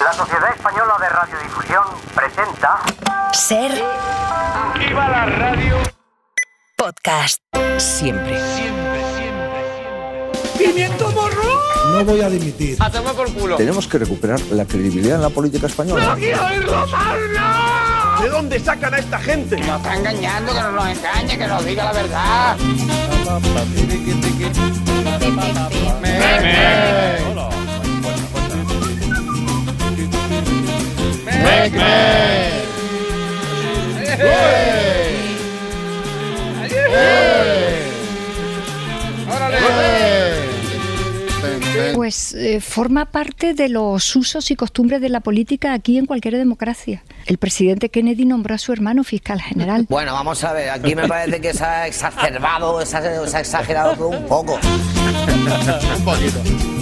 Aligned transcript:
La 0.00 0.14
Sociedad 0.14 0.54
Española 0.56 0.94
de 0.98 1.08
Radiodifusión 1.10 1.84
presenta. 2.14 2.80
Ser. 3.32 3.70
¡Viva 4.78 5.08
la 5.08 5.26
radio! 5.26 5.76
Podcast. 6.74 7.42
Siempre. 7.76 8.40
Siempre, 8.40 8.40
siempre, 8.56 9.04
siempre. 9.18 10.56
¡Pimiento 10.56 11.10
morro! 11.10 11.60
No 11.92 12.04
voy 12.06 12.22
a 12.22 12.30
dimitir. 12.30 12.78
¡A 12.82 12.90
tomar 12.90 13.14
por 13.14 13.30
culo! 13.34 13.56
Tenemos 13.56 13.86
que 13.86 13.98
recuperar 13.98 14.40
la 14.52 14.64
credibilidad 14.64 15.16
en 15.16 15.22
la 15.22 15.30
política 15.30 15.66
española. 15.66 16.06
¡No 16.06 16.16
quiero 16.16 16.46
oírlo! 16.46 16.86
¿De 18.22 18.28
dónde 18.30 18.58
sacan 18.58 18.94
a 18.94 18.98
esta 18.98 19.18
gente? 19.18 19.58
Nos 19.58 19.76
está 19.76 19.96
engañando, 19.96 20.54
que 20.54 20.60
no 20.60 20.72
nos 20.72 20.88
engañe, 20.88 21.38
que 21.38 21.46
nos 21.46 21.64
diga 21.64 21.84
la 21.84 21.92
verdad. 21.92 22.56
Pues 41.94 42.34
eh, 42.34 42.60
forma 42.60 43.06
parte 43.06 43.54
de 43.54 43.68
los 43.68 44.16
usos 44.16 44.50
y 44.50 44.56
costumbres 44.56 45.00
de 45.00 45.08
la 45.08 45.20
política 45.20 45.72
aquí 45.72 45.98
en 45.98 46.06
cualquier 46.06 46.36
democracia. 46.36 47.02
El 47.26 47.38
presidente 47.38 47.88
Kennedy 47.88 48.24
nombró 48.24 48.54
a 48.54 48.58
su 48.58 48.72
hermano 48.72 49.04
fiscal 49.04 49.40
general. 49.40 49.86
Bueno, 49.88 50.12
vamos 50.12 50.42
a 50.44 50.52
ver, 50.52 50.70
aquí 50.70 50.94
me 50.94 51.06
parece 51.06 51.40
que 51.40 51.52
se 51.54 51.64
ha 51.64 51.86
exacerbado, 51.86 52.84
se 52.84 52.96
ha, 52.96 53.26
se 53.26 53.36
ha 53.36 53.40
exagerado 53.40 53.94
todo 53.94 54.08
un 54.08 54.26
poco. 54.26 54.58
Un 55.96 56.04
poquito. 56.04 56.79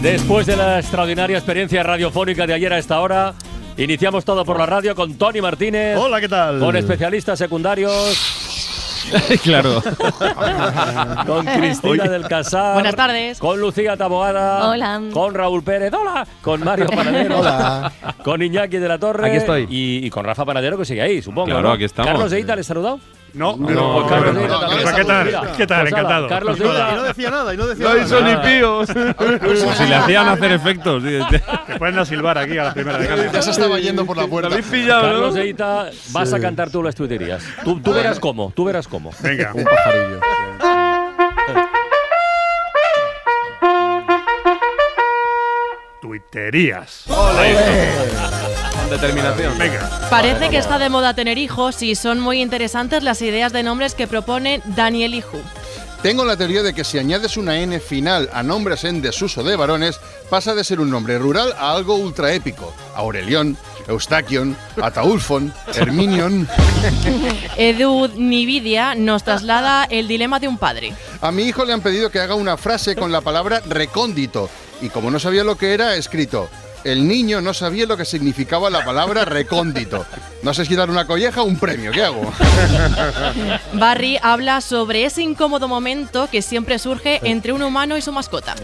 Después 0.00 0.46
de 0.46 0.56
la 0.56 0.78
extraordinaria 0.78 1.36
experiencia 1.36 1.82
radiofónica 1.82 2.46
de 2.46 2.54
ayer 2.54 2.72
a 2.72 2.78
esta 2.78 3.00
hora, 3.00 3.34
iniciamos 3.76 4.24
todo 4.24 4.44
por 4.44 4.58
la 4.58 4.66
radio 4.66 4.94
con 4.94 5.14
Tony 5.14 5.40
Martínez. 5.40 5.96
Hola, 5.98 6.20
¿qué 6.20 6.28
tal? 6.28 6.58
Con 6.58 6.74
especialistas 6.76 7.38
secundarios. 7.38 8.38
claro. 9.42 9.82
Con 11.26 11.44
Cristina 11.44 12.04
del 12.04 12.26
Casar. 12.28 12.74
Buenas 12.74 12.94
tardes. 12.94 13.38
Con 13.40 13.60
Lucía 13.60 13.96
Taboada. 13.96 14.70
Hola. 14.70 15.02
Con 15.12 15.34
Raúl 15.34 15.62
Pérez. 15.64 15.92
Hola. 15.92 16.26
Con 16.40 16.62
Mario 16.62 16.86
Panadero. 16.94 17.40
Hola. 17.40 17.92
Con 18.22 18.40
Iñaki 18.40 18.78
de 18.78 18.88
la 18.88 18.98
Torre. 18.98 19.26
Aquí 19.26 19.36
estoy. 19.38 19.66
Y, 19.68 20.06
y 20.06 20.10
con 20.10 20.24
Rafa 20.24 20.44
Panadero 20.44 20.78
que 20.78 20.84
sigue 20.84 21.02
ahí, 21.02 21.20
supongo. 21.20 21.46
Claro, 21.46 21.62
¿no? 21.62 21.72
aquí 21.72 21.84
estamos. 21.84 22.12
Carlos 22.12 22.30
de 22.30 22.40
Ita, 22.40 22.54
¿le 22.54 22.60
has 22.60 22.66
saludado? 22.66 23.00
No, 23.34 23.56
No, 23.56 23.70
no, 23.70 23.94
pues 23.94 24.06
Carlos 24.08 24.34
no, 24.34 24.40
no, 24.46 24.94
¿qué 24.94 25.04
tal? 25.04 25.52
¿Qué 25.56 25.66
tal? 25.66 25.66
pues 25.66 25.70
ala, 25.70 25.88
Encantado. 25.88 26.28
Carlos 26.28 26.58
de 26.58 26.64
Y 26.64 26.68
no- 26.68 26.74
y 26.74 26.94
no 26.96 27.02
decía 27.04 27.30
nada, 27.30 27.54
y 27.54 27.56
no 27.56 27.66
decía 27.66 27.84
No 27.88 27.94
nada. 27.94 28.04
hizo 28.04 28.20
ni 28.20 28.36
píos. 28.36 28.88
Como 29.58 29.72
si 29.74 29.86
le 29.86 29.94
hacían 29.94 30.28
hacer 30.28 30.52
efectos. 30.52 31.02
Te 31.66 31.78
pueden 31.78 31.98
a 31.98 32.04
silbar 32.04 32.36
aquí 32.36 32.58
a 32.58 32.64
la 32.64 32.74
primera 32.74 32.98
de 32.98 33.06
cambio. 33.08 33.32
Ya 33.32 33.40
se 33.42 33.50
estaba 33.52 33.78
yendo 33.78 34.04
por 34.04 34.16
la 34.18 34.26
puerta. 34.26 34.48
¿Lo 34.50 34.54
habéis 34.56 34.68
pillado, 34.70 35.02
Carlos 35.02 35.34
no? 35.34 35.40
de 35.40 35.48
Ita, 35.48 35.86
vas 36.10 36.32
a 36.32 36.40
cantar 36.40 36.70
tú 36.70 36.82
las 36.82 36.94
tuiterías. 36.94 37.42
Tú, 37.64 37.80
tú 37.80 37.92
verás 37.94 38.20
cómo, 38.20 38.52
tú 38.54 38.64
verás 38.66 38.86
cómo. 38.86 39.10
Venga. 39.22 39.52
Un 39.54 39.64
pajarillo. 39.64 40.20
Tuiterías. 46.00 47.04
Con 48.74 48.90
determinación. 48.90 49.56
Venga. 49.58 50.08
Parece 50.10 50.50
que 50.50 50.58
está 50.58 50.78
de 50.78 50.88
moda 50.88 51.14
tener 51.14 51.38
hijos 51.38 51.82
y 51.82 51.94
son 51.94 52.20
muy 52.20 52.40
interesantes 52.40 53.02
las 53.02 53.22
ideas 53.22 53.52
de 53.52 53.62
nombres 53.62 53.94
que 53.94 54.06
propone 54.06 54.62
Daniel 54.64 55.14
Iju. 55.14 55.38
Tengo 56.02 56.24
la 56.24 56.36
teoría 56.36 56.64
de 56.64 56.74
que 56.74 56.82
si 56.82 56.98
añades 56.98 57.36
una 57.36 57.60
N 57.60 57.78
final 57.78 58.28
a 58.32 58.42
nombres 58.42 58.82
en 58.82 59.00
desuso 59.00 59.44
de 59.44 59.54
varones, 59.54 60.00
pasa 60.28 60.52
de 60.52 60.64
ser 60.64 60.80
un 60.80 60.90
nombre 60.90 61.16
rural 61.16 61.54
a 61.56 61.70
algo 61.70 61.94
ultra 61.94 62.32
épico. 62.32 62.74
Aurelión, 62.96 63.56
Eustaquion, 63.86 64.56
Ataulfon, 64.82 65.54
Herminion. 65.76 66.48
Edu 67.56 68.08
Nividia 68.16 68.96
nos 68.96 69.22
traslada 69.22 69.84
el 69.84 70.08
dilema 70.08 70.40
de 70.40 70.48
un 70.48 70.58
padre. 70.58 70.92
A 71.20 71.30
mi 71.30 71.44
hijo 71.44 71.64
le 71.64 71.72
han 71.72 71.80
pedido 71.80 72.10
que 72.10 72.18
haga 72.18 72.34
una 72.34 72.56
frase 72.56 72.96
con 72.96 73.12
la 73.12 73.20
palabra 73.20 73.62
recóndito. 73.68 74.50
Y 74.80 74.88
como 74.88 75.08
no 75.08 75.20
sabía 75.20 75.44
lo 75.44 75.56
que 75.56 75.72
era, 75.72 75.90
ha 75.90 75.96
escrito. 75.96 76.48
El 76.84 77.06
niño 77.06 77.40
no 77.40 77.54
sabía 77.54 77.86
lo 77.86 77.96
que 77.96 78.04
significaba 78.04 78.68
la 78.68 78.84
palabra 78.84 79.24
recóndito. 79.24 80.04
No 80.42 80.52
sé 80.52 80.64
si 80.64 80.74
dar 80.74 80.90
una 80.90 81.06
colleja 81.06 81.42
o 81.42 81.44
un 81.44 81.56
premio. 81.56 81.92
¿Qué 81.92 82.02
hago? 82.02 82.32
Barry 83.74 84.18
habla 84.20 84.60
sobre 84.60 85.04
ese 85.04 85.22
incómodo 85.22 85.68
momento 85.68 86.28
que 86.30 86.42
siempre 86.42 86.80
surge 86.80 87.20
entre 87.22 87.52
un 87.52 87.62
humano 87.62 87.96
y 87.96 88.02
su 88.02 88.10
mascota. 88.10 88.56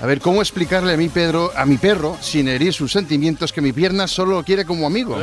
A 0.00 0.06
ver, 0.06 0.20
¿cómo 0.20 0.40
explicarle 0.40 0.94
a 0.94 0.96
mi 0.96 1.08
Pedro, 1.08 1.50
a 1.56 1.66
mi 1.66 1.76
perro, 1.76 2.16
sin 2.20 2.46
herir 2.48 2.72
sus 2.72 2.92
sentimientos, 2.92 3.52
que 3.52 3.60
mi 3.60 3.72
pierna 3.72 4.06
solo 4.06 4.36
lo 4.36 4.44
quiere 4.44 4.64
como 4.64 4.86
amigo? 4.86 5.18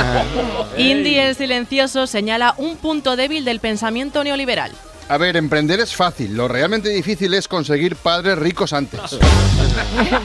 Indy 0.76 1.18
el 1.18 1.34
silencioso 1.34 2.06
señala 2.06 2.54
un 2.58 2.76
punto 2.76 3.16
débil 3.16 3.44
del 3.46 3.60
pensamiento 3.60 4.22
neoliberal. 4.22 4.72
A 5.10 5.18
ver, 5.18 5.36
emprender 5.36 5.80
es 5.80 5.96
fácil. 5.96 6.36
Lo 6.36 6.46
realmente 6.46 6.88
difícil 6.88 7.34
es 7.34 7.48
conseguir 7.48 7.96
padres 7.96 8.38
ricos 8.38 8.72
antes. 8.72 9.00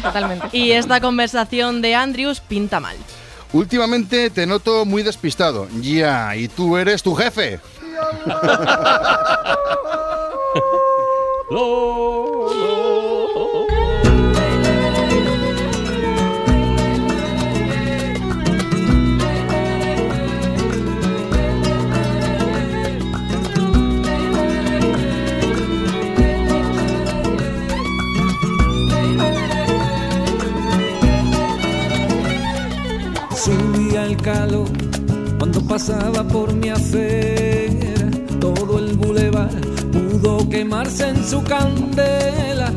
Totalmente. 0.04 0.48
Y 0.52 0.74
esta 0.74 1.02
conversación 1.02 1.82
de 1.82 1.96
Andrews 1.96 2.40
pinta 2.40 2.80
mal. 2.80 2.96
Últimamente 3.52 4.30
te 4.30 4.46
noto 4.46 4.86
muy 4.86 5.02
despistado. 5.02 5.68
Ya, 5.82 6.36
y 6.36 6.48
tú 6.50 6.78
eres 6.78 7.02
tu 7.02 7.16
jefe. 7.16 7.60
Lo, 11.50 12.54
lo. 12.54 12.95
Pasaba 35.76 36.24
por 36.24 36.54
mi 36.54 36.70
acera. 36.70 38.10
Todo 38.40 38.80
el 38.80 38.96
bulevar 38.96 39.52
pudo 39.92 40.48
quemarse 40.48 41.10
en 41.10 41.22
su 41.22 41.44
candela. 41.44 42.72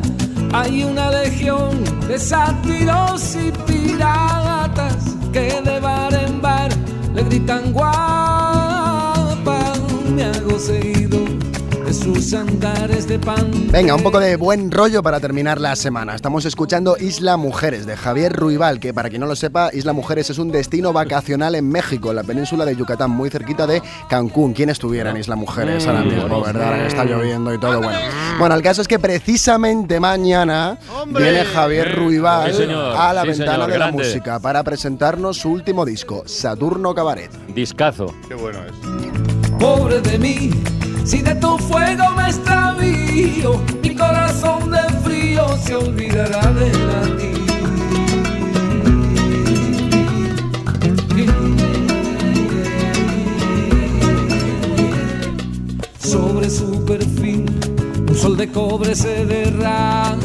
Hay 0.53 0.83
una 0.83 1.09
legión 1.13 1.85
de 2.09 2.19
sátiros 2.19 3.37
y 3.37 3.53
piratas 3.69 5.15
que 5.33 5.63
de 5.63 5.79
bar 5.79 6.13
en 6.13 6.43
bar 6.43 6.71
le 7.15 7.23
gritan 7.23 7.73
guapa. 7.73 9.61
Me 10.17 10.25
hago 10.25 10.59
seguido 10.59 11.28
sus 12.15 12.33
andares 12.33 13.07
de 13.07 13.19
pan. 13.19 13.51
Venga, 13.71 13.95
un 13.95 14.03
poco 14.03 14.19
de 14.19 14.37
buen 14.37 14.71
rollo 14.71 15.03
para 15.03 15.21
terminar 15.21 15.61
la 15.61 15.77
semana. 15.77 16.15
Estamos 16.15 16.47
escuchando 16.47 16.97
Isla 16.99 17.37
Mujeres 17.37 17.85
de 17.85 17.97
Javier 17.99 18.33
Ruibal, 18.33 18.81
que 18.81 18.95
para 18.95 19.11
quien 19.11 19.21
no 19.21 19.27
lo 19.27 19.37
sepa, 19.37 19.69
Isla 19.75 19.93
Mujeres 19.93 20.31
es 20.31 20.39
un 20.39 20.51
destino 20.51 20.95
vacacional 20.95 21.55
en 21.55 21.69
México, 21.69 22.09
en 22.11 22.17
la 22.17 22.23
península 22.23 22.65
de 22.65 22.75
Yucatán, 22.77 23.11
muy 23.11 23.29
cerquita 23.29 23.67
de 23.67 23.83
Cancún. 24.09 24.55
¿Quién 24.55 24.71
estuviera 24.71 25.11
en 25.11 25.19
Isla 25.19 25.37
Mujeres 25.37 25.87
ahora 25.87 26.01
mismo, 26.03 26.41
verdad? 26.41 26.87
Está 26.87 27.05
lloviendo 27.05 27.53
y 27.53 27.59
todo. 27.61 27.79
Bueno, 27.83 27.99
bueno 28.39 28.55
el 28.55 28.63
caso 28.63 28.81
es 28.81 28.89
que 28.89 28.99
precisamente 28.99 30.01
mañana 30.01 30.79
viene 31.09 31.45
Javier 31.45 31.95
Ruibal 31.95 32.55
Sí, 32.55 32.63
a 32.97 33.13
la 33.13 33.23
Sí, 33.23 33.29
ventana 33.29 33.53
señor. 33.67 33.71
de 33.73 33.79
la 33.79 33.93
música 33.93 34.41
para 34.41 34.63
presentarnos 34.63 35.37
su 35.37 35.51
último 35.51 35.85
disco, 35.85 36.23
Saturno 36.27 36.95
Cabaret. 36.95 37.31
Discazo. 37.55 38.15
Qué 38.29 38.35
bueno 38.35 38.61
es. 38.65 38.73
Pobre 39.59 40.01
de 40.01 40.19
mí, 40.19 40.51
si 41.09 41.23
de 41.23 41.35
tu 41.37 41.57
fuego 41.57 42.05
me 42.17 42.27
extravío, 42.27 43.53
mi 43.83 43.95
corazón 43.95 44.71
de 44.71 44.83
frío 45.03 45.45
se 45.65 45.75
olvidará 45.75 46.53
de 46.53 46.69
latir. 46.89 47.39
Sobre 55.99 56.51
su 56.51 56.85
perfil, 56.85 57.47
un 58.07 58.15
sol 58.15 58.37
de 58.37 58.53
cobre 58.53 58.95
se 58.95 59.25
derrama, 59.25 60.19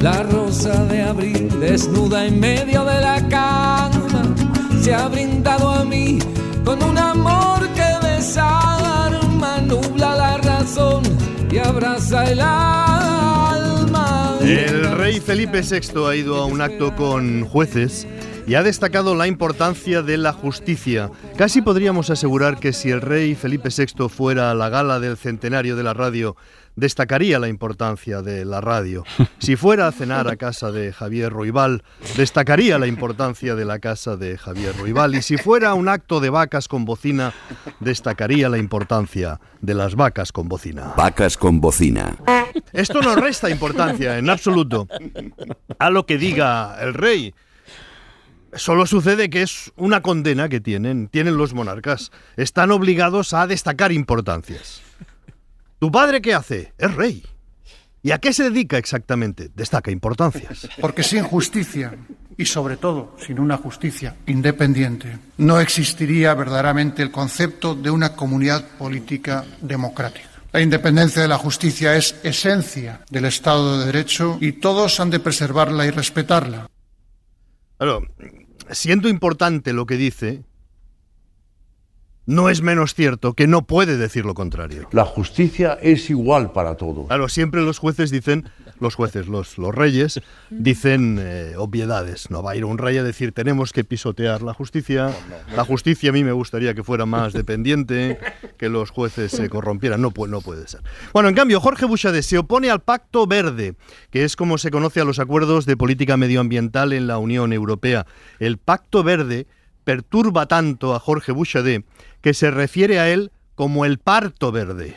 la 0.00 0.22
rosa 0.24 0.84
de 0.84 1.02
abril 1.04 1.48
desnuda 1.58 2.26
en 2.26 2.38
medio 2.38 2.84
de 2.84 3.00
la 3.00 3.26
cama, 3.28 4.22
se 4.82 4.92
ha 4.94 5.08
brindado 5.08 5.70
a 5.70 5.84
mí 5.84 6.18
con 6.66 6.82
un 6.82 6.98
amor 6.98 7.66
que 7.70 8.06
desarma, 8.06 9.15
nubla 9.66 10.16
la 10.16 10.36
razón 10.38 11.02
y 11.50 11.58
abraza 11.58 12.30
el 12.30 12.40
alma. 12.40 14.38
El 14.40 14.96
rey 14.96 15.20
Felipe 15.20 15.60
VI 15.62 16.06
ha 16.06 16.14
ido 16.14 16.36
a 16.36 16.46
un 16.46 16.60
acto 16.60 16.94
con 16.94 17.44
jueces 17.44 18.06
y 18.46 18.54
ha 18.54 18.62
destacado 18.62 19.14
la 19.16 19.26
importancia 19.26 20.02
de 20.02 20.18
la 20.18 20.32
justicia. 20.32 21.10
Casi 21.36 21.62
podríamos 21.62 22.10
asegurar 22.10 22.58
que 22.58 22.72
si 22.72 22.90
el 22.90 23.00
rey 23.00 23.34
Felipe 23.34 23.70
VI 23.76 24.08
fuera 24.08 24.50
a 24.50 24.54
la 24.54 24.68
gala 24.68 25.00
del 25.00 25.16
centenario 25.16 25.74
de 25.74 25.82
la 25.82 25.94
radio 25.94 26.36
destacaría 26.76 27.38
la 27.38 27.48
importancia 27.48 28.22
de 28.22 28.44
la 28.44 28.60
radio. 28.60 29.04
Si 29.38 29.56
fuera 29.56 29.88
a 29.88 29.92
cenar 29.92 30.28
a 30.28 30.36
casa 30.36 30.70
de 30.70 30.92
Javier 30.92 31.32
Ruibal, 31.32 31.82
destacaría 32.16 32.78
la 32.78 32.86
importancia 32.86 33.54
de 33.54 33.64
la 33.64 33.78
casa 33.78 34.16
de 34.16 34.38
Javier 34.38 34.76
Ruibal. 34.76 35.14
Y 35.14 35.22
si 35.22 35.38
fuera 35.38 35.74
un 35.74 35.88
acto 35.88 36.20
de 36.20 36.30
vacas 36.30 36.68
con 36.68 36.84
bocina, 36.84 37.32
destacaría 37.80 38.48
la 38.48 38.58
importancia 38.58 39.40
de 39.60 39.74
las 39.74 39.94
vacas 39.94 40.32
con 40.32 40.48
bocina. 40.48 40.92
Vacas 40.96 41.36
con 41.36 41.60
bocina. 41.60 42.16
Esto 42.72 43.00
no 43.00 43.16
resta 43.16 43.50
importancia 43.50 44.18
en 44.18 44.30
absoluto 44.30 44.86
a 45.78 45.90
lo 45.90 46.06
que 46.06 46.18
diga 46.18 46.76
el 46.80 46.94
rey. 46.94 47.34
Solo 48.54 48.86
sucede 48.86 49.28
que 49.28 49.42
es 49.42 49.72
una 49.76 50.00
condena 50.02 50.48
que 50.48 50.60
tienen, 50.60 51.08
tienen 51.08 51.36
los 51.36 51.52
monarcas. 51.52 52.10
Están 52.36 52.70
obligados 52.70 53.34
a 53.34 53.46
destacar 53.46 53.92
importancias. 53.92 54.82
¿Tu 55.78 55.90
padre 55.90 56.22
qué 56.22 56.34
hace? 56.34 56.72
Es 56.78 56.94
rey. 56.94 57.22
¿Y 58.02 58.12
a 58.12 58.18
qué 58.18 58.32
se 58.32 58.44
dedica 58.44 58.78
exactamente? 58.78 59.50
Destaca 59.54 59.90
importancias. 59.90 60.68
Porque 60.80 61.02
sin 61.02 61.24
justicia, 61.24 61.94
y 62.36 62.44
sobre 62.46 62.76
todo 62.76 63.16
sin 63.18 63.38
una 63.40 63.56
justicia 63.56 64.16
independiente, 64.26 65.18
no 65.38 65.60
existiría 65.60 66.32
verdaderamente 66.34 67.02
el 67.02 67.10
concepto 67.10 67.74
de 67.74 67.90
una 67.90 68.14
comunidad 68.14 68.64
política 68.78 69.44
democrática. 69.60 70.28
La 70.52 70.60
independencia 70.60 71.20
de 71.20 71.28
la 71.28 71.36
justicia 71.36 71.96
es 71.96 72.14
esencia 72.22 73.02
del 73.10 73.26
Estado 73.26 73.80
de 73.80 73.86
Derecho 73.86 74.38
y 74.40 74.52
todos 74.52 75.00
han 75.00 75.10
de 75.10 75.20
preservarla 75.20 75.84
y 75.84 75.90
respetarla. 75.90 76.70
Claro, 77.76 78.02
siendo 78.70 79.08
importante 79.08 79.74
lo 79.74 79.84
que 79.84 79.96
dice, 79.96 80.44
no 82.26 82.50
es 82.50 82.60
menos 82.62 82.94
cierto 82.94 83.34
que 83.34 83.46
no 83.46 83.66
puede 83.66 83.96
decir 83.96 84.24
lo 84.24 84.34
contrario. 84.34 84.88
La 84.92 85.04
justicia 85.04 85.78
es 85.80 86.10
igual 86.10 86.52
para 86.52 86.74
todos. 86.76 87.06
Claro, 87.06 87.28
siempre 87.28 87.62
los 87.62 87.78
jueces 87.78 88.10
dicen, 88.10 88.48
los 88.80 88.94
jueces, 88.94 89.28
los, 89.28 89.58
los 89.58 89.74
reyes, 89.74 90.20
dicen 90.50 91.18
eh, 91.20 91.54
obviedades. 91.56 92.30
No 92.30 92.42
va 92.42 92.52
a 92.52 92.56
ir 92.56 92.64
un 92.64 92.78
rey 92.78 92.98
a 92.98 93.02
decir 93.02 93.32
tenemos 93.32 93.72
que 93.72 93.84
pisotear 93.84 94.42
la 94.42 94.52
justicia. 94.54 95.14
La 95.54 95.64
justicia 95.64 96.10
a 96.10 96.12
mí 96.12 96.24
me 96.24 96.32
gustaría 96.32 96.74
que 96.74 96.82
fuera 96.82 97.06
más 97.06 97.32
dependiente, 97.32 98.18
que 98.58 98.68
los 98.68 98.90
jueces 98.90 99.32
se 99.32 99.48
corrompieran. 99.48 100.00
No, 100.02 100.10
pu- 100.10 100.28
no 100.28 100.40
puede 100.40 100.66
ser. 100.68 100.80
Bueno, 101.12 101.28
en 101.28 101.34
cambio, 101.34 101.60
Jorge 101.60 101.86
Buxade 101.86 102.22
se 102.22 102.38
opone 102.38 102.70
al 102.70 102.80
Pacto 102.82 103.26
Verde, 103.26 103.74
que 104.10 104.24
es 104.24 104.36
como 104.36 104.58
se 104.58 104.70
conoce 104.70 105.00
a 105.00 105.04
los 105.04 105.18
acuerdos 105.18 105.64
de 105.64 105.76
política 105.76 106.16
medioambiental 106.16 106.92
en 106.92 107.06
la 107.06 107.18
Unión 107.18 107.52
Europea. 107.52 108.06
El 108.40 108.58
Pacto 108.58 109.02
Verde 109.02 109.46
perturba 109.86 110.46
tanto 110.46 110.96
a 110.96 110.98
Jorge 110.98 111.30
Buxade 111.30 111.84
que 112.20 112.34
se 112.34 112.50
refiere 112.50 112.98
a 112.98 113.08
él 113.08 113.30
como 113.54 113.84
el 113.84 113.98
parto 113.98 114.50
verde. 114.50 114.96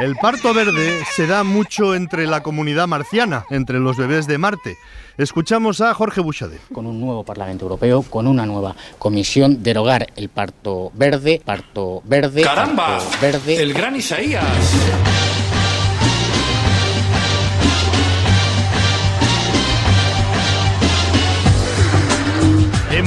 El 0.00 0.16
parto 0.16 0.54
verde 0.54 1.04
se 1.14 1.26
da 1.26 1.42
mucho 1.44 1.94
entre 1.94 2.26
la 2.26 2.42
comunidad 2.42 2.86
marciana, 2.86 3.44
entre 3.50 3.78
los 3.78 3.96
bebés 3.96 4.26
de 4.26 4.38
Marte. 4.38 4.76
Escuchamos 5.18 5.80
a 5.80 5.92
Jorge 5.92 6.20
Buxade. 6.20 6.58
con 6.72 6.86
un 6.86 7.00
nuevo 7.00 7.24
Parlamento 7.24 7.64
Europeo, 7.66 8.02
con 8.02 8.26
una 8.26 8.46
nueva 8.46 8.74
comisión, 8.98 9.62
derogar 9.62 10.06
el 10.16 10.28
parto 10.28 10.90
verde, 10.94 11.42
parto 11.44 12.00
verde, 12.04 12.42
¡Caramba! 12.42 12.98
parto 12.98 13.18
verde. 13.20 13.62
El 13.62 13.74
gran 13.74 13.96
Isaías. 13.96 14.44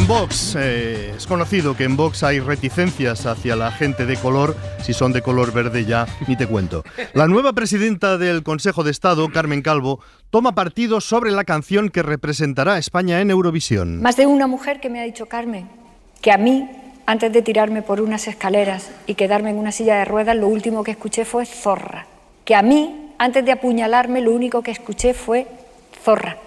En 0.06 0.10
Vox 0.10 0.56
eh, 0.56 1.14
es 1.18 1.26
conocido 1.26 1.76
que 1.76 1.84
en 1.84 1.98
Vox 1.98 2.22
hay 2.22 2.40
reticencias 2.40 3.26
hacia 3.26 3.56
la 3.56 3.72
gente 3.72 4.06
de 4.06 4.16
color. 4.18 4.56
Si 4.84 4.94
son 4.94 5.14
de 5.14 5.24
color 5.24 5.52
verde 5.52 5.84
ya 5.84 6.06
ni 6.28 6.36
te 6.36 6.46
cuento. 6.46 6.84
La 7.16 7.28
nueva 7.28 7.54
presidenta 7.54 8.20
del 8.20 8.44
Consejo 8.44 8.84
de 8.84 8.92
Estado, 8.92 9.28
Carmen 9.30 9.64
Calvo, 9.64 10.02
toma 10.30 10.54
partido 10.54 11.02
sobre 11.02 11.32
la 11.32 11.44
canción 11.44 11.90
que 11.90 12.04
representará 12.04 12.76
a 12.76 12.78
España 12.78 13.20
en 13.20 13.32
Eurovisión. 13.32 14.00
Más 14.04 14.16
de 14.16 14.28
una 14.28 14.46
mujer 14.46 14.80
que 14.80 14.92
me 14.92 15.00
ha 15.00 15.06
dicho, 15.06 15.26
Carmen, 15.26 15.68
que 16.22 16.32
a 16.32 16.38
mí, 16.38 16.70
antes 17.08 17.34
de 17.34 17.42
tirarme 17.42 17.82
por 17.82 18.00
unas 18.00 18.28
escaleras 18.28 18.92
y 19.08 19.16
quedarme 19.16 19.50
en 19.50 19.58
una 19.58 19.72
silla 19.72 19.96
de 19.96 20.06
ruedas, 20.06 20.38
lo 20.38 20.48
último 20.48 20.84
que 20.84 20.92
escuché 20.92 21.26
fue 21.26 21.48
zorra. 21.48 22.06
Que 22.44 22.54
a 22.54 22.62
mí, 22.62 23.12
antes 23.18 23.44
de 23.44 23.54
apuñalarme, 23.54 24.22
lo 24.22 24.34
único 24.34 24.62
que 24.62 24.70
escuché 24.70 25.16
fue 25.16 25.48
zorra. 26.04 26.38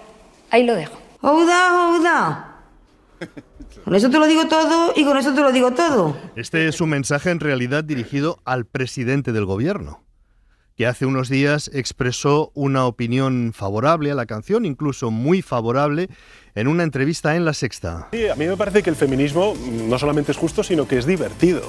Ahí 0.49 0.63
lo 0.63 0.75
dejo. 0.75 0.97
Ouda, 1.21 1.89
ouda. 1.89 2.48
Con 3.89 3.95
eso 3.95 4.11
te 4.11 4.19
lo 4.19 4.27
digo 4.27 4.47
todo 4.47 4.93
y 4.95 5.03
con 5.03 5.17
eso 5.17 5.33
te 5.33 5.41
lo 5.41 5.51
digo 5.51 5.71
todo. 5.71 6.15
Este 6.35 6.67
es 6.67 6.79
un 6.79 6.89
mensaje 6.89 7.31
en 7.31 7.39
realidad 7.39 7.83
dirigido 7.83 8.37
al 8.45 8.65
presidente 8.65 9.31
del 9.31 9.45
gobierno, 9.45 10.03
que 10.77 10.85
hace 10.85 11.07
unos 11.07 11.27
días 11.27 11.71
expresó 11.73 12.51
una 12.53 12.85
opinión 12.85 13.51
favorable 13.51 14.11
a 14.11 14.13
la 14.13 14.27
canción, 14.27 14.67
incluso 14.67 15.09
muy 15.09 15.41
favorable, 15.41 16.07
en 16.53 16.67
una 16.67 16.83
entrevista 16.83 17.35
en 17.35 17.45
La 17.45 17.53
Sexta. 17.55 18.09
Sí, 18.11 18.27
a 18.27 18.35
mí 18.35 18.45
me 18.45 18.55
parece 18.55 18.83
que 18.83 18.91
el 18.91 18.95
feminismo 18.95 19.55
no 19.87 19.97
solamente 19.97 20.33
es 20.33 20.37
justo, 20.37 20.61
sino 20.61 20.87
que 20.87 20.99
es 20.99 21.07
divertido. 21.07 21.63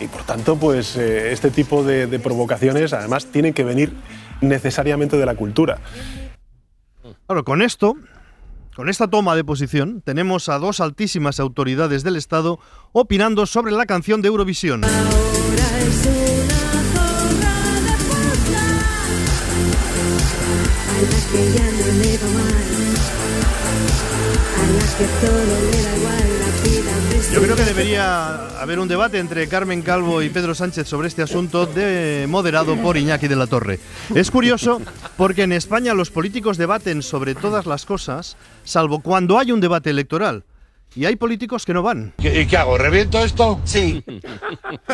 Y 0.00 0.06
por 0.06 0.22
tanto, 0.22 0.54
pues 0.54 0.96
eh, 0.96 1.32
este 1.32 1.50
tipo 1.50 1.82
de, 1.82 2.06
de 2.06 2.20
provocaciones 2.20 2.92
además 2.92 3.26
tienen 3.32 3.52
que 3.52 3.64
venir 3.64 3.92
necesariamente 4.40 5.16
de 5.16 5.26
la 5.26 5.34
cultura. 5.34 5.80
Claro, 7.26 7.44
con 7.44 7.62
esto, 7.62 7.96
con 8.76 8.90
esta 8.90 9.08
toma 9.08 9.34
de 9.34 9.42
posición, 9.42 10.02
tenemos 10.02 10.50
a 10.50 10.58
dos 10.58 10.80
altísimas 10.80 11.40
autoridades 11.40 12.02
del 12.02 12.14
Estado 12.14 12.60
opinando 12.92 13.46
sobre 13.46 13.72
la 13.72 13.86
canción 13.86 14.20
de 14.20 14.28
Eurovisión. 14.28 14.82
Yo 27.32 27.42
creo 27.42 27.56
que 27.56 27.64
debería 27.64 28.60
haber 28.60 28.78
un 28.78 28.88
debate 28.88 29.18
entre 29.18 29.46
Carmen 29.48 29.82
Calvo 29.82 30.22
y 30.22 30.30
Pedro 30.30 30.54
Sánchez 30.54 30.88
sobre 30.88 31.08
este 31.08 31.22
asunto 31.22 31.66
de 31.66 32.26
moderado 32.28 32.76
por 32.76 32.96
Iñaki 32.96 33.28
de 33.28 33.36
la 33.36 33.46
Torre. 33.46 33.78
Es 34.14 34.30
curioso 34.30 34.80
porque 35.16 35.42
en 35.42 35.52
España 35.52 35.92
los 35.92 36.10
políticos 36.10 36.56
debaten 36.56 37.02
sobre 37.02 37.34
todas 37.34 37.66
las 37.66 37.84
cosas, 37.84 38.36
salvo 38.64 39.00
cuando 39.00 39.38
hay 39.38 39.52
un 39.52 39.60
debate 39.60 39.90
electoral. 39.90 40.44
Y 40.96 41.04
hay 41.04 41.16
políticos 41.16 41.66
que 41.66 41.74
no 41.74 41.82
van. 41.82 42.14
¿Y 42.18 42.46
qué 42.46 42.56
hago? 42.56 42.78
¿Reviento 42.78 43.22
esto? 43.22 43.60
Sí. 43.64 44.02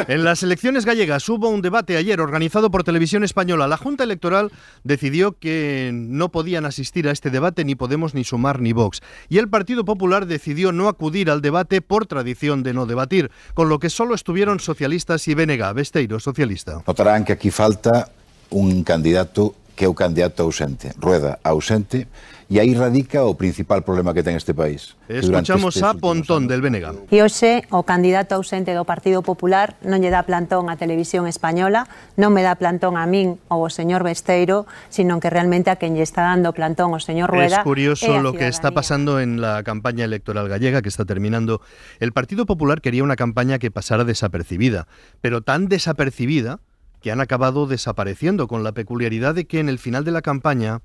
En 0.09 0.25
las 0.25 0.43
elecciones 0.43 0.85
gallegas 0.85 1.29
hubo 1.29 1.49
un 1.49 1.63
debate 1.63 1.97
ayer 1.97 2.21
organizado 2.21 2.71
por 2.71 2.83
Televisión 2.83 3.25
Española. 3.25 3.69
La 3.69 3.77
Junta 3.77 4.05
Electoral 4.05 4.51
decidió 4.85 5.33
que 5.33 5.91
no 5.93 6.31
podían 6.31 6.65
asistir 6.65 7.09
a 7.09 7.13
este 7.13 7.31
debate 7.31 7.65
ni 7.65 7.75
Podemos 7.75 8.15
ni 8.15 8.25
Sumar 8.25 8.61
ni 8.61 8.73
Vox. 8.73 9.01
Y 9.29 9.39
el 9.39 9.49
Partido 9.49 9.85
Popular 9.85 10.27
decidió 10.27 10.73
no 10.73 10.89
acudir 10.89 11.31
al 11.31 11.41
debate 11.41 11.83
por 11.83 12.07
tradición 12.07 12.63
de 12.63 12.75
no 12.75 12.87
debatir, 12.87 13.31
con 13.55 13.69
lo 13.69 13.79
que 13.79 13.91
solo 13.91 14.15
estuvieron 14.15 14.61
socialistas 14.61 15.27
y 15.29 15.35
Benega, 15.35 15.73
Besteiro, 15.73 16.19
socialista. 16.19 16.83
Notarán 16.87 17.25
que 17.25 17.35
aquí 17.35 17.51
falta 17.51 18.11
un 18.51 18.83
candidato 18.83 19.55
que 19.77 19.87
é 19.87 19.89
o 19.89 19.95
candidato 19.95 20.43
ausente. 20.43 20.93
Rueda 20.99 21.39
ausente 21.43 22.07
e 22.53 22.61
aí 22.61 22.77
radica 22.77 23.25
o 23.25 23.33
principal 23.33 23.81
problema 23.81 24.13
que 24.13 24.21
ten 24.21 24.37
este 24.37 24.53
país. 24.53 24.93
Escuchamos 25.09 25.81
a 25.81 25.97
Pontón 25.97 26.45
del 26.45 26.61
Benega. 26.61 26.93
E 27.09 27.25
hoxe 27.25 27.65
o 27.73 27.81
candidato 27.89 28.37
ausente 28.37 28.77
do 28.77 28.85
Partido 28.85 29.25
Popular 29.25 29.81
non 29.81 30.05
lle 30.05 30.13
dá 30.13 30.21
plantón 30.29 30.69
á 30.69 30.77
televisión 30.77 31.25
española, 31.25 31.89
non 32.21 32.37
me 32.37 32.45
dá 32.45 32.53
plantón 32.61 33.01
a 33.01 33.09
min 33.09 33.41
ou 33.49 33.65
ao 33.65 33.73
señor 33.73 34.05
Besteiro, 34.05 34.69
sino 34.93 35.17
que 35.17 35.33
realmente 35.33 35.73
a 35.73 35.81
quen 35.81 35.97
lle 35.97 36.05
está 36.05 36.29
dando 36.29 36.53
plantón 36.53 36.93
o 36.93 37.01
señor 37.01 37.33
Es 37.33 37.57
Rueda 37.57 37.65
curioso 37.65 38.13
é 38.13 38.21
a 38.21 38.21
lo 38.21 38.37
que 38.37 38.53
está 38.53 38.69
pasando 38.77 39.17
en 39.17 39.41
la 39.41 39.65
campaña 39.65 40.05
electoral 40.05 40.53
gallega 40.53 40.85
que 40.85 40.93
está 40.93 41.09
terminando. 41.09 41.65
El 42.05 42.13
Partido 42.13 42.45
Popular 42.45 42.85
quería 42.85 43.01
una 43.01 43.17
campaña 43.17 43.57
que 43.57 43.73
pasara 43.73 44.05
desapercibida, 44.05 44.93
pero 45.25 45.41
tan 45.41 45.73
desapercibida 45.73 46.61
que 47.01 47.09
han 47.09 47.25
acabado 47.25 47.65
desapareciendo 47.65 48.45
con 48.45 48.61
la 48.61 48.77
peculiaridad 48.77 49.33
de 49.33 49.49
que 49.49 49.57
en 49.57 49.73
el 49.73 49.81
final 49.81 50.05
de 50.05 50.13
la 50.13 50.21
campaña 50.21 50.85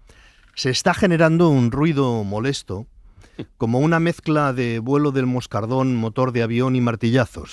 se 0.57 0.71
está 0.71 0.95
generando 0.95 1.49
un 1.49 1.71
ruido 1.71 2.23
molesto, 2.23 2.87
como 3.57 3.77
una 3.77 3.99
mezcla 3.99 4.53
de 4.53 4.79
vuelo 4.79 5.11
del 5.11 5.27
moscardón, 5.27 5.95
motor 5.95 6.31
de 6.31 6.41
avión 6.41 6.75
y 6.75 6.81
martillazos. 6.81 7.51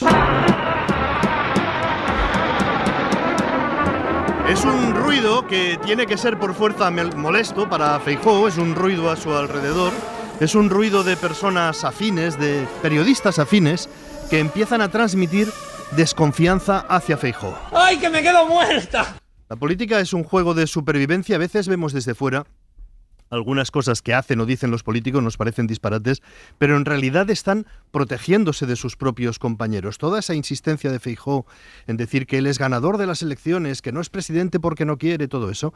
Es 4.48 4.64
un 4.64 4.94
ruido 4.94 5.46
que 5.46 5.78
tiene 5.84 6.06
que 6.06 6.16
ser 6.16 6.38
por 6.38 6.54
fuerza 6.54 6.90
molesto 6.90 7.68
para 7.68 8.00
Feijóo, 8.00 8.48
es 8.48 8.56
un 8.56 8.74
ruido 8.74 9.10
a 9.10 9.16
su 9.16 9.34
alrededor, 9.34 9.92
es 10.40 10.54
un 10.54 10.70
ruido 10.70 11.04
de 11.04 11.18
personas 11.18 11.84
afines, 11.84 12.38
de 12.40 12.66
periodistas 12.80 13.38
afines, 13.38 13.90
que 14.30 14.38
empiezan 14.38 14.80
a 14.80 14.88
transmitir 14.88 15.52
desconfianza 15.94 16.78
hacia 16.88 17.18
Feijóo. 17.18 17.54
¡Ay, 17.70 17.98
que 17.98 18.08
me 18.08 18.22
quedo 18.22 18.46
muerta! 18.46 19.14
La 19.50 19.56
política 19.56 20.00
es 20.00 20.14
un 20.14 20.24
juego 20.24 20.54
de 20.54 20.66
supervivencia, 20.66 21.36
a 21.36 21.38
veces 21.38 21.68
vemos 21.68 21.92
desde 21.92 22.14
fuera 22.14 22.46
algunas 23.34 23.70
cosas 23.70 24.02
que 24.02 24.14
hacen 24.14 24.40
o 24.40 24.46
dicen 24.46 24.70
los 24.70 24.82
políticos 24.82 25.22
nos 25.22 25.36
parecen 25.36 25.66
disparates, 25.66 26.22
pero 26.58 26.76
en 26.76 26.84
realidad 26.84 27.28
están 27.30 27.66
protegiéndose 27.90 28.66
de 28.66 28.76
sus 28.76 28.96
propios 28.96 29.38
compañeros. 29.38 29.98
Toda 29.98 30.20
esa 30.20 30.34
insistencia 30.34 30.90
de 30.90 31.00
Feijó 31.00 31.46
en 31.86 31.96
decir 31.96 32.26
que 32.26 32.38
él 32.38 32.46
es 32.46 32.58
ganador 32.58 32.98
de 32.98 33.06
las 33.06 33.22
elecciones, 33.22 33.82
que 33.82 33.92
no 33.92 34.00
es 34.00 34.10
presidente 34.10 34.60
porque 34.60 34.84
no 34.84 34.98
quiere, 34.98 35.28
todo 35.28 35.50
eso, 35.50 35.74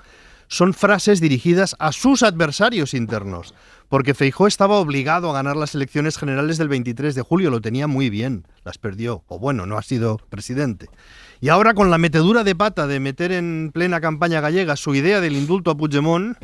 son 0.49 0.73
frases 0.73 1.21
dirigidas 1.21 1.77
a 1.79 1.93
sus 1.93 2.23
adversarios 2.23 2.95
internos, 2.95 3.55
porque 3.89 4.15
Feijó 4.15 4.47
estaba 4.47 4.77
obligado 4.77 5.31
a 5.31 5.35
ganar 5.35 5.57
las 5.57 5.75
elecciones 5.75 6.17
generales 6.17 6.59
del 6.59 6.69
23 6.69 7.15
de 7.15 7.23
julio, 7.23 7.51
lo 7.51 7.61
tenía 7.61 7.87
muy 7.87 8.09
bien, 8.11 8.47
las 8.65 8.79
perdió, 8.79 9.25
o 9.29 9.39
bueno, 9.39 9.67
no 9.67 9.77
ha 9.77 9.83
sido 9.83 10.19
presidente. 10.31 10.89
Y 11.41 11.51
ahora 11.51 11.75
con 11.75 11.91
la 11.91 11.99
metedura 11.99 12.43
de 12.43 12.57
pata 12.57 12.87
de 12.87 12.99
meter 12.99 13.31
en 13.31 13.71
plena 13.73 14.01
campaña 14.01 14.41
gallega 14.41 14.75
su 14.77 14.95
idea 14.95 15.21
del 15.21 15.37
indulto 15.37 15.71
a 15.71 15.77
Puigdemont... 15.77 16.37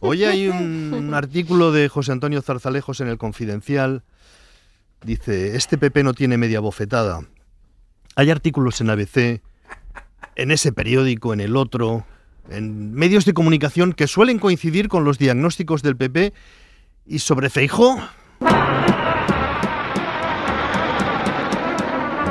Hoy 0.00 0.24
hay 0.24 0.48
un, 0.48 1.12
artículo 1.14 1.72
de 1.72 1.88
José 1.88 2.12
Antonio 2.12 2.42
Zarzalejos 2.42 3.00
en 3.00 3.08
el 3.08 3.18
Confidencial. 3.18 4.02
Dice, 5.02 5.56
este 5.56 5.78
PP 5.78 6.04
no 6.04 6.12
tiene 6.12 6.36
media 6.36 6.60
bofetada. 6.60 7.22
Hay 8.16 8.30
artículos 8.30 8.80
en 8.80 8.90
ABC, 8.90 9.40
en 10.36 10.50
ese 10.50 10.72
periódico, 10.72 11.32
en 11.32 11.40
el 11.40 11.56
otro, 11.56 12.04
en 12.50 12.92
medios 12.92 13.24
de 13.24 13.32
comunicación 13.32 13.92
que 13.92 14.06
suelen 14.06 14.38
coincidir 14.38 14.88
con 14.88 15.04
los 15.04 15.18
diagnósticos 15.18 15.82
del 15.82 15.96
PP 15.96 16.34
y 17.06 17.18
sobre 17.20 17.48
Feijó. 17.48 17.98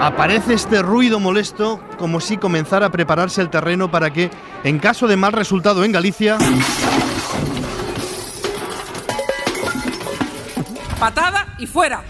Aparece 0.01 0.53
este 0.53 0.81
ruido 0.81 1.19
molesto 1.19 1.83
como 1.97 2.21
si 2.21 2.37
comenzara 2.37 2.85
a 2.85 2.91
prepararse 2.91 3.41
el 3.41 3.49
terreno 3.49 3.91
para 3.91 4.13
que, 4.13 4.29
en 4.63 4.79
caso 4.79 5.07
de 5.07 5.17
mal 5.17 5.33
resultado 5.33 5.83
en 5.83 5.91
Galicia, 5.91 6.37
Patada 10.99 11.55
y 11.57 11.65
fuera. 11.65 12.03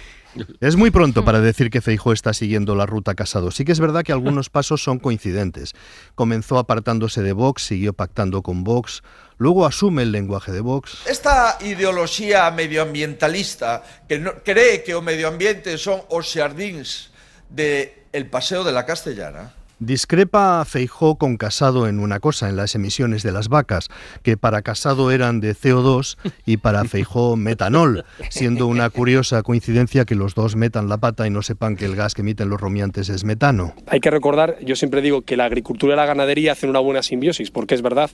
Es 0.61 0.75
muy 0.75 0.89
pronto 0.89 1.23
para 1.23 1.41
decir 1.41 1.69
que 1.69 1.79
Feijó 1.79 2.11
está 2.11 2.33
siguiendo 2.33 2.73
la 2.73 2.87
ruta 2.87 3.13
Casado. 3.13 3.51
Sí 3.51 3.63
que 3.63 3.71
es 3.71 3.79
verdad 3.79 4.01
que 4.01 4.11
algunos 4.11 4.49
pasos 4.49 4.81
son 4.81 4.97
coincidentes. 4.97 5.73
Comenzó 6.15 6.57
apartándose 6.57 7.21
de 7.21 7.33
Vox, 7.33 7.67
siguió 7.67 7.93
pactando 7.93 8.41
con 8.41 8.63
Vox, 8.63 9.03
luego 9.37 9.67
asume 9.67 10.01
el 10.01 10.11
lenguaje 10.11 10.51
de 10.51 10.61
Vox. 10.61 11.05
Esta 11.05 11.59
ideoloxía 11.61 12.49
medioambientalista 12.49 13.83
que 14.07 14.17
no, 14.17 14.33
cree 14.43 14.83
que 14.83 14.95
o 14.95 15.03
medio 15.03 15.27
ambiente 15.27 15.77
son 15.77 16.01
os 16.09 16.25
xardíns 16.25 17.11
de 17.49 18.07
el 18.11 18.25
paseo 18.25 18.63
de 18.63 18.71
la 18.71 18.87
Castellana 18.87 19.53
Discrepa 19.79 20.63
Feijó 20.65 21.17
con 21.17 21.37
Casado 21.37 21.87
en 21.87 21.99
una 21.99 22.19
cosa, 22.19 22.49
en 22.49 22.57
las 22.57 22.75
emisiones 22.75 23.23
de 23.23 23.31
las 23.31 23.47
vacas, 23.47 23.89
que 24.23 24.37
para 24.37 24.61
Casado 24.61 25.11
eran 25.11 25.39
de 25.39 25.55
CO2 25.55 26.17
y 26.45 26.57
para 26.57 26.83
Feijó 26.85 27.35
metanol, 27.37 28.05
siendo 28.29 28.67
una 28.67 28.89
curiosa 28.89 29.41
coincidencia 29.41 30.05
que 30.05 30.15
los 30.15 30.35
dos 30.35 30.55
metan 30.55 30.89
la 30.89 30.97
pata 30.97 31.25
y 31.27 31.29
no 31.29 31.41
sepan 31.41 31.77
que 31.77 31.85
el 31.85 31.95
gas 31.95 32.13
que 32.13 32.21
emiten 32.21 32.49
los 32.49 32.59
rumiantes 32.59 33.09
es 33.09 33.23
metano. 33.23 33.73
Hay 33.87 33.99
que 33.99 34.11
recordar, 34.11 34.57
yo 34.61 34.75
siempre 34.75 35.01
digo 35.01 35.21
que 35.21 35.37
la 35.37 35.45
agricultura 35.45 35.93
y 35.93 35.97
la 35.97 36.05
ganadería 36.05 36.51
hacen 36.51 36.69
una 36.69 36.79
buena 36.79 37.01
simbiosis, 37.01 37.51
porque 37.51 37.75
es 37.75 37.81
verdad 37.81 38.09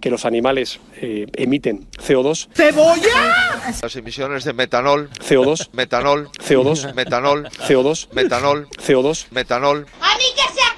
que 0.00 0.10
los 0.10 0.24
animales 0.24 0.78
eh, 1.00 1.26
emiten 1.34 1.88
CO2. 1.98 2.48
¡Cebolla! 2.54 3.72
Las 3.82 3.96
emisiones 3.96 4.44
de 4.44 4.52
metanol. 4.52 5.10
CO2. 5.10 5.70
Metanol. 5.72 6.28
CO2. 6.28 6.94
Metanol. 6.94 7.48
CO2. 7.66 8.08
Metanol. 8.12 8.68
CO2. 8.68 9.26
Metanol. 9.30 9.86
A 10.00 10.16
mí 10.16 10.24
que 10.34 10.54
se 10.54 10.60
aclare. 10.62 10.77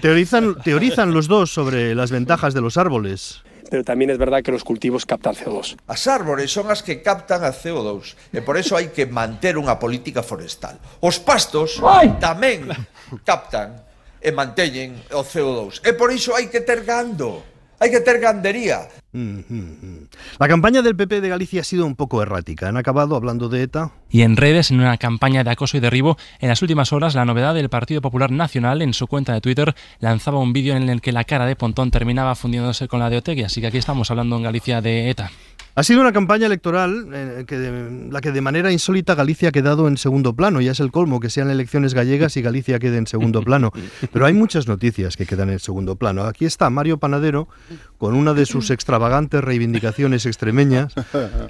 Teorizan, 0.00 0.56
teorizan 0.62 1.12
los 1.12 1.28
dos 1.28 1.52
sobre 1.52 1.94
las 1.94 2.10
ventajas 2.10 2.54
de 2.54 2.60
los 2.60 2.76
árboles. 2.76 3.42
pero 3.66 3.82
tamén 3.82 4.14
es 4.14 4.18
verdad 4.18 4.42
que 4.46 4.54
los 4.54 4.62
cultivos 4.62 5.04
captan 5.04 5.34
CO2. 5.34 5.74
As 5.90 6.06
árbores 6.06 6.54
son 6.54 6.70
as 6.70 6.86
que 6.86 7.02
captan 7.02 7.42
a 7.42 7.50
CO2 7.50 8.14
e 8.30 8.40
por 8.40 8.54
eso 8.54 8.78
hai 8.78 8.94
que 8.94 9.10
manter 9.10 9.58
unha 9.58 9.76
política 9.76 10.22
forestal. 10.22 10.78
Os 11.02 11.18
pastos 11.18 11.82
tamén 12.22 12.70
captan 13.26 13.82
e 14.22 14.30
manteñen 14.30 14.94
o 15.12 15.26
CO2 15.26 15.82
e 15.82 15.90
por 15.98 16.14
iso 16.14 16.34
hai 16.38 16.46
que 16.46 16.62
ter 16.62 16.86
gando. 16.86 17.55
Hai 17.78 17.90
que 17.92 18.00
ter 18.00 18.20
gandería. 18.20 18.88
La 20.38 20.48
campaña 20.48 20.80
del 20.80 20.96
PP 20.96 21.20
de 21.20 21.28
Galicia 21.28 21.60
ha 21.60 21.64
sido 21.64 21.84
un 21.84 21.94
poco 21.94 22.22
errática. 22.22 22.68
Han 22.68 22.76
acabado 22.76 23.16
hablando 23.16 23.48
de 23.48 23.62
ETA. 23.62 23.92
Y 24.10 24.22
en 24.22 24.36
redes, 24.36 24.70
en 24.70 24.80
una 24.80 24.96
campaña 24.96 25.44
de 25.44 25.50
acoso 25.50 25.76
y 25.76 25.80
derribo, 25.80 26.16
en 26.40 26.48
las 26.48 26.62
últimas 26.62 26.92
horas, 26.92 27.14
la 27.14 27.24
novedad 27.24 27.54
del 27.54 27.68
Partido 27.68 28.00
Popular 28.00 28.30
Nacional 28.30 28.80
en 28.80 28.94
su 28.94 29.06
cuenta 29.06 29.34
de 29.34 29.40
Twitter 29.40 29.74
lanzaba 30.00 30.38
un 30.38 30.52
vídeo 30.52 30.74
en 30.74 30.88
el 30.88 31.00
que 31.00 31.12
la 31.12 31.24
cara 31.24 31.44
de 31.44 31.56
Pontón 31.56 31.90
terminaba 31.90 32.34
fundiéndose 32.34 32.88
con 32.88 33.00
la 33.00 33.10
de 33.10 33.18
Otegui. 33.18 33.42
Así 33.42 33.60
que 33.60 33.66
aquí 33.66 33.78
estamos 33.78 34.10
hablando 34.10 34.36
en 34.36 34.42
Galicia 34.42 34.80
de 34.80 35.10
ETA. 35.10 35.30
Ha 35.78 35.82
sido 35.82 36.00
una 36.00 36.10
campaña 36.12 36.46
electoral 36.46 37.06
eh, 37.12 37.44
que 37.46 37.58
de- 37.58 38.10
la 38.10 38.22
que 38.22 38.32
de 38.32 38.40
manera 38.40 38.72
insólita 38.72 39.14
Galicia 39.14 39.50
ha 39.50 39.52
quedado 39.52 39.88
en 39.88 39.98
segundo 39.98 40.34
plano. 40.34 40.62
Ya 40.62 40.72
es 40.72 40.80
el 40.80 40.90
colmo 40.90 41.20
que 41.20 41.28
sean 41.28 41.50
elecciones 41.50 41.92
gallegas 41.92 42.36
y 42.38 42.42
Galicia 42.42 42.78
quede 42.78 42.96
en 42.96 43.06
segundo 43.06 43.42
plano. 43.42 43.72
Pero 44.12 44.24
hay 44.24 44.32
muchas 44.32 44.66
noticias 44.68 45.16
que 45.18 45.26
quedan 45.26 45.50
en 45.50 45.58
segundo 45.58 45.96
plano. 45.96 46.22
Aquí 46.24 46.46
está 46.46 46.70
Mario 46.70 46.96
Panadero 46.98 47.46
con 47.98 48.14
una 48.14 48.32
de 48.32 48.46
sus 48.46 48.70
extravagantes 48.70 49.44
reivindicaciones 49.44 50.24
extremeñas. 50.24 50.94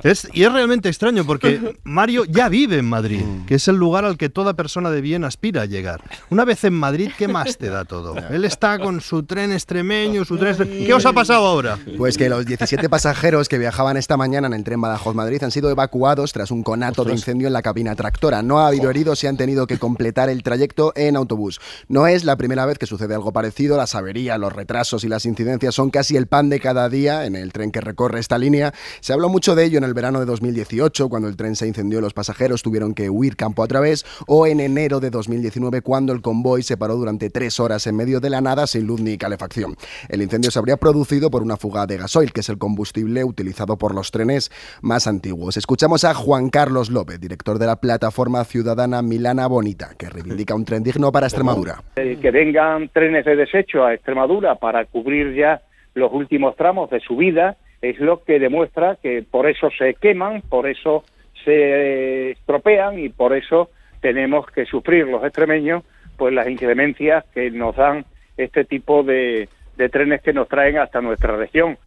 Es, 0.02 0.28
y 0.32 0.42
es 0.42 0.52
realmente 0.52 0.88
extraño 0.88 1.24
porque 1.24 1.76
Mario 1.84 2.24
ya 2.24 2.48
vive 2.48 2.78
en 2.78 2.84
Madrid, 2.88 3.22
que 3.46 3.54
es 3.56 3.68
el 3.68 3.76
lugar 3.76 4.04
al 4.04 4.16
que 4.16 4.28
toda 4.28 4.54
persona 4.54 4.90
de 4.90 5.00
bien 5.02 5.22
aspira 5.24 5.62
a 5.62 5.66
llegar. 5.66 6.02
Una 6.30 6.44
vez 6.44 6.64
en 6.64 6.74
Madrid, 6.74 7.10
¿qué 7.16 7.28
más 7.28 7.58
te 7.58 7.68
da 7.70 7.84
todo? 7.84 8.16
Él 8.30 8.44
está 8.44 8.80
con 8.80 9.00
su 9.00 9.22
tren 9.22 9.52
extremeño, 9.52 10.24
su 10.24 10.36
tren... 10.36 10.54
extre- 10.56 10.84
¿Qué 10.86 10.94
os 10.94 11.06
ha 11.06 11.12
pasado 11.12 11.46
ahora? 11.46 11.78
Pues 11.96 12.18
que 12.18 12.28
los 12.28 12.44
17 12.44 12.88
pasajeros 12.88 13.48
que 13.48 13.58
viajaban 13.58 13.96
esta 13.96 14.15
mañana 14.16 14.46
en 14.46 14.54
el 14.54 14.64
tren 14.64 14.80
Badajoz-Madrid 14.80 15.42
han 15.42 15.50
sido 15.50 15.70
evacuados 15.70 16.32
tras 16.32 16.50
un 16.50 16.62
conato 16.62 17.04
de 17.04 17.12
incendio 17.12 17.46
en 17.46 17.52
la 17.52 17.62
cabina 17.62 17.94
tractora. 17.94 18.42
No 18.42 18.60
ha 18.60 18.68
habido 18.68 18.90
heridos 18.90 19.22
y 19.24 19.26
han 19.26 19.36
tenido 19.36 19.66
que 19.66 19.78
completar 19.78 20.28
el 20.28 20.42
trayecto 20.42 20.92
en 20.96 21.16
autobús. 21.16 21.60
No 21.88 22.06
es 22.06 22.24
la 22.24 22.36
primera 22.36 22.66
vez 22.66 22.78
que 22.78 22.86
sucede 22.86 23.14
algo 23.14 23.32
parecido. 23.32 23.76
Las 23.76 23.94
averías, 23.94 24.38
los 24.38 24.52
retrasos 24.52 25.04
y 25.04 25.08
las 25.08 25.26
incidencias 25.26 25.74
son 25.74 25.90
casi 25.90 26.16
el 26.16 26.26
pan 26.26 26.48
de 26.48 26.60
cada 26.60 26.88
día 26.88 27.26
en 27.26 27.36
el 27.36 27.52
tren 27.52 27.70
que 27.70 27.80
recorre 27.80 28.20
esta 28.20 28.38
línea. 28.38 28.72
Se 29.00 29.12
habló 29.12 29.28
mucho 29.28 29.54
de 29.54 29.64
ello 29.64 29.78
en 29.78 29.84
el 29.84 29.94
verano 29.94 30.20
de 30.20 30.26
2018, 30.26 31.08
cuando 31.08 31.28
el 31.28 31.36
tren 31.36 31.56
se 31.56 31.66
incendió 31.66 31.98
y 31.98 32.02
los 32.02 32.14
pasajeros 32.14 32.62
tuvieron 32.62 32.94
que 32.94 33.10
huir 33.10 33.36
campo 33.36 33.62
a 33.62 33.68
través, 33.68 34.04
o 34.26 34.46
en 34.46 34.60
enero 34.60 35.00
de 35.00 35.10
2019, 35.10 35.82
cuando 35.82 36.12
el 36.12 36.22
convoy 36.22 36.62
se 36.62 36.76
paró 36.76 36.96
durante 36.96 37.30
tres 37.30 37.60
horas 37.60 37.86
en 37.86 37.96
medio 37.96 38.20
de 38.20 38.30
la 38.30 38.40
nada 38.40 38.66
sin 38.66 38.86
luz 38.86 39.00
ni 39.00 39.18
calefacción. 39.18 39.76
El 40.08 40.22
incendio 40.22 40.50
se 40.50 40.58
habría 40.58 40.76
producido 40.76 41.30
por 41.30 41.42
una 41.42 41.56
fuga 41.56 41.86
de 41.86 41.96
gasoil, 41.96 42.32
que 42.32 42.40
es 42.40 42.48
el 42.48 42.58
combustible 42.58 43.24
utilizado 43.24 43.76
por 43.76 43.94
los 43.94 44.05
trenes 44.10 44.50
más 44.82 45.06
antiguos. 45.06 45.56
Escuchamos 45.56 46.04
a 46.04 46.14
Juan 46.14 46.50
Carlos 46.50 46.90
López, 46.90 47.20
director 47.20 47.58
de 47.58 47.66
la 47.66 47.76
plataforma 47.76 48.44
ciudadana 48.44 49.02
Milana 49.02 49.46
Bonita, 49.46 49.90
que 49.98 50.08
reivindica 50.08 50.54
un 50.54 50.64
tren 50.64 50.82
digno 50.82 51.12
para 51.12 51.26
Extremadura. 51.26 51.82
Eh, 51.96 52.18
que 52.20 52.30
vengan 52.30 52.88
trenes 52.88 53.24
de 53.24 53.36
desecho 53.36 53.84
a 53.84 53.94
Extremadura 53.94 54.56
para 54.56 54.84
cubrir 54.84 55.34
ya 55.34 55.62
los 55.94 56.12
últimos 56.12 56.56
tramos 56.56 56.90
de 56.90 57.00
su 57.00 57.16
vida 57.16 57.56
es 57.80 57.98
lo 58.00 58.22
que 58.22 58.38
demuestra 58.38 58.96
que 59.02 59.22
por 59.22 59.48
eso 59.48 59.68
se 59.78 59.94
queman, 59.94 60.42
por 60.42 60.66
eso 60.66 61.04
se 61.44 62.32
estropean 62.32 62.98
y 62.98 63.08
por 63.08 63.36
eso 63.36 63.70
tenemos 64.00 64.46
que 64.46 64.66
sufrir 64.66 65.06
los 65.06 65.24
extremeños 65.24 65.84
pues 66.16 66.32
las 66.34 66.48
inclemencias 66.48 67.24
que 67.34 67.50
nos 67.50 67.76
dan 67.76 68.04
este 68.36 68.64
tipo 68.64 69.02
de, 69.02 69.48
de 69.76 69.88
trenes 69.88 70.22
que 70.22 70.32
nos 70.32 70.48
traen 70.48 70.78
hasta 70.78 71.00
nuestra 71.00 71.36
región. 71.36 71.78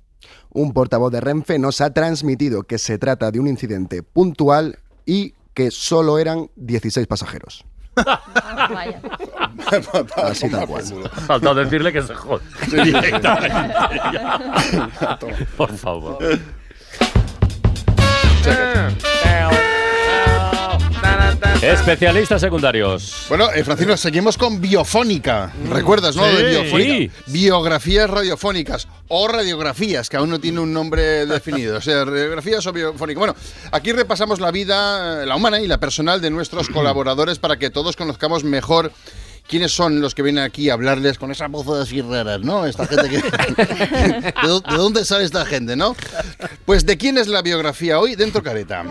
Un 0.52 0.74
portavoz 0.74 1.12
de 1.12 1.22
Renfe 1.22 1.60
nos 1.60 1.82
ha 1.82 1.94
transmitido 1.94 2.64
que 2.64 2.78
se 2.78 2.98
trata 2.98 3.32
de 3.32 3.40
un 3.40 3.48
incidente 3.48 4.04
puntual 4.04 4.80
y 5.06 5.34
que 5.54 5.72
solo 5.72 6.20
eran 6.20 6.50
16 6.56 7.08
pasajeros. 7.08 7.66
Así 10.16 10.50
tal 10.50 10.68
cual. 10.68 10.84
Falta 11.28 11.54
decirle 11.54 11.92
que 11.92 12.02
se 12.02 12.14
jode. 12.14 12.44
Directamente. 12.72 13.74
Por 15.58 15.76
favor. 15.76 16.18
Especialistas 21.62 22.40
secundarios. 22.40 23.26
Bueno, 23.28 23.52
eh, 23.54 23.64
Francisco, 23.66 23.98
seguimos 23.98 24.38
con 24.38 24.62
biofónica. 24.62 25.52
¿Recuerdas, 25.70 26.16
no? 26.16 26.24
Sí. 26.30 26.38
De 26.38 26.44
biofónica. 26.52 26.94
Sí. 26.94 27.12
Biografías 27.28 28.10
radiofónicas 28.10 28.88
o 29.10 29.28
radiografías, 29.28 30.10
que 30.10 30.16
aún 30.16 30.30
no 30.30 30.40
tiene 30.40 30.62
un 30.62 30.72
nombre 30.72 31.26
definido. 31.26 31.78
O 31.78 31.82
sea, 31.82 32.06
radiografías 32.06 32.66
o 32.66 32.72
biofónicas. 32.72 33.20
Bueno, 33.20 33.36
aquí 33.74 33.92
repasamos 33.92 34.40
la 34.40 34.52
vida, 34.52 35.24
eh, 35.24 35.26
la 35.26 35.36
humana 35.36 35.60
y 35.60 35.68
la 35.68 35.80
personal 35.80 36.22
de 36.22 36.30
nuestros 36.30 36.70
colaboradores 36.74 37.40
para 37.40 37.58
que 37.60 37.70
todos 37.70 37.96
conozcamos 37.98 38.44
mejor. 38.46 38.92
¿Quiénes 39.48 39.72
son 39.72 40.00
los 40.00 40.14
que 40.14 40.22
vienen 40.22 40.44
aquí 40.44 40.70
a 40.70 40.74
hablarles 40.74 41.18
con 41.18 41.32
esa 41.32 41.48
voz 41.48 41.68
así 41.82 42.02
raras, 42.02 42.40
no? 42.42 42.68
Esta 42.68 42.86
gente 42.86 43.10
que... 43.10 43.18
¿De, 43.18 44.34
dó- 44.48 44.62
de 44.62 44.78
dónde 44.78 45.04
sale 45.04 45.24
esta 45.26 45.44
gente, 45.44 45.76
no? 45.76 45.96
Pues, 46.66 46.86
¿de 46.86 46.98
quién 46.98 47.18
es 47.18 47.28
la 47.28 47.42
biografía 47.42 48.00
hoy? 48.00 48.14
Dentro 48.16 48.44
Careta. 48.44 48.84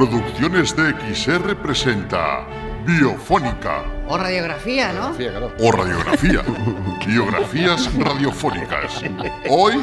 Producciones 0.00 0.74
de 0.74 0.94
XR 1.14 1.54
presenta 1.56 2.46
Biofónica 2.86 3.82
O 4.08 4.16
radiografía, 4.16 4.94
¿no? 4.94 5.14
O 5.58 5.72
radiografía. 5.72 6.40
Biografías 7.06 7.94
radiofónicas. 7.96 9.02
Hoy, 9.50 9.82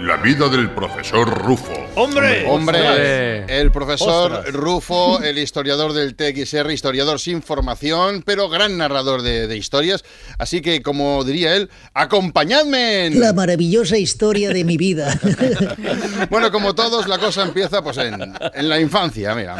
la 0.00 0.16
vida 0.18 0.48
del 0.48 0.70
profesor 0.70 1.26
Rufo. 1.44 1.72
Hombre, 1.94 2.44
el 3.48 3.72
profesor 3.72 4.32
Ostras. 4.32 4.52
Rufo, 4.54 5.22
el 5.22 5.38
historiador 5.38 5.92
del 5.94 6.14
TXR, 6.14 6.70
historiador 6.70 7.18
sin 7.18 7.42
formación, 7.42 8.22
pero 8.24 8.48
gran 8.50 8.76
narrador 8.76 9.22
de, 9.22 9.46
de 9.46 9.56
historias. 9.56 10.04
Así 10.38 10.60
que, 10.60 10.82
como 10.82 11.24
diría 11.24 11.56
él, 11.56 11.70
acompañadme. 11.94 13.06
en- 13.06 13.20
La 13.20 13.32
maravillosa 13.32 13.96
historia 13.96 14.50
de 14.50 14.64
mi 14.64 14.76
vida. 14.76 15.18
Bueno, 16.30 16.50
como 16.50 16.74
todos, 16.74 17.06
la 17.08 17.18
cosa 17.18 17.42
empieza 17.42 17.82
pues 17.82 17.96
en, 17.98 18.14
en 18.54 18.68
la 18.68 18.80
infancia, 18.80 19.34
mira. 19.34 19.56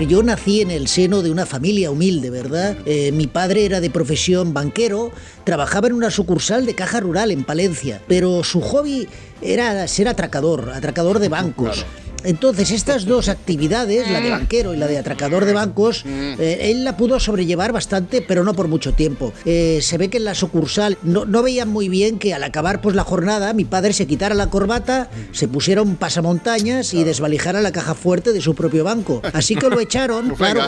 Yo 0.00 0.24
nací 0.24 0.60
en 0.60 0.72
el 0.72 0.88
seno 0.88 1.22
de 1.22 1.30
una 1.30 1.46
familia 1.46 1.90
humilde, 1.90 2.28
¿verdad? 2.28 2.76
Eh, 2.84 3.12
mi 3.12 3.28
padre 3.28 3.64
era 3.64 3.80
de 3.80 3.90
profesión 3.90 4.52
banquero, 4.52 5.12
trabajaba 5.44 5.86
en 5.86 5.94
una 5.94 6.10
sucursal 6.10 6.66
de 6.66 6.74
caja 6.74 6.98
rural 6.98 7.30
en 7.30 7.44
Palencia, 7.44 8.02
pero 8.08 8.42
su 8.42 8.60
hobby 8.60 9.08
era 9.40 9.86
ser 9.86 10.08
atracador, 10.08 10.70
atracador 10.74 11.20
de 11.20 11.28
bancos. 11.28 11.86
Entonces, 12.24 12.70
estas 12.70 13.04
dos 13.04 13.28
actividades, 13.28 14.10
la 14.10 14.20
de 14.20 14.30
banquero 14.30 14.74
y 14.74 14.76
la 14.76 14.86
de 14.86 14.98
atracador 14.98 15.44
de 15.44 15.52
bancos, 15.52 16.04
eh, 16.06 16.70
él 16.70 16.84
la 16.84 16.96
pudo 16.96 17.20
sobrellevar 17.20 17.72
bastante, 17.72 18.22
pero 18.22 18.44
no 18.44 18.54
por 18.54 18.68
mucho 18.68 18.92
tiempo. 18.92 19.32
Eh, 19.44 19.78
se 19.82 19.98
ve 19.98 20.08
que 20.08 20.16
en 20.16 20.24
la 20.24 20.34
sucursal 20.34 20.98
no, 21.02 21.24
no 21.24 21.42
veían 21.42 21.68
muy 21.68 21.88
bien 21.88 22.18
que 22.18 22.34
al 22.34 22.42
acabar 22.42 22.80
pues, 22.80 22.96
la 22.96 23.04
jornada 23.04 23.52
mi 23.52 23.64
padre 23.64 23.92
se 23.92 24.06
quitara 24.06 24.34
la 24.34 24.50
corbata, 24.50 25.10
se 25.32 25.48
pusiera 25.48 25.82
un 25.82 25.96
pasamontañas 25.96 26.94
y 26.94 27.04
desvalijara 27.04 27.60
la 27.60 27.72
caja 27.72 27.94
fuerte 27.94 28.32
de 28.32 28.40
su 28.40 28.54
propio 28.54 28.84
banco. 28.84 29.20
Así 29.32 29.54
que 29.56 29.68
lo 29.68 29.80
echaron, 29.80 30.30
claro. 30.36 30.62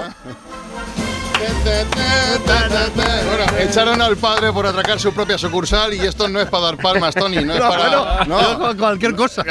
Bueno, 3.26 3.44
echaron 3.60 4.00
al 4.00 4.16
padre 4.16 4.52
por 4.52 4.66
atracar 4.66 4.98
su 5.00 5.12
propia 5.12 5.36
sucursal 5.36 5.92
y 5.94 6.00
esto 6.00 6.28
no 6.28 6.40
es 6.40 6.48
para 6.48 6.64
dar 6.66 6.76
palmas, 6.78 7.14
Tony, 7.14 7.44
no 7.44 7.54
es 7.54 7.58
No, 7.60 7.68
para... 7.68 8.56
bueno, 8.56 8.76
cualquier 8.78 9.14
cosa. 9.14 9.44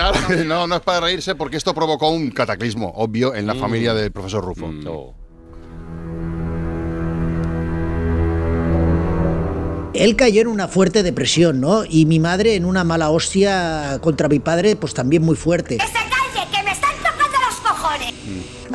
No, 0.46 0.68
no 0.68 0.76
es 0.76 0.82
para 0.82 1.02
reírse 1.02 1.36
porque 1.36 1.58
esto 1.58 1.74
provocó 1.74 2.10
un 2.10 2.32
cataclismo 2.32 2.92
obvio 2.96 3.36
en 3.36 3.48
la 3.48 3.56
familia 3.56 3.94
del 3.94 4.12
profesor 4.12 4.44
Rufo. 4.44 4.72
Él 9.94 10.16
cayó 10.18 10.42
en 10.42 10.48
una 10.48 10.68
fuerte 10.68 11.04
depresión, 11.04 11.62
¿no? 11.62 11.86
Y 11.88 12.06
mi 12.06 12.20
madre 12.20 12.56
en 12.56 12.66
una 12.66 12.84
mala 12.84 13.10
hostia 13.12 14.00
contra 14.02 14.28
mi 14.28 14.40
padre, 14.40 14.76
pues 14.76 14.94
también 14.94 15.24
muy 15.24 15.38
fuerte. 15.38 15.78
¡Calle, 15.78 16.05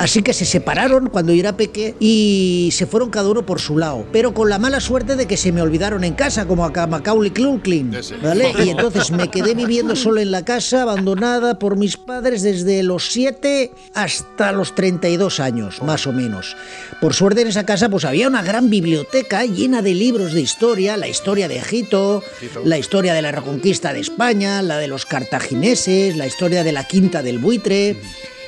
Así 0.01 0.23
que 0.23 0.33
se 0.33 0.47
separaron 0.47 1.11
cuando 1.11 1.35
yo 1.35 1.41
era 1.41 1.59
peque 1.59 1.95
y 2.01 2.71
se 2.73 2.87
fueron 2.87 3.11
cada 3.11 3.29
uno 3.29 3.45
por 3.45 3.61
su 3.61 3.77
lado. 3.77 4.07
Pero 4.11 4.33
con 4.33 4.49
la 4.49 4.59
mala 4.59 4.81
suerte 4.81 5.15
de 5.15 5.27
que 5.27 5.37
se 5.37 5.53
me 5.53 5.61
olvidaron 5.61 6.05
en 6.05 6.15
casa, 6.15 6.47
como 6.47 6.65
a 6.65 6.87
Macaulay 6.87 7.33
Culkin, 7.33 7.95
¿vale? 8.23 8.51
Y 8.65 8.71
entonces 8.71 9.11
me 9.11 9.31
quedé 9.31 9.55
viviendo 9.55 9.95
solo 9.95 10.23
en 10.23 10.31
la 10.31 10.43
casa, 10.43 10.81
abandonada 10.81 11.59
por 11.59 11.77
mis 11.77 11.99
padres 11.99 12.41
desde 12.41 12.83
los 12.83 13.13
7 13.13 13.73
hasta 13.93 14.53
los 14.53 14.75
32 14.75 15.39
años, 15.39 15.83
más 15.83 16.07
o 16.07 16.13
menos. 16.13 16.57
Por 17.03 17.13
suerte 17.13 17.43
en 17.43 17.49
esa 17.49 17.67
casa 17.67 17.91
pues 17.91 18.07
había 18.07 18.27
una 18.27 18.43
gran 18.43 18.71
biblioteca 18.71 19.45
llena 19.45 19.83
de 19.83 19.93
libros 19.93 20.33
de 20.33 20.41
historia, 20.41 20.97
la 20.97 21.09
historia 21.09 21.47
de 21.47 21.59
Egipto, 21.59 22.23
la 22.65 22.79
historia 22.79 23.13
de 23.13 23.21
la 23.21 23.33
reconquista 23.33 23.93
de 23.93 24.01
España, 24.01 24.63
la 24.63 24.79
de 24.79 24.89
los 24.89 25.05
cartagineses, 25.05 26.17
la 26.17 26.27
historia 26.27 26.65
de 26.65 26.73
la 26.73 26.85
quinta 26.85 27.23
del 27.23 27.39
buitre. 27.39 27.99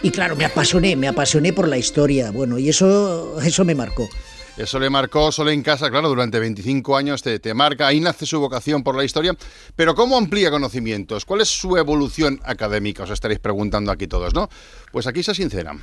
Y 0.02 0.10
claro, 0.10 0.34
me 0.34 0.44
apasioné, 0.44 0.96
me 0.96 1.06
apasioné 1.06 1.52
por 1.52 1.68
la 1.68 1.78
historia. 1.78 2.32
Bueno, 2.32 2.58
y 2.58 2.68
eso, 2.68 3.40
eso 3.40 3.64
me 3.64 3.74
marcó. 3.74 4.08
Eso 4.56 4.78
le 4.78 4.90
marcó 4.90 5.32
solo 5.32 5.50
en 5.50 5.62
casa, 5.62 5.90
claro, 5.90 6.08
durante 6.08 6.38
25 6.38 6.96
años 6.96 7.22
te, 7.22 7.38
te 7.38 7.54
marca, 7.54 7.86
ahí 7.86 8.00
nace 8.00 8.26
su 8.26 8.38
vocación 8.38 8.82
por 8.82 8.96
la 8.96 9.04
historia. 9.04 9.34
Pero 9.76 9.94
¿cómo 9.94 10.18
amplía 10.18 10.50
conocimientos? 10.50 11.24
¿Cuál 11.24 11.40
es 11.40 11.48
su 11.48 11.76
evolución 11.76 12.40
académica? 12.44 13.04
Os 13.04 13.10
estaréis 13.10 13.40
preguntando 13.40 13.90
aquí 13.90 14.08
todos, 14.08 14.34
¿no? 14.34 14.50
Pues 14.90 15.06
aquí 15.06 15.22
se 15.22 15.34
sincera. 15.34 15.74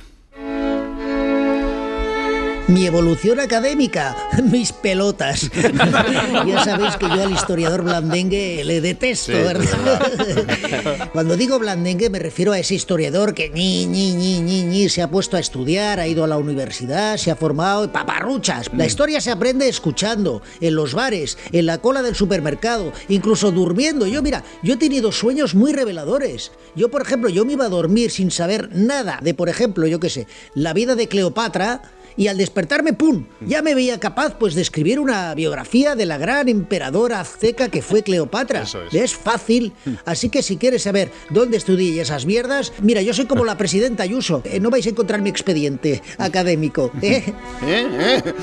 Mi 2.70 2.86
evolución 2.86 3.40
académica, 3.40 4.16
mis 4.44 4.72
pelotas. 4.72 5.50
ya 6.46 6.64
sabéis 6.64 6.96
que 6.96 7.06
yo 7.06 7.20
al 7.20 7.32
historiador 7.32 7.82
blandengue 7.82 8.62
le 8.64 8.80
detesto, 8.80 9.32
Sí, 9.32 9.38
¿verdad? 9.38 11.10
Cuando 11.12 11.36
digo 11.36 11.58
blandengue 11.58 12.10
me 12.10 12.20
refiero 12.20 12.52
a 12.52 12.60
ese 12.60 12.76
historiador 12.76 13.34
que 13.34 13.50
ni, 13.50 13.86
ni, 13.86 14.12
ni, 14.12 14.40
ni, 14.40 14.62
ni 14.62 14.88
se 14.88 15.02
ha 15.02 15.10
puesto 15.10 15.36
a 15.36 15.40
estudiar, 15.40 15.98
ha 15.98 16.06
ido 16.06 16.22
a 16.22 16.28
la 16.28 16.36
universidad, 16.36 17.16
se 17.16 17.32
ha 17.32 17.36
formado, 17.36 17.90
paparruchas. 17.90 18.70
La 18.72 18.86
historia 18.86 19.20
se 19.20 19.32
aprende 19.32 19.68
escuchando, 19.68 20.40
en 20.60 20.76
los 20.76 20.94
bares, 20.94 21.38
en 21.50 21.66
la 21.66 21.78
cola 21.78 22.02
del 22.02 22.14
supermercado, 22.14 22.92
incluso 23.08 23.50
durmiendo. 23.50 24.06
Yo, 24.06 24.22
mira, 24.22 24.44
yo 24.62 24.74
he 24.74 24.76
tenido 24.76 25.10
sueños 25.10 25.56
muy 25.56 25.72
reveladores. 25.72 26.52
Yo, 26.76 26.88
por 26.88 27.02
ejemplo, 27.02 27.30
yo 27.30 27.44
me 27.44 27.54
iba 27.54 27.64
a 27.64 27.68
dormir 27.68 28.12
sin 28.12 28.30
saber 28.30 28.68
nada 28.72 29.18
de, 29.20 29.34
por 29.34 29.48
ejemplo, 29.48 29.88
yo 29.88 29.98
qué 29.98 30.08
sé, 30.08 30.28
la 30.54 30.72
vida 30.72 30.94
de 30.94 31.08
Cleopatra 31.08 31.82
y 32.16 32.28
al 32.28 32.36
despertarme, 32.36 32.92
¡pum! 32.92 33.26
Ya 33.40 33.62
me 33.62 33.74
veía 33.74 33.98
capaz 34.00 34.36
pues 34.38 34.54
de 34.54 34.62
escribir 34.62 35.00
una 35.00 35.34
biografía 35.34 35.94
de 35.94 36.06
la 36.06 36.18
gran 36.18 36.48
emperadora 36.48 37.20
azteca 37.20 37.68
que 37.68 37.82
fue 37.82 38.02
Cleopatra. 38.02 38.64
es. 38.92 39.14
fácil. 39.14 39.72
Así 40.04 40.28
que 40.28 40.42
si 40.42 40.56
quieres 40.56 40.82
saber 40.82 41.10
dónde 41.30 41.56
estudié 41.56 42.00
esas 42.00 42.26
mierdas, 42.26 42.72
mira, 42.80 43.02
yo 43.02 43.14
soy 43.14 43.26
como 43.26 43.44
la 43.44 43.56
presidenta 43.56 44.02
Ayuso. 44.02 44.42
Eh, 44.44 44.60
no 44.60 44.70
vais 44.70 44.86
a 44.86 44.90
encontrar 44.90 45.20
mi 45.22 45.30
expediente 45.30 46.02
académico. 46.18 46.90
¿eh? 47.02 47.32
¿Eh? 47.66 48.22
¿Eh? 48.26 48.34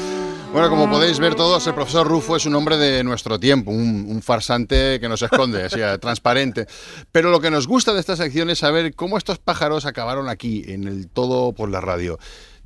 Bueno, 0.54 0.70
como 0.70 0.90
podéis 0.90 1.20
ver 1.20 1.36
todos, 1.36 1.68
el 1.68 1.74
profesor 1.74 2.08
Rufo 2.08 2.38
es 2.38 2.46
un 2.46 2.56
hombre 2.56 2.78
de 2.78 3.04
nuestro 3.04 3.38
tiempo, 3.38 3.70
un, 3.70 4.06
un 4.08 4.22
farsante 4.22 4.98
que 5.00 5.10
no 5.10 5.18
se 5.18 5.26
esconde, 5.26 5.66
o 5.66 5.70
sea, 5.70 5.98
transparente. 6.00 6.68
Pero 7.12 7.32
lo 7.32 7.42
que 7.42 7.52
nos 7.52 7.68
gusta 7.68 7.94
de 7.94 8.00
esta 8.00 8.16
sección 8.16 8.50
es 8.50 8.60
saber 8.60 8.96
cómo 8.96 9.18
estos 9.18 9.40
pájaros 9.40 9.86
acabaron 9.86 10.30
aquí, 10.30 10.64
en 10.68 10.88
el 10.88 11.10
todo 11.10 11.52
por 11.52 11.70
la 11.70 11.82
radio. 11.82 12.18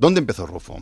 ¿Dónde 0.02 0.18
empezó 0.18 0.48
Rufo? 0.48 0.78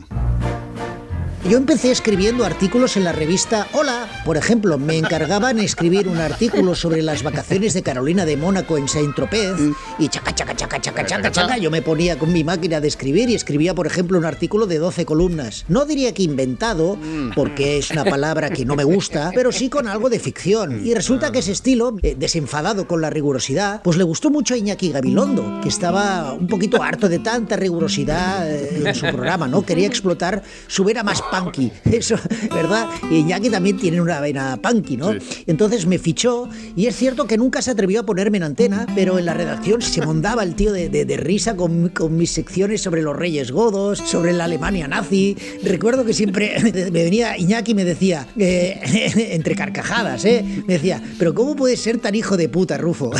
Yo 1.49 1.57
empecé 1.57 1.91
escribiendo 1.91 2.45
artículos 2.45 2.97
en 2.97 3.03
la 3.03 3.11
revista 3.11 3.67
Hola. 3.73 4.07
Por 4.25 4.37
ejemplo, 4.37 4.77
me 4.77 4.97
encargaban 4.97 5.59
escribir 5.59 6.07
un 6.07 6.17
artículo 6.17 6.75
sobre 6.75 7.01
las 7.01 7.23
vacaciones 7.23 7.73
de 7.73 7.81
Carolina 7.81 8.25
de 8.25 8.37
Mónaco 8.37 8.77
en 8.77 8.87
Saint-Tropez 8.87 9.55
y 9.97 10.07
chaca, 10.07 10.35
chaca, 10.35 10.55
chaca, 10.55 10.79
chaca, 10.79 11.03
chaca, 11.03 11.31
chaca. 11.31 11.57
Yo 11.57 11.71
me 11.71 11.81
ponía 11.81 12.19
con 12.19 12.31
mi 12.31 12.43
máquina 12.43 12.79
de 12.79 12.87
escribir 12.87 13.27
y 13.29 13.35
escribía, 13.35 13.73
por 13.73 13.87
ejemplo, 13.87 14.19
un 14.19 14.25
artículo 14.25 14.67
de 14.67 14.77
12 14.77 15.05
columnas. 15.05 15.65
No 15.67 15.85
diría 15.85 16.13
que 16.13 16.21
inventado, 16.21 16.99
porque 17.35 17.79
es 17.79 17.89
una 17.89 18.05
palabra 18.05 18.51
que 18.51 18.63
no 18.63 18.75
me 18.75 18.83
gusta, 18.83 19.31
pero 19.33 19.51
sí 19.51 19.67
con 19.67 19.87
algo 19.87 20.09
de 20.11 20.19
ficción. 20.19 20.85
Y 20.85 20.93
resulta 20.93 21.31
que 21.31 21.39
ese 21.39 21.53
estilo, 21.53 21.97
eh, 22.03 22.15
desenfadado 22.17 22.87
con 22.87 23.01
la 23.01 23.09
rigurosidad, 23.09 23.81
pues 23.81 23.97
le 23.97 24.03
gustó 24.03 24.29
mucho 24.29 24.53
a 24.53 24.57
Iñaki 24.57 24.91
Gabilondo, 24.91 25.59
que 25.63 25.69
estaba 25.69 26.33
un 26.33 26.47
poquito 26.47 26.83
harto 26.83 27.09
de 27.09 27.17
tanta 27.17 27.55
rigurosidad 27.55 28.49
eh, 28.49 28.83
en 28.85 28.95
su 28.95 29.07
programa, 29.07 29.47
¿no? 29.47 29.63
Quería 29.65 29.87
explotar 29.87 30.43
su 30.67 30.83
vena 30.83 31.01
más 31.01 31.21
punky, 31.31 31.71
eso, 31.85 32.15
¿verdad? 32.53 32.87
Y 33.09 33.15
Iñaki 33.17 33.49
también 33.49 33.77
tiene 33.77 34.01
una 34.01 34.19
vena 34.19 34.57
punky, 34.61 34.97
¿no? 34.97 35.11
Entonces 35.47 35.85
me 35.87 35.97
fichó 35.97 36.49
y 36.75 36.85
es 36.87 36.95
cierto 36.95 37.25
que 37.25 37.37
nunca 37.37 37.61
se 37.61 37.71
atrevió 37.71 38.01
a 38.01 38.03
ponerme 38.05 38.37
en 38.37 38.43
antena, 38.43 38.85
pero 38.93 39.17
en 39.17 39.25
la 39.25 39.33
redacción 39.33 39.81
se 39.81 40.05
mondaba 40.05 40.43
el 40.43 40.55
tío 40.55 40.71
de, 40.73 40.89
de- 40.89 41.05
de 41.05 41.17
risa 41.17 41.55
con, 41.55 41.89
con 41.89 42.15
mis 42.17 42.31
secciones 42.31 42.81
sobre 42.81 43.01
los 43.01 43.15
reyes 43.15 43.51
godos, 43.51 43.97
sobre 43.99 44.33
la 44.33 44.43
Alemania 44.43 44.87
nazi. 44.87 45.35
Recuerdo 45.63 46.05
que 46.05 46.13
siempre 46.13 46.55
me 46.91 47.03
venía 47.03 47.37
Iñaki 47.37 47.71
y 47.71 47.75
me 47.75 47.85
decía, 47.85 48.27
eh, 48.37 48.79
entre 49.31 49.55
carcajadas, 49.55 50.25
¿eh? 50.25 50.43
Me 50.67 50.73
decía, 50.75 51.01
pero 51.17 51.33
¿cómo 51.33 51.55
puedes 51.55 51.79
ser 51.81 51.97
tan 51.99 52.13
hijo 52.15 52.37
de 52.37 52.49
puta, 52.49 52.77
Rufo? 52.77 53.11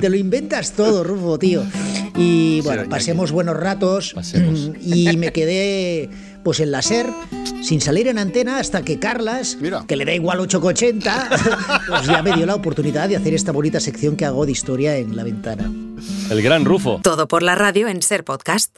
Te 0.00 0.08
lo 0.08 0.16
inventas 0.16 0.72
todo, 0.72 1.04
Rufo, 1.04 1.38
tío. 1.38 1.62
Y 2.16 2.60
bueno, 2.62 2.88
pasemos 2.88 3.32
buenos 3.32 3.56
ratos 3.56 4.14
y 4.82 5.16
me 5.16 5.32
quedé 5.32 6.08
pues 6.44 6.60
en 6.60 6.70
la 6.70 6.82
SER 6.82 7.10
sin 7.62 7.80
salir 7.80 8.08
en 8.08 8.18
antena 8.18 8.58
hasta 8.58 8.82
que 8.82 8.98
Carlas, 8.98 9.56
que 9.88 9.96
le 9.96 10.04
da 10.04 10.12
igual 10.12 10.38
8,80, 10.38 11.86
pues 11.88 12.06
ya 12.06 12.22
me 12.22 12.32
dio 12.32 12.46
la 12.46 12.54
oportunidad 12.54 13.08
de 13.08 13.16
hacer 13.16 13.34
esta 13.34 13.52
bonita 13.52 13.80
sección 13.80 14.16
que 14.16 14.26
hago 14.26 14.44
de 14.44 14.52
historia 14.52 14.96
en 14.96 15.16
la 15.16 15.24
ventana. 15.24 15.72
El 16.30 16.42
gran 16.42 16.64
Rufo. 16.64 17.00
Todo 17.02 17.26
por 17.26 17.42
la 17.42 17.54
radio 17.54 17.88
en 17.88 18.02
Ser 18.02 18.24
Podcast. 18.24 18.76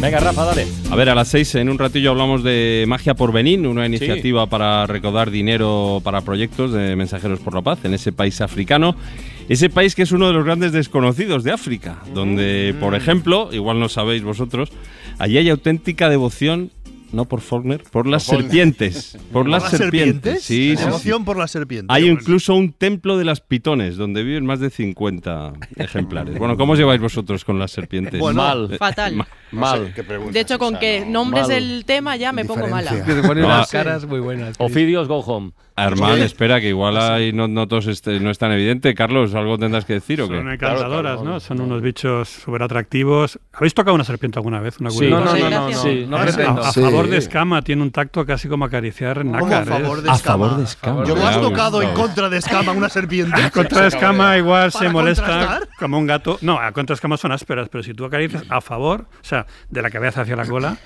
Venga, 0.00 0.20
Rafa, 0.20 0.44
dale. 0.44 0.66
A 0.90 0.96
ver, 0.96 1.08
a 1.08 1.14
las 1.14 1.28
6 1.28 1.56
en 1.56 1.68
un 1.68 1.78
ratillo 1.78 2.10
hablamos 2.10 2.42
de 2.42 2.84
Magia 2.86 3.14
por 3.14 3.32
Benín, 3.32 3.66
una 3.66 3.86
iniciativa 3.86 4.46
para 4.46 4.86
recaudar 4.86 5.30
dinero 5.30 6.00
para 6.04 6.20
proyectos 6.20 6.72
de 6.72 6.96
Mensajeros 6.96 7.40
por 7.40 7.54
la 7.54 7.62
Paz 7.62 7.84
en 7.84 7.94
ese 7.94 8.12
país 8.12 8.40
africano. 8.40 8.96
Ese 9.48 9.70
país 9.70 9.94
que 9.94 10.02
es 10.02 10.12
uno 10.12 10.26
de 10.26 10.32
los 10.32 10.44
grandes 10.44 10.72
desconocidos 10.72 11.44
de 11.44 11.52
África, 11.52 11.98
donde, 12.12 12.74
por 12.80 12.94
ejemplo, 12.94 13.48
igual 13.52 13.78
no 13.78 13.88
sabéis 13.88 14.22
vosotros, 14.22 14.70
allí 15.18 15.38
hay 15.38 15.48
auténtica 15.50 16.08
devoción 16.08 16.70
no 17.12 17.24
por 17.26 17.40
Faulkner, 17.40 17.82
por 17.90 18.06
las 18.06 18.24
serpientes. 18.24 19.16
Por 19.32 19.48
las 19.48 19.70
serpientes. 19.70 20.42
Sí, 20.42 20.70
sí, 20.70 20.76
sí. 20.76 20.84
Devoción 20.84 21.24
por 21.24 21.36
las 21.36 21.50
serpientes. 21.50 21.94
Hay 21.94 22.04
Bueno. 22.04 22.18
incluso 22.20 22.54
un 22.54 22.72
templo 22.72 23.18
de 23.18 23.24
las 23.24 23.40
pitones 23.40 23.96
donde 23.96 24.22
viven 24.22 24.46
más 24.46 24.60
de 24.60 24.70
50 24.70 25.52
ejemplares. 25.76 26.38
Bueno, 26.38 26.56
¿cómo 26.56 26.72
os 26.72 26.78
lleváis 26.78 27.00
vosotros 27.00 27.44
con 27.44 27.58
las 27.58 27.70
serpientes? 27.70 28.18
Bueno, 28.20 28.42
mal. 28.42 28.76
Fatal. 28.78 29.14
Ma- 29.16 29.28
Mal. 29.52 29.94
De 30.32 30.40
hecho, 30.40 30.58
con 30.58 30.76
que 30.76 31.04
nombres 31.06 31.48
Mal. 31.48 31.56
el 31.56 31.84
tema 31.84 32.16
ya 32.16 32.32
me 32.32 32.44
pongo 32.44 32.66
mala. 32.66 32.90
Que 33.04 33.12
se 33.12 33.22
ponen 33.22 33.44
unas 33.44 33.70
caras 33.70 34.04
muy 34.04 34.18
buenas. 34.20 34.56
Ofidios, 34.58 35.06
go 35.08 35.18
home. 35.20 35.52
Armand, 35.78 36.22
espera, 36.22 36.58
que 36.60 36.68
igual 36.70 36.96
ahí 36.96 37.32
no, 37.34 37.46
no, 37.48 37.68
todos 37.68 37.86
este- 37.86 38.18
no 38.18 38.30
es 38.30 38.38
tan 38.38 38.50
evidente. 38.50 38.94
Carlos, 38.94 39.34
¿algo 39.34 39.58
tendrás 39.58 39.84
que 39.84 39.92
decir 39.92 40.20
o 40.22 40.28
qué? 40.28 40.36
Son 40.38 40.50
encantadoras, 40.50 41.22
¿no? 41.22 41.38
Son 41.38 41.60
unos 41.60 41.82
bichos 41.82 42.28
súper 42.30 42.62
atractivos. 42.62 43.38
¿Habéis 43.52 43.74
tocado 43.74 43.94
una 43.94 44.04
serpiente 44.04 44.38
alguna 44.38 44.58
vez? 44.60 44.80
Una 44.80 44.90
Sí. 44.90 45.06
No, 45.08 45.20
no, 45.20 45.36
no, 45.36 45.50
no, 45.50 45.70
no. 45.70 45.72
Sí, 45.82 46.06
no 46.08 46.16
Sí. 46.72 46.80
Favor 46.96 47.10
de 47.10 47.16
escama, 47.18 47.62
tiene 47.62 47.82
un 47.82 47.90
tacto 47.90 48.24
casi 48.26 48.48
como 48.48 48.64
acariciar 48.64 49.24
nácar. 49.24 49.62
a 49.62 49.66
favor 49.66 49.98
¿eh? 49.98 50.02
de 50.02 50.10
A 50.10 50.14
escama? 50.14 50.44
favor 50.46 50.58
de 50.58 50.64
escama. 50.64 51.04
Yo 51.06 51.16
me 51.16 51.22
has 51.24 51.40
tocado 51.40 51.82
en 51.82 51.90
contra 51.94 52.28
de 52.28 52.38
escama 52.38 52.72
una 52.72 52.88
serpiente. 52.88 53.40
A 53.42 53.50
contra 53.50 53.82
de 53.82 53.88
escama 53.88 54.36
igual 54.38 54.72
se 54.72 54.78
¿Para 54.78 54.90
molesta 54.92 55.22
contrastar? 55.26 55.68
como 55.78 55.98
un 55.98 56.06
gato. 56.06 56.38
No, 56.42 56.58
a 56.58 56.72
contra 56.72 56.94
de 56.94 56.96
escama 56.96 57.16
son 57.16 57.32
ásperas, 57.32 57.68
pero 57.70 57.82
si 57.84 57.94
tú 57.94 58.04
acaricias 58.04 58.44
a 58.48 58.60
favor, 58.60 59.02
o 59.02 59.24
sea, 59.24 59.46
de 59.70 59.82
la 59.82 59.90
cabeza 59.90 60.22
hacia 60.22 60.36
la 60.36 60.46
cola 60.46 60.76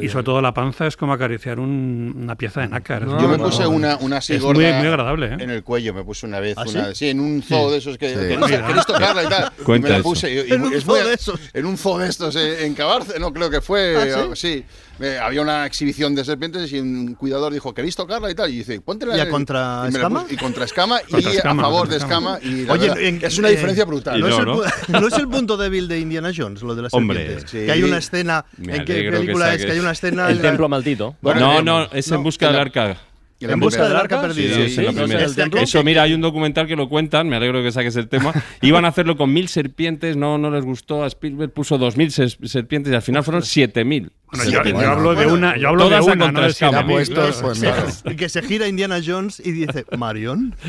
y 0.00 0.08
sobre 0.08 0.24
todo 0.24 0.40
la 0.40 0.52
panza 0.54 0.86
es 0.86 0.96
como 0.96 1.12
acariciar 1.12 1.58
un- 1.60 2.14
una 2.22 2.36
pieza 2.36 2.60
de 2.62 2.68
nácar. 2.68 3.06
Yo 3.06 3.28
me 3.28 3.38
puse 3.38 3.66
una, 3.66 3.96
una 3.96 4.18
así 4.18 4.34
es 4.34 4.42
gorda 4.42 4.60
muy, 4.62 4.72
muy 4.72 4.86
agradable, 4.86 5.26
¿eh? 5.26 5.36
en 5.40 5.50
el 5.50 5.62
cuello, 5.62 5.94
me 5.94 6.04
puse 6.04 6.26
una 6.26 6.40
vez, 6.40 6.56
¿Ah, 6.58 6.64
una, 6.66 6.86
sí? 6.88 6.94
sí? 6.94 7.08
en 7.10 7.20
un 7.20 7.42
zoo 7.42 7.66
Sí. 7.66 7.72
de 7.72 7.78
esos 7.78 7.98
que, 7.98 8.08
Sí. 8.10 8.14
que 8.28 8.36
no 8.36 8.46
queréis 8.46 8.86
tocarla 8.86 9.24
y 9.24 9.28
tal. 9.28 9.52
y 9.58 9.62
Cuenta 9.62 9.86
me 9.88 9.90
la 9.92 9.96
eso. 10.00 10.02
puse. 10.08 10.32
y- 10.32 10.50
y 10.50 10.52
En 10.52 10.62
un 10.62 10.80
zoo 10.80 10.94
de 10.96 11.14
esos. 11.14 11.40
En 11.52 11.66
un 11.66 11.76
zoo 11.78 11.98
de 11.98 12.08
estos 12.08 12.36
eh, 12.36 12.66
en 12.66 12.74
Cabarce, 12.74 13.18
no 13.18 13.32
creo 13.32 13.50
que 13.50 13.60
fue. 13.60 13.96
¿Ah, 14.14 14.34
sí? 14.34 14.64
Eh, 15.00 15.18
había 15.18 15.40
una 15.42 15.64
exhibición 15.66 16.14
de 16.14 16.24
serpientes 16.24 16.72
y 16.72 16.78
un 16.80 17.14
cuidador 17.14 17.52
dijo, 17.52 17.72
¿queréis 17.72 17.96
tocarla 17.96 18.30
y 18.30 18.34
tal? 18.34 18.50
Y 18.50 18.58
dice, 18.58 18.80
póntela. 18.80 19.16
¿Y 19.16 19.20
a 19.20 19.28
contra 19.30 19.84
y 19.86 19.88
escama? 19.88 20.24
puse- 20.24 20.34
Y 20.34 20.36
contra 20.36 20.64
escama 20.64 21.00
Contra 21.10 21.32
y 21.32 21.36
escama, 21.36 21.62
a 21.62 21.64
favor 21.66 21.88
de 21.88 21.96
escama. 21.96 22.38
Y 22.42 22.68
Oye, 22.68 22.88
verdad, 22.88 22.98
en- 23.00 23.24
es 23.24 23.38
una 23.38 23.48
eh, 23.48 23.52
diferencia 23.52 23.84
brutal. 23.84 24.20
¿No, 24.20 24.28
es 24.28 24.38
el, 24.38 24.44
¿no? 25.00 25.08
es 25.08 25.14
el 25.14 25.28
punto 25.28 25.56
débil 25.56 25.88
de 25.88 25.98
Indiana 26.00 26.30
Jones, 26.36 26.62
lo 26.62 26.74
de 26.74 26.82
las 26.82 26.92
Hombre, 26.94 27.18
serpientes? 27.18 27.50
sí. 27.50 27.58
Que 27.66 27.72
hay 27.72 27.82
una 27.82 27.98
escena. 27.98 28.44
Me 28.58 28.76
¿En 28.76 28.84
qué 28.84 28.92
alegro 28.92 29.12
que 29.12 29.18
película 29.20 29.54
es? 29.54 29.64
Que 29.64 29.72
hay 29.72 29.78
una 29.78 29.92
escena. 29.92 30.26
El 30.28 30.36
en 30.36 30.42
la- 30.42 30.48
templo 30.50 30.68
maldito. 30.68 31.16
no, 31.22 31.62
no, 31.62 31.84
es 31.92 32.10
en 32.10 32.22
busca 32.22 32.46
del 32.46 32.56
la- 32.56 32.62
arca. 32.62 32.96
En 33.40 33.58
busca 33.60 33.86
del 33.88 33.96
arca 33.96 34.20
perdida. 34.20 34.54
Sí, 34.54 34.62
sí, 34.68 34.70
sí, 34.70 34.92
primera. 34.92 35.28
sí, 35.28 35.34
sí, 35.34 35.42
sí. 35.50 35.58
Eso, 35.62 35.82
mira, 35.82 36.02
hay 36.02 36.12
un 36.12 36.20
documental 36.20 36.66
que 36.66 36.76
lo 36.76 36.88
cuentan, 36.88 37.28
me 37.28 37.36
alegro 37.36 37.62
que 37.62 37.72
saques 37.72 37.96
el 37.96 38.08
tema. 38.08 38.32
Iban 38.62 38.84
a 38.84 38.88
hacerlo 38.88 39.16
con 39.16 39.32
mil 39.32 39.48
serpientes, 39.48 40.16
no, 40.16 40.36
no 40.38 40.50
les 40.50 40.64
gustó, 40.64 41.04
a 41.04 41.06
Spielberg 41.06 41.52
puso 41.52 41.78
dos 41.78 41.96
mil 41.96 42.10
serpientes 42.12 42.92
y 42.92 42.96
al 42.96 43.02
final 43.02 43.24
fueron 43.24 43.42
siete 43.42 43.84
mil. 43.84 44.12
Bueno, 44.32 44.44
yo, 44.48 44.62
yo 44.62 44.90
hablo 44.90 45.14
de 45.16 45.26
una, 45.26 45.56
yo 45.56 45.70
hablo 45.70 45.84
de 45.88 45.90
Todas 45.90 46.02
a 46.02 46.04
una, 46.12 46.14
no 46.14 46.24
de 46.26 46.32
contraescama. 46.32 46.70
siete 46.72 46.84
mil, 46.86 46.94
puestos, 46.94 47.36
claro. 47.36 47.42
pues, 47.42 47.58
Se- 47.58 47.66
claro. 48.04 48.16
que 48.16 48.28
se 48.28 48.42
gira 48.42 48.68
Indiana 48.68 49.00
Jones 49.04 49.42
y 49.44 49.50
dice, 49.50 49.84
¿Marion? 49.98 50.54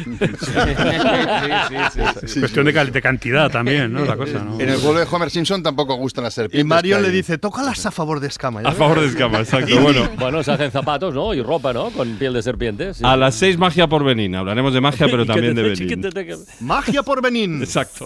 Es 2.23 2.35
cuestión 2.39 2.65
de, 2.65 2.71
de 2.73 3.01
cantidad 3.01 3.49
también, 3.51 3.91
¿no? 3.93 4.05
La 4.05 4.15
cosa, 4.15 4.39
¿no? 4.39 4.59
En 4.59 4.69
el 4.69 4.79
pueblo 4.79 4.99
de 5.01 5.07
Homer 5.11 5.29
Simpson 5.29 5.61
tampoco 5.63 5.95
gustan 5.95 6.23
las 6.23 6.33
Y 6.33 6.35
serpientes. 6.35 6.65
Marion 6.67 7.01
que 7.01 7.07
le 7.07 7.13
dice, 7.13 7.37
tócalas 7.37 7.85
a 7.85 7.91
favor 7.91 8.19
de 8.19 8.27
escama. 8.27 8.61
¿ya 8.61 8.67
A 8.69 8.71
ves? 8.71 8.79
favor 8.79 8.99
de 9.01 9.07
escama, 9.07 9.39
exacto. 9.39 9.79
Bueno, 9.81 10.09
Bueno, 10.17 10.43
se 10.43 10.51
hacen 10.51 10.71
zapatos, 10.71 11.13
¿no? 11.13 11.33
Y 11.33 11.41
ropa, 11.41 11.73
¿no? 11.73 11.89
Con 11.91 12.15
piel 12.15 12.33
de 12.33 12.41
serpiente. 12.41 12.60
Sí. 12.93 13.03
a 13.03 13.17
las 13.17 13.35
seis 13.35 13.57
magia 13.57 13.87
por 13.87 14.03
Benín. 14.03 14.35
Hablaremos 14.35 14.73
de 14.73 14.81
magia, 14.81 15.07
pero 15.09 15.25
también 15.27 15.55
de 15.55 15.63
Benín. 15.69 16.45
Magia 16.59 17.03
por 17.03 17.21
Benín. 17.21 17.61
Exacto. 17.61 18.05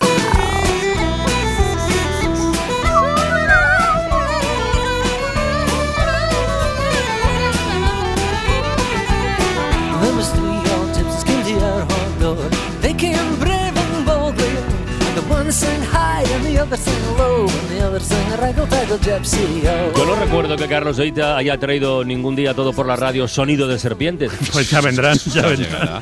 Yo 19.96 20.06
no 20.06 20.14
recuerdo 20.16 20.56
que 20.56 20.66
Carlos 20.66 20.98
Eita 20.98 21.36
haya 21.36 21.58
traído 21.58 22.04
ningún 22.04 22.34
día 22.34 22.52
todo 22.54 22.72
por 22.72 22.86
la 22.86 22.96
radio 22.96 23.28
sonido 23.28 23.68
de 23.68 23.78
serpientes. 23.78 24.32
Pues 24.52 24.70
ya 24.70 24.80
vendrán, 24.80 25.16
ya 25.18 25.42
vendrán. 25.46 26.00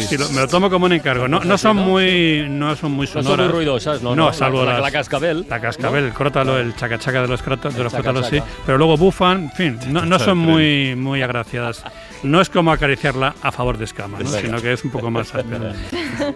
Sí, 0.00 0.16
lo- 0.18 0.28
me 0.30 0.40
lo 0.42 0.48
tomo 0.48 0.68
como 0.70 0.86
un 0.86 0.92
encargo. 0.92 1.28
No, 1.28 1.40
no 1.40 1.56
son 1.58 1.76
muy, 1.76 2.46
no 2.48 2.74
son 2.76 2.92
muy 2.92 3.06
No 3.14 3.22
son 3.22 3.36
muy 3.40 3.48
ruidosas, 3.48 4.02
¿no? 4.02 4.14
No, 4.16 4.26
No, 4.26 4.32
salvo 4.32 4.64
la- 4.64 4.74
las- 4.74 4.82
la 4.82 4.90
cascabel, 4.90 5.46
La 5.48 5.60
cascabel, 5.60 6.04
el 6.04 6.12
crótalo, 6.12 6.58
el 6.58 6.74
chacachaca 6.76 7.22
de 7.22 7.28
los 7.28 7.42
crotos, 7.42 7.74
de 7.74 7.82
los 7.82 7.92
chaca, 7.92 8.02
crótalos, 8.04 8.28
sí. 8.30 8.42
Pero 8.64 8.78
luego 8.78 8.96
bufan, 8.96 9.44
en 9.44 9.52
fin, 9.52 9.78
no, 9.88 10.18
son 10.18 10.38
muy, 10.38 10.94
muy 10.96 11.22
agraciadas. 11.22 11.84
No 12.22 12.40
es 12.40 12.48
como 12.50 12.72
acariciarla 12.72 13.34
a 13.42 13.52
favor 13.52 13.78
de 13.78 13.84
escama, 13.84 14.18
¿no? 14.20 14.28
Sino 14.28 14.60
que 14.60 14.72
es 14.72 14.84
un 14.84 14.90
poco 14.90 15.10
más 15.10 15.34
áspera. 15.34 15.72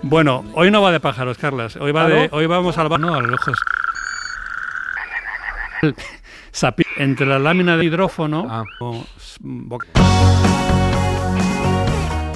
Bueno, 0.03 0.45
hoy 0.55 0.71
no 0.71 0.83
va 0.83 0.93
de 0.93 1.01
pájaros, 1.01 1.39
Carlas. 1.39 1.77
Hoy 1.77 1.93
va 1.93 2.05
¿Ah, 2.05 2.09
de, 2.09 2.29
hoy 2.33 2.47
vamos 2.47 2.77
al 2.79 2.89
no, 3.01 3.15
a 3.15 3.21
los 3.21 3.41
ojos. 3.41 3.59
Sapi- 6.53 6.87
Entre 6.99 7.27
la 7.27 7.39
lámina 7.39 7.77
de 7.77 7.85
hidrófono 7.85 8.47
Ah. 8.49 8.65
o 8.81 9.05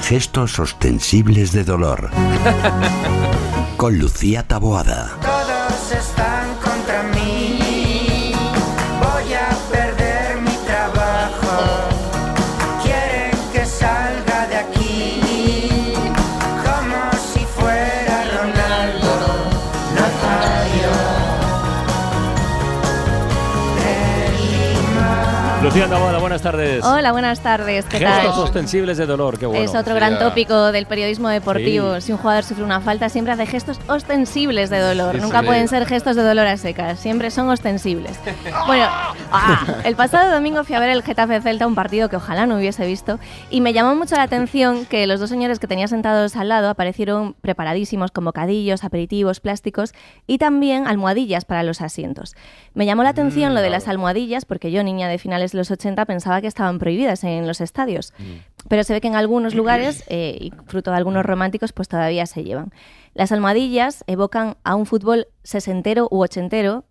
Gestos 0.02 0.59
ostensibles 0.59 1.52
de 1.52 1.64
dolor. 1.64 2.11
Con 3.76 3.98
Lucía 3.98 4.46
Taboada. 4.46 5.11
Todos 5.22 5.92
están 5.92 6.43
Lucía 25.74 26.18
buenas 26.20 26.40
tardes. 26.40 26.84
Hola, 26.84 27.10
buenas 27.10 27.40
tardes. 27.40 27.84
¿Qué 27.87 27.98
tal? 27.98 28.22
Gestos 28.22 28.38
ostensibles 28.38 28.96
de 28.96 29.06
dolor, 29.06 29.40
qué 29.40 29.46
bueno. 29.46 29.64
Es 29.64 29.74
otro 29.74 29.96
gran 29.96 30.20
tópico 30.20 30.70
del 30.70 30.87
periodismo 30.87 31.28
deportivo. 31.28 31.96
Sí. 31.96 32.02
Si 32.02 32.12
un 32.12 32.18
jugador 32.18 32.44
sufre 32.44 32.62
una 32.62 32.80
falta, 32.80 33.08
siempre 33.08 33.32
hace 33.32 33.46
gestos 33.46 33.80
ostensibles 33.88 34.70
de 34.70 34.78
dolor. 34.78 35.16
Sí, 35.16 35.20
Nunca 35.20 35.40
sí. 35.40 35.46
pueden 35.46 35.66
ser 35.66 35.84
gestos 35.87 36.14
de 36.14 36.22
dolor 36.22 36.46
a 36.46 36.56
secas, 36.58 37.00
siempre 37.00 37.32
son 37.32 37.48
ostensibles. 37.48 38.12
Bueno, 38.66 38.87
ah, 39.35 39.66
el 39.85 39.97
pasado 39.97 40.33
domingo 40.33 40.64
fui 40.64 40.75
a 40.75 40.81
ver 40.81 40.90
el 40.90 41.03
Getafe 41.03 41.40
Celta, 41.40 41.66
un 41.66 41.75
partido 41.75 42.09
que 42.09 42.16
ojalá 42.16 42.47
no 42.47 42.57
hubiese 42.57 42.87
visto, 42.87 43.18
y 43.51 43.61
me 43.61 43.73
llamó 43.73 43.94
mucho 43.94 44.16
la 44.16 44.23
atención 44.23 44.87
que 44.87 45.07
los 45.07 45.20
dos 45.20 45.29
señores 45.29 45.59
que 45.59 45.66
tenía 45.66 45.88
sentados 45.88 46.37
al 46.37 46.49
lado 46.49 46.68
aparecieron 46.68 47.35
preparadísimos 47.40 48.11
con 48.11 48.25
bocadillos, 48.25 48.85
aperitivos, 48.85 49.40
plásticos 49.40 49.92
y 50.27 50.38
también 50.38 50.87
almohadillas 50.87 51.44
para 51.44 51.62
los 51.62 51.81
asientos. 51.81 52.35
Me 52.75 52.87
llamó 52.87 53.03
la 53.03 53.11
atención 53.11 53.55
lo 53.55 53.61
de 53.61 53.70
las 53.70 53.88
almohadillas 53.88 54.44
porque 54.44 54.70
yo, 54.70 54.83
niña 54.83 55.09
de 55.09 55.18
finales 55.18 55.53
de 55.53 55.59
los 55.59 55.70
80, 55.70 56.05
pensaba 56.07 56.40
que 56.40 56.47
estaban 56.47 56.79
prohibidas 56.79 57.25
en 57.25 57.47
los 57.47 57.61
estadios. 57.61 58.12
Pero 58.68 58.83
se 58.85 58.94
ve 58.94 59.01
que 59.01 59.09
en 59.09 59.16
algunos 59.16 59.55
lugares, 59.55 60.05
eh, 60.09 60.38
y 60.40 60.53
fruto 60.66 60.90
de 60.90 60.97
algunos 60.97 61.25
románticos, 61.25 61.73
pues 61.73 61.88
todavía 61.88 62.27
se 62.27 62.44
llevan. 62.44 62.73
Las 63.12 63.31
almohadillas 63.31 64.05
evocan 64.07 64.57
a 64.64 64.75
un 64.75 64.87
fútbol 64.87 65.29
sesentero 65.42 66.09
u 66.11 66.23
ochentero 66.23 66.85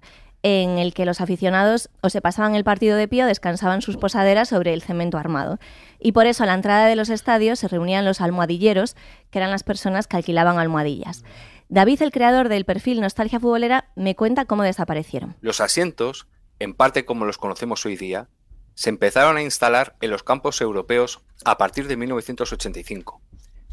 en 0.43 0.77
el 0.77 0.93
que 0.93 1.05
los 1.05 1.21
aficionados 1.21 1.89
o 2.01 2.09
se 2.09 2.21
pasaban 2.21 2.53
el 2.53 2.65
partido 2.65 2.97
de 2.97 3.07
pie 3.07 3.23
o 3.23 3.27
descansaban 3.27 3.81
sus 3.81 3.95
posaderas 3.95 4.49
sobre 4.49 4.73
el 4.73 4.81
cemento 4.81 5.17
armado. 5.17 5.57
Y 5.99 6.11
por 6.11 6.27
eso 6.27 6.43
a 6.43 6.45
la 6.45 6.53
entrada 6.53 6.85
de 6.85 6.97
los 6.97 7.09
estadios 7.09 7.59
se 7.59 7.69
reunían 7.69 8.03
los 8.03 8.19
almohadilleros, 8.19 8.95
que 9.31 9.39
eran 9.39 9.51
las 9.51 9.63
personas 9.63 10.05
que 10.05 10.17
alquilaban 10.17 10.59
almohadillas. 10.59 11.23
David, 11.69 12.01
el 12.01 12.11
creador 12.11 12.49
del 12.49 12.65
perfil 12.65 12.99
Nostalgia 12.99 13.39
Futbolera, 13.39 13.89
me 13.95 14.15
cuenta 14.15 14.45
cómo 14.45 14.63
desaparecieron. 14.63 15.35
Los 15.39 15.61
asientos, 15.61 16.27
en 16.59 16.73
parte 16.73 17.05
como 17.05 17.25
los 17.25 17.37
conocemos 17.37 17.85
hoy 17.85 17.95
día, 17.95 18.27
se 18.75 18.89
empezaron 18.89 19.37
a 19.37 19.41
instalar 19.41 19.95
en 20.01 20.11
los 20.11 20.23
campos 20.23 20.59
europeos 20.59 21.21
a 21.45 21.57
partir 21.57 21.87
de 21.87 21.95
1985 21.95 23.21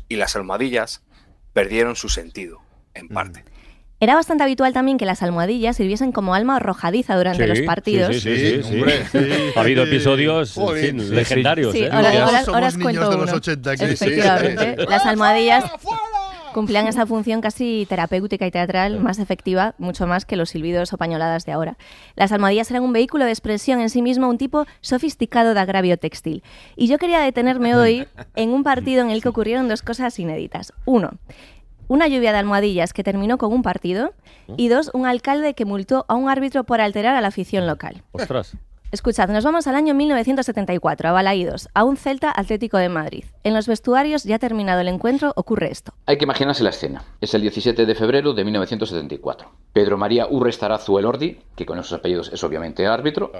y 0.08 0.16
las 0.16 0.36
almohadillas 0.36 1.02
perdieron 1.52 1.96
su 1.96 2.08
sentido, 2.08 2.60
en 2.94 3.08
parte. 3.08 3.44
Era 4.02 4.14
bastante 4.14 4.42
habitual 4.44 4.72
también 4.72 4.96
que 4.96 5.04
las 5.04 5.22
almohadillas 5.22 5.76
sirviesen 5.76 6.10
como 6.10 6.34
alma 6.34 6.56
arrojadiza 6.56 7.16
durante 7.16 7.42
Sí, 7.42 7.48
los 7.50 7.58
sí, 7.58 7.64
partidos. 7.64 8.16
Sí, 8.16 8.20
sí, 8.20 8.62
sí, 8.62 8.82
sí. 9.12 9.28
Ha 9.54 9.60
habido 9.60 9.82
episodios 9.84 10.56
legendarios. 10.56 11.72
Sí, 11.72 11.82
¿eh? 11.84 11.90
ahora, 11.92 12.08
ahora- 12.10 12.44
Somos 12.44 12.48
ahora 12.48 12.66
os 12.68 12.76
niños 12.78 12.84
cuento 12.96 13.10
de 13.10 13.16
los 13.18 13.28
uno. 13.28 13.36
80 13.36 13.70
aquí. 13.72 13.84
Efectivamente. 13.84 14.74
Sí, 14.76 14.80
sí. 14.80 14.86
Las 14.88 15.04
almohadillas 15.04 15.64
cumplían 16.54 16.86
esa 16.88 17.04
función 17.06 17.42
casi 17.42 17.86
terapéutica 17.90 18.46
y 18.46 18.50
teatral 18.50 19.00
más 19.00 19.18
efectiva, 19.18 19.74
mucho 19.78 20.06
más 20.06 20.24
que 20.24 20.36
los 20.36 20.48
silbidos 20.50 20.92
o 20.94 20.96
pañoladas 20.96 21.44
de 21.44 21.52
ahora. 21.52 21.76
Las 22.16 22.32
almohadillas 22.32 22.70
eran 22.70 22.82
un 22.82 22.92
vehículo 22.94 23.24
de 23.26 23.30
expresión 23.32 23.80
en 23.80 23.90
sí 23.90 24.00
mismo, 24.02 24.28
un 24.30 24.38
tipo 24.38 24.64
sofisticado 24.80 25.52
de 25.52 25.60
agravio 25.60 25.98
textil. 25.98 26.42
Y 26.74 26.88
yo 26.88 26.96
quería 26.98 27.20
detenerme 27.20 27.76
hoy 27.76 28.06
en 28.34 28.50
un 28.50 28.64
partido 28.64 29.02
en 29.02 29.10
el 29.10 29.20
que 29.22 29.28
ocurrieron 29.28 29.68
dos 29.68 29.82
cosas 29.82 30.18
inéditas. 30.18 30.72
Uno, 30.86 31.12
una 31.90 32.06
lluvia 32.06 32.30
de 32.30 32.38
almohadillas 32.38 32.92
que 32.92 33.02
terminó 33.02 33.36
con 33.36 33.52
un 33.52 33.62
partido 33.62 34.14
y 34.56 34.68
dos, 34.68 34.92
un 34.94 35.06
alcalde 35.06 35.54
que 35.54 35.64
multó 35.64 36.04
a 36.06 36.14
un 36.14 36.30
árbitro 36.30 36.62
por 36.62 36.80
alterar 36.80 37.16
a 37.16 37.20
la 37.20 37.28
afición 37.28 37.66
local. 37.66 38.04
Ostras. 38.12 38.56
Escuchad, 38.92 39.28
nos 39.28 39.42
vamos 39.42 39.66
al 39.66 39.74
año 39.74 39.92
1974, 39.94 41.08
a 41.08 41.12
Balaídos, 41.12 41.68
a 41.74 41.82
un 41.82 41.96
Celta 41.96 42.32
Atlético 42.34 42.76
de 42.76 42.88
Madrid. 42.88 43.24
En 43.42 43.54
los 43.54 43.66
vestuarios, 43.66 44.22
ya 44.22 44.38
terminado 44.38 44.80
el 44.80 44.88
encuentro, 44.88 45.32
ocurre 45.34 45.72
esto. 45.72 45.92
Hay 46.06 46.16
que 46.16 46.24
imaginarse 46.24 46.62
la 46.62 46.70
escena. 46.70 47.02
Es 47.20 47.34
el 47.34 47.42
17 47.42 47.84
de 47.84 47.94
febrero 47.96 48.34
de 48.34 48.44
1974. 48.44 49.48
Pedro 49.72 49.98
María 49.98 50.28
Urrestarazu 50.30 50.96
Elordi, 50.96 51.40
que 51.56 51.66
con 51.66 51.78
esos 51.80 51.92
apellidos 51.92 52.32
es 52.32 52.42
obviamente 52.44 52.86
árbitro, 52.86 53.32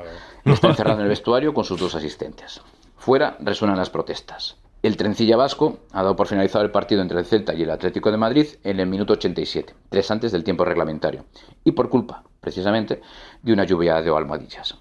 está 0.45 0.69
encerrado 0.69 0.99
en 0.99 1.05
el 1.05 1.09
vestuario 1.09 1.55
con 1.55 1.65
sus 1.65 1.79
dos 1.79 1.95
asistentes. 1.95 2.61
Fuera 2.97 3.37
resuenan 3.39 3.77
las 3.77 3.91
protestas. 3.91 4.57
El 4.83 4.97
trencilla 4.97 5.37
vasco 5.37 5.81
ha 5.93 6.03
dado 6.03 6.17
por 6.17 6.27
finalizado 6.27 6.65
el 6.65 6.71
partido 6.71 7.03
entre 7.03 7.19
el 7.19 7.27
Celta 7.27 7.53
y 7.53 7.65
el 7.65 7.71
Atlético 7.71 8.11
de 8.11 8.17
Madrid 8.17 8.47
en 8.65 8.81
el 8.81 8.87
minuto 8.87 9.13
87, 9.13 9.75
tres 9.91 10.11
antes 10.11 10.33
del 10.33 10.43
tiempo 10.43 10.65
reglamentario, 10.65 11.27
y 11.65 11.73
por 11.73 11.91
culpa, 11.91 12.25
precisamente, 12.41 13.03
de 13.43 13.53
una 13.53 13.65
lluvia 13.65 14.01
de 14.01 14.11
almohadillas. 14.11 14.79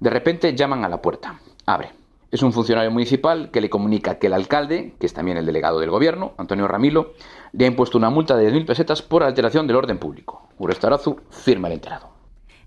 De 0.00 0.08
repente 0.08 0.54
llaman 0.54 0.82
a 0.86 0.88
la 0.88 1.02
puerta. 1.02 1.40
Abre. 1.66 1.92
Es 2.30 2.42
un 2.42 2.54
funcionario 2.54 2.90
municipal 2.90 3.50
que 3.50 3.60
le 3.60 3.68
comunica 3.68 4.18
que 4.18 4.28
el 4.28 4.32
alcalde, 4.32 4.94
que 4.98 5.04
es 5.04 5.12
también 5.12 5.36
el 5.36 5.44
delegado 5.44 5.78
del 5.78 5.90
gobierno, 5.90 6.32
Antonio 6.38 6.66
Ramilo, 6.66 7.12
le 7.52 7.66
ha 7.66 7.68
impuesto 7.68 7.98
una 7.98 8.10
multa 8.10 8.36
de 8.36 8.50
10.000 8.50 8.66
pesetas 8.66 9.02
por 9.02 9.22
alteración 9.22 9.66
del 9.66 9.76
orden 9.76 9.98
público. 9.98 10.48
Urestarazu 10.58 11.20
firma 11.28 11.68
el 11.68 11.74
enterado. 11.74 12.13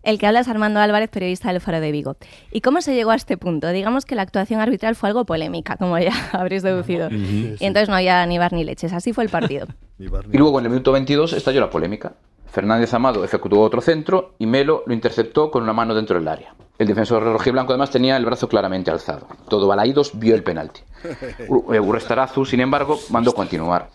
El 0.07 0.19
que 0.19 0.25
habla 0.25 0.39
es 0.39 0.47
Armando 0.47 0.79
Álvarez, 0.79 1.09
periodista 1.09 1.51
del 1.51 1.59
Foro 1.59 1.81
de 1.81 1.91
Vigo. 1.91 2.15
¿Y 2.49 2.61
cómo 2.61 2.79
se 2.79 2.95
llegó 2.95 3.11
a 3.11 3.15
este 3.15 3.35
punto? 3.35 3.67
Digamos 3.67 4.05
que 4.05 4.15
la 4.15 4.21
actuación 4.21 4.61
arbitral 4.61 4.95
fue 4.95 5.09
algo 5.09 5.25
polémica, 5.25 5.75
como 5.75 5.99
ya 5.99 6.13
habréis 6.31 6.63
deducido. 6.63 7.09
Y 7.11 7.57
entonces 7.59 7.89
no 7.89 7.95
había 7.95 8.25
ni 8.25 8.37
bar 8.37 8.53
ni 8.53 8.63
leches. 8.63 8.93
Así 8.93 9.11
fue 9.11 9.25
el 9.25 9.29
partido. 9.29 9.67
Y 9.99 10.37
luego 10.37 10.59
en 10.59 10.65
el 10.65 10.71
minuto 10.71 10.93
22 10.93 11.33
estalló 11.33 11.59
la 11.59 11.69
polémica. 11.69 12.13
Fernández 12.45 12.93
Amado 12.93 13.25
efectuó 13.25 13.63
otro 13.63 13.81
centro 13.81 14.35
y 14.37 14.45
Melo 14.45 14.83
lo 14.85 14.93
interceptó 14.93 15.51
con 15.51 15.63
una 15.63 15.73
mano 15.73 15.93
dentro 15.93 16.17
del 16.17 16.27
área. 16.27 16.53
El 16.77 16.87
defensor 16.87 17.23
rojiblanco 17.23 17.73
además 17.73 17.89
tenía 17.89 18.15
el 18.15 18.23
brazo 18.23 18.47
claramente 18.47 18.91
alzado. 18.91 19.27
Todo 19.49 19.67
Balaídos 19.67 20.17
vio 20.17 20.35
el 20.35 20.43
penalti. 20.43 20.81
Eh, 21.73 21.79
Urrestarazu, 21.79 22.45
sin 22.45 22.61
embargo, 22.61 22.97
mandó 23.09 23.33
continuar. 23.33 23.89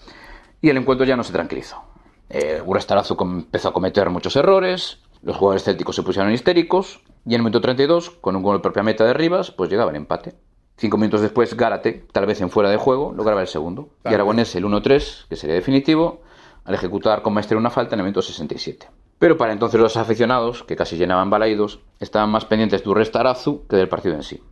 Y 0.60 0.68
el 0.68 0.76
encuentro 0.76 1.06
ya 1.06 1.16
no 1.16 1.22
se 1.22 1.32
tranquilizó. 1.32 1.82
Eh, 2.28 2.60
Urrestarazu 2.66 3.16
empezó 3.20 3.68
a 3.68 3.72
cometer 3.72 4.10
muchos 4.10 4.36
errores, 4.36 4.98
los 5.22 5.36
jugadores 5.36 5.64
célticos 5.64 5.96
se 5.96 6.02
pusieron 6.02 6.32
histéricos, 6.32 7.00
y 7.24 7.30
en 7.30 7.36
el 7.36 7.42
minuto 7.42 7.60
32, 7.60 8.10
con 8.10 8.36
un 8.36 8.42
gol 8.42 8.56
de 8.56 8.62
propia 8.62 8.82
meta 8.82 9.04
de 9.04 9.14
Rivas, 9.14 9.50
pues 9.50 9.70
llegaba 9.70 9.90
el 9.90 9.96
empate. 9.96 10.34
Cinco 10.76 10.96
minutos 10.96 11.20
después, 11.20 11.56
Gárate, 11.56 12.04
tal 12.12 12.26
vez 12.26 12.40
en 12.40 12.50
fuera 12.50 12.70
de 12.70 12.76
juego, 12.76 13.12
lograba 13.12 13.40
el 13.40 13.46
segundo. 13.46 13.90
Y 14.04 14.14
Aragonés 14.14 14.54
el 14.56 14.64
1-3, 14.64 15.28
que 15.28 15.36
sería 15.36 15.54
definitivo, 15.54 16.22
al 16.64 16.74
ejecutar 16.74 17.22
con 17.22 17.34
maestría 17.34 17.58
una 17.58 17.70
falta 17.70 17.94
en 17.94 18.00
el 18.00 18.04
minuto 18.04 18.22
67. 18.22 18.88
Pero 19.18 19.36
para 19.36 19.52
entonces 19.52 19.80
los 19.80 19.96
aficionados, 19.96 20.64
que 20.64 20.74
casi 20.74 20.96
llenaban 20.96 21.30
balaídos, 21.30 21.80
estaban 22.00 22.30
más 22.30 22.44
pendientes 22.44 22.82
de 22.82 22.90
Urrestarazu 22.90 23.66
que 23.68 23.76
del 23.76 23.88
partido 23.88 24.16
en 24.16 24.24
sí. 24.24 24.42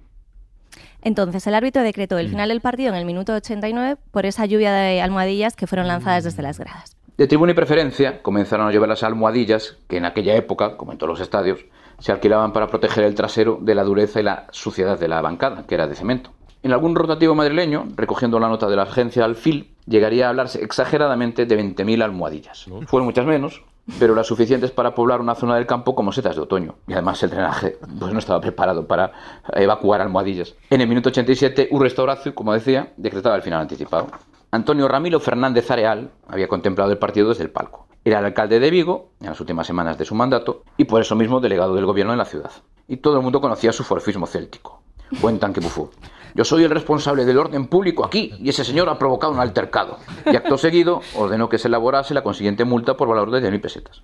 Entonces, 1.02 1.46
el 1.46 1.54
árbitro 1.54 1.82
decretó 1.82 2.18
el 2.18 2.28
final 2.28 2.50
del 2.50 2.60
partido 2.60 2.90
en 2.90 2.96
el 2.96 3.06
minuto 3.06 3.32
89 3.32 3.96
por 4.10 4.26
esa 4.26 4.44
lluvia 4.44 4.72
de 4.72 5.00
almohadillas 5.00 5.56
que 5.56 5.66
fueron 5.66 5.88
lanzadas 5.88 6.24
desde 6.24 6.42
las 6.42 6.58
gradas. 6.58 6.96
De 7.20 7.26
tribuna 7.26 7.52
y 7.52 7.54
preferencia 7.54 8.22
comenzaron 8.22 8.66
a 8.66 8.70
llevar 8.70 8.88
las 8.88 9.02
almohadillas 9.02 9.76
que 9.88 9.98
en 9.98 10.06
aquella 10.06 10.34
época, 10.36 10.78
como 10.78 10.92
en 10.92 10.96
todos 10.96 11.10
los 11.10 11.20
estadios, 11.20 11.60
se 11.98 12.12
alquilaban 12.12 12.54
para 12.54 12.68
proteger 12.68 13.04
el 13.04 13.14
trasero 13.14 13.58
de 13.60 13.74
la 13.74 13.84
dureza 13.84 14.20
y 14.20 14.22
la 14.22 14.46
suciedad 14.52 14.98
de 14.98 15.06
la 15.06 15.20
bancada, 15.20 15.66
que 15.66 15.74
era 15.74 15.86
de 15.86 15.94
cemento. 15.94 16.30
En 16.62 16.72
algún 16.72 16.94
rotativo 16.94 17.34
madrileño, 17.34 17.88
recogiendo 17.94 18.40
la 18.40 18.48
nota 18.48 18.70
de 18.70 18.76
la 18.76 18.84
agencia 18.84 19.26
Alfil, 19.26 19.70
llegaría 19.86 20.24
a 20.24 20.28
hablarse 20.30 20.64
exageradamente 20.64 21.44
de 21.44 21.62
20.000 21.62 22.02
almohadillas. 22.02 22.64
Fueron 22.86 23.04
muchas 23.04 23.26
menos, 23.26 23.62
pero 23.98 24.14
las 24.14 24.26
suficientes 24.26 24.70
para 24.70 24.94
poblar 24.94 25.20
una 25.20 25.34
zona 25.34 25.56
del 25.56 25.66
campo 25.66 25.94
como 25.94 26.12
setas 26.12 26.36
de 26.36 26.40
otoño. 26.40 26.76
Y 26.88 26.94
además 26.94 27.22
el 27.22 27.28
drenaje 27.28 27.76
pues, 27.98 28.14
no 28.14 28.18
estaba 28.18 28.40
preparado 28.40 28.86
para 28.86 29.12
evacuar 29.52 30.00
almohadillas. 30.00 30.54
En 30.70 30.80
el 30.80 30.88
minuto 30.88 31.10
87, 31.10 31.68
un 31.70 31.82
restauracio, 31.82 32.34
como 32.34 32.54
decía, 32.54 32.94
decretaba 32.96 33.36
el 33.36 33.42
final 33.42 33.60
anticipado. 33.60 34.06
Antonio 34.52 34.88
Ramiro 34.88 35.20
Fernández 35.20 35.70
Areal 35.70 36.10
había 36.26 36.48
contemplado 36.48 36.90
el 36.90 36.98
partido 36.98 37.28
desde 37.28 37.44
el 37.44 37.50
palco. 37.50 37.86
Era 38.04 38.18
el 38.18 38.24
alcalde 38.24 38.58
de 38.58 38.70
Vigo 38.70 39.10
en 39.20 39.28
las 39.28 39.40
últimas 39.40 39.64
semanas 39.64 39.96
de 39.96 40.04
su 40.04 40.16
mandato 40.16 40.64
y 40.76 40.86
por 40.86 41.00
eso 41.00 41.14
mismo 41.14 41.38
delegado 41.38 41.76
del 41.76 41.86
gobierno 41.86 42.12
en 42.12 42.18
la 42.18 42.24
ciudad. 42.24 42.50
Y 42.88 42.96
todo 42.96 43.18
el 43.18 43.22
mundo 43.22 43.40
conocía 43.40 43.72
su 43.72 43.84
forfismo 43.84 44.26
céltico. 44.26 44.82
Cuentan 45.20 45.52
que 45.52 45.60
bufó. 45.60 45.90
Yo 46.34 46.44
soy 46.44 46.64
el 46.64 46.70
responsable 46.70 47.24
del 47.24 47.38
orden 47.38 47.68
público 47.68 48.04
aquí 48.04 48.32
y 48.40 48.48
ese 48.48 48.64
señor 48.64 48.88
ha 48.88 48.98
provocado 48.98 49.32
un 49.32 49.38
altercado. 49.38 49.98
Y 50.26 50.34
acto 50.34 50.58
seguido 50.58 51.00
ordenó 51.14 51.48
que 51.48 51.58
se 51.58 51.68
elaborase 51.68 52.12
la 52.12 52.24
consiguiente 52.24 52.64
multa 52.64 52.96
por 52.96 53.08
valor 53.08 53.30
de 53.30 53.48
10.000 53.48 53.60
pesetas. 53.60 54.02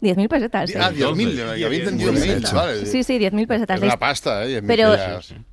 10.000 0.00 0.28
pesetas. 0.28 0.70
Ah, 0.76 0.90
¿eh? 0.90 0.96
10.000, 0.96 1.56
ya 1.56 1.66
había 1.66 1.78
entendido 1.78 2.12
Muy 2.12 2.22
bien 2.22 2.38
10.000, 2.38 2.46
hecho. 2.46 2.56
vale. 2.56 2.86
Sí, 2.86 3.02
sí, 3.02 3.18
10.000 3.18 3.46
pesetas. 3.46 3.78
Es 3.78 3.84
una 3.84 3.96
pasta, 3.96 4.44
¿eh? 4.44 4.60
10.000 4.62 4.66
Pero 4.66 4.94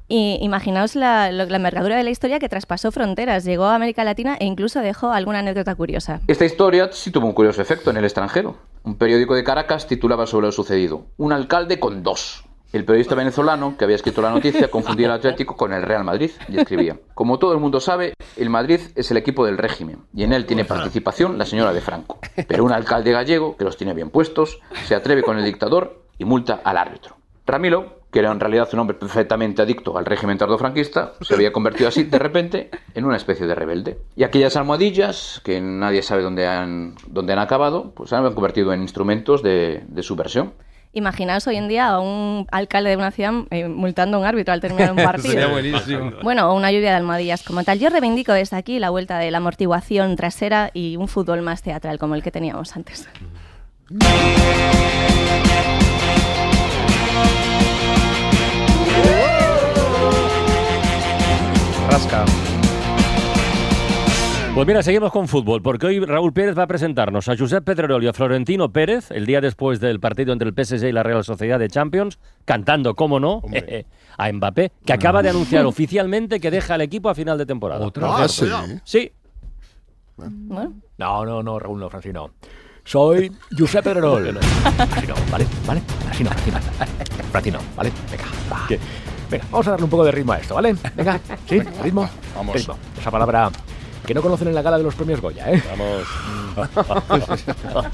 y, 0.07 0.37
imaginaos 0.41 0.95
la, 0.95 1.31
la 1.31 1.55
envergadura 1.55 1.97
de 1.97 2.03
la 2.03 2.11
historia 2.11 2.37
que 2.39 2.47
traspasó 2.47 2.91
fronteras, 2.91 3.43
llegó 3.43 3.65
a 3.65 3.75
América 3.75 4.03
Latina 4.03 4.37
e 4.39 4.45
incluso 4.45 4.79
dejó 4.81 5.11
alguna 5.11 5.39
anécdota 5.39 5.73
curiosa. 5.75 6.21
Esta 6.27 6.45
historia 6.45 6.89
sí 6.91 7.11
tuvo 7.11 7.25
un 7.27 7.33
curioso 7.33 7.61
efecto 7.61 7.89
en 7.89 7.97
el 7.97 8.03
extranjero. 8.03 8.57
Un 8.83 8.97
periódico 8.97 9.33
de 9.33 9.43
Caracas 9.43 9.87
titulaba 9.87 10.27
sobre 10.27 10.45
lo 10.47 10.51
sucedido: 10.51 11.07
Un 11.17 11.33
alcalde 11.33 11.79
con 11.79 12.03
dos. 12.03 12.43
El 12.73 12.83
periodista 12.83 13.15
venezolano 13.15 13.75
que 13.77 13.85
había 13.85 13.95
escrito 13.95 14.21
la 14.21 14.31
noticia 14.31 14.69
confundía 14.69 15.07
el 15.07 15.13
Atlético 15.13 15.55
con 15.55 15.71
el 15.71 15.83
Real 15.83 16.03
Madrid 16.03 16.31
y 16.49 16.57
escribía: 16.57 16.97
Como 17.13 17.39
todo 17.39 17.53
el 17.53 17.59
mundo 17.59 17.79
sabe, 17.79 18.13
el 18.35 18.49
Madrid 18.49 18.81
es 18.95 19.11
el 19.11 19.17
equipo 19.17 19.45
del 19.45 19.57
régimen 19.57 19.99
y 20.13 20.23
en 20.23 20.33
él 20.33 20.45
tiene 20.45 20.65
participación 20.65 21.37
la 21.37 21.45
señora 21.45 21.73
de 21.73 21.81
Franco. 21.81 22.19
Pero 22.47 22.65
un 22.65 22.71
alcalde 22.73 23.11
gallego 23.11 23.55
que 23.55 23.63
los 23.63 23.77
tiene 23.77 23.93
bien 23.93 24.09
puestos 24.09 24.59
se 24.85 24.95
atreve 24.95 25.23
con 25.23 25.37
el 25.37 25.45
dictador 25.45 26.01
y 26.17 26.25
multa 26.25 26.61
al 26.63 26.77
árbitro. 26.77 27.15
Ramiro, 27.47 27.99
que 28.11 28.19
era 28.19 28.31
en 28.31 28.39
realidad 28.39 28.67
un 28.73 28.79
hombre 28.79 28.97
perfectamente 28.97 29.61
adicto 29.61 29.97
al 29.97 30.05
régimen 30.05 30.37
tardofranquista, 30.37 31.13
se 31.21 31.35
había 31.35 31.51
convertido 31.51 31.89
así 31.89 32.03
de 32.03 32.17
repente 32.17 32.71
en 32.93 33.05
una 33.05 33.17
especie 33.17 33.45
de 33.45 33.53
rebelde. 33.53 33.99
Y 34.15 34.23
aquellas 34.23 34.55
almohadillas, 34.55 35.41
que 35.43 35.61
nadie 35.61 36.01
sabe 36.01 36.23
dónde 36.23 36.47
han, 36.47 36.95
dónde 37.07 37.33
han 37.33 37.39
acabado, 37.39 37.91
pues 37.91 38.09
se 38.09 38.15
han 38.15 38.33
convertido 38.33 38.73
en 38.73 38.81
instrumentos 38.81 39.43
de, 39.43 39.83
de 39.87 40.03
subversión. 40.03 40.53
Imaginaos 40.95 41.45
hoy 41.45 41.57
en 41.57 41.67
día 41.67 41.89
a 41.89 41.99
un 41.99 42.47
alcalde 42.53 42.91
de 42.91 42.95
una 42.95 43.11
ciudad 43.11 43.33
eh, 43.49 43.67
multando 43.67 44.15
a 44.15 44.21
un 44.21 44.25
árbitro 44.25 44.53
al 44.53 44.61
terminar 44.61 44.91
un 44.93 44.95
partido. 45.03 45.33
Sería 45.33 45.47
buenísimo. 45.47 46.13
Bueno, 46.23 46.49
o 46.49 46.55
una 46.55 46.71
lluvia 46.71 46.91
de 46.91 46.95
almohadillas 46.95 47.43
como 47.43 47.65
tal. 47.65 47.79
Yo 47.79 47.89
reivindico 47.89 48.31
desde 48.31 48.55
aquí 48.55 48.79
la 48.79 48.91
vuelta 48.91 49.19
de 49.19 49.29
la 49.29 49.39
amortiguación 49.39 50.15
trasera 50.15 50.71
y 50.73 50.95
un 50.95 51.09
fútbol 51.09 51.41
más 51.41 51.61
teatral 51.61 51.99
como 51.99 52.15
el 52.15 52.23
que 52.23 52.31
teníamos 52.31 52.77
antes. 52.77 53.09
Rasca. 61.89 62.23
Pues 64.55 64.65
mira, 64.65 64.81
seguimos 64.81 65.11
con 65.11 65.27
fútbol, 65.27 65.61
porque 65.61 65.85
hoy 65.85 65.99
Raúl 65.99 66.31
Pérez 66.31 66.57
va 66.57 66.63
a 66.63 66.67
presentarnos 66.67 67.27
a 67.27 67.35
Josep 67.37 67.61
Pedrerol 67.65 68.01
y 68.01 68.07
a 68.07 68.13
Florentino 68.13 68.71
Pérez, 68.71 69.11
el 69.11 69.25
día 69.25 69.41
después 69.41 69.81
del 69.81 69.99
partido 69.99 70.31
entre 70.31 70.47
el 70.47 70.55
PSG 70.55 70.85
y 70.85 70.91
la 70.93 71.03
Real 71.03 71.25
Sociedad 71.25 71.59
de 71.59 71.67
Champions, 71.67 72.19
cantando, 72.45 72.95
cómo 72.95 73.19
no, 73.19 73.41
a 74.17 74.31
Mbappé, 74.31 74.71
que 74.85 74.93
acaba 74.93 75.21
de 75.21 75.27
anunciar 75.27 75.65
oficialmente 75.65 76.39
que 76.39 76.51
deja 76.51 76.75
el 76.75 76.81
equipo 76.81 77.09
a 77.09 77.15
final 77.15 77.37
de 77.37 77.45
temporada. 77.45 77.85
¿Otra 77.85 78.15
vez? 78.21 78.31
sí. 78.31 78.45
Sí. 78.85 79.11
No, 80.17 81.25
no, 81.25 81.43
no, 81.43 81.59
Raúl, 81.59 81.81
no, 81.81 81.89
Francino. 81.89 82.31
Soy 82.85 83.29
Josep 83.59 83.83
Pedrerol. 83.83 84.37
Así 84.77 85.05
no, 85.05 85.15
¿vale? 85.29 85.45
¿Vale? 85.67 85.81
Así 86.09 86.23
no, 86.23 86.29
Francino. 86.29 86.59
Francino, 87.29 87.59
¿vale? 87.75 87.91
Venga, 88.09 88.25
va. 88.49 88.67
Venga, 89.29 89.45
vamos 89.51 89.67
a 89.67 89.71
darle 89.71 89.83
un 89.83 89.89
poco 89.89 90.05
de 90.05 90.11
ritmo 90.13 90.31
a 90.31 90.37
esto, 90.37 90.55
¿vale? 90.55 90.73
Venga, 90.95 91.19
¿sí? 91.49 91.59
¿Ritmo? 91.59 92.09
Vamos. 92.33 92.55
Ritmo. 92.55 92.77
Esa 92.97 93.11
palabra 93.11 93.51
que 94.05 94.13
no 94.13 94.21
conocen 94.21 94.47
en 94.47 94.55
la 94.55 94.61
gala 94.61 94.77
de 94.77 94.83
los 94.83 94.95
premios 94.95 95.19
Goya, 95.21 95.51
¿eh? 95.51 95.63
Vamos. 95.69 96.07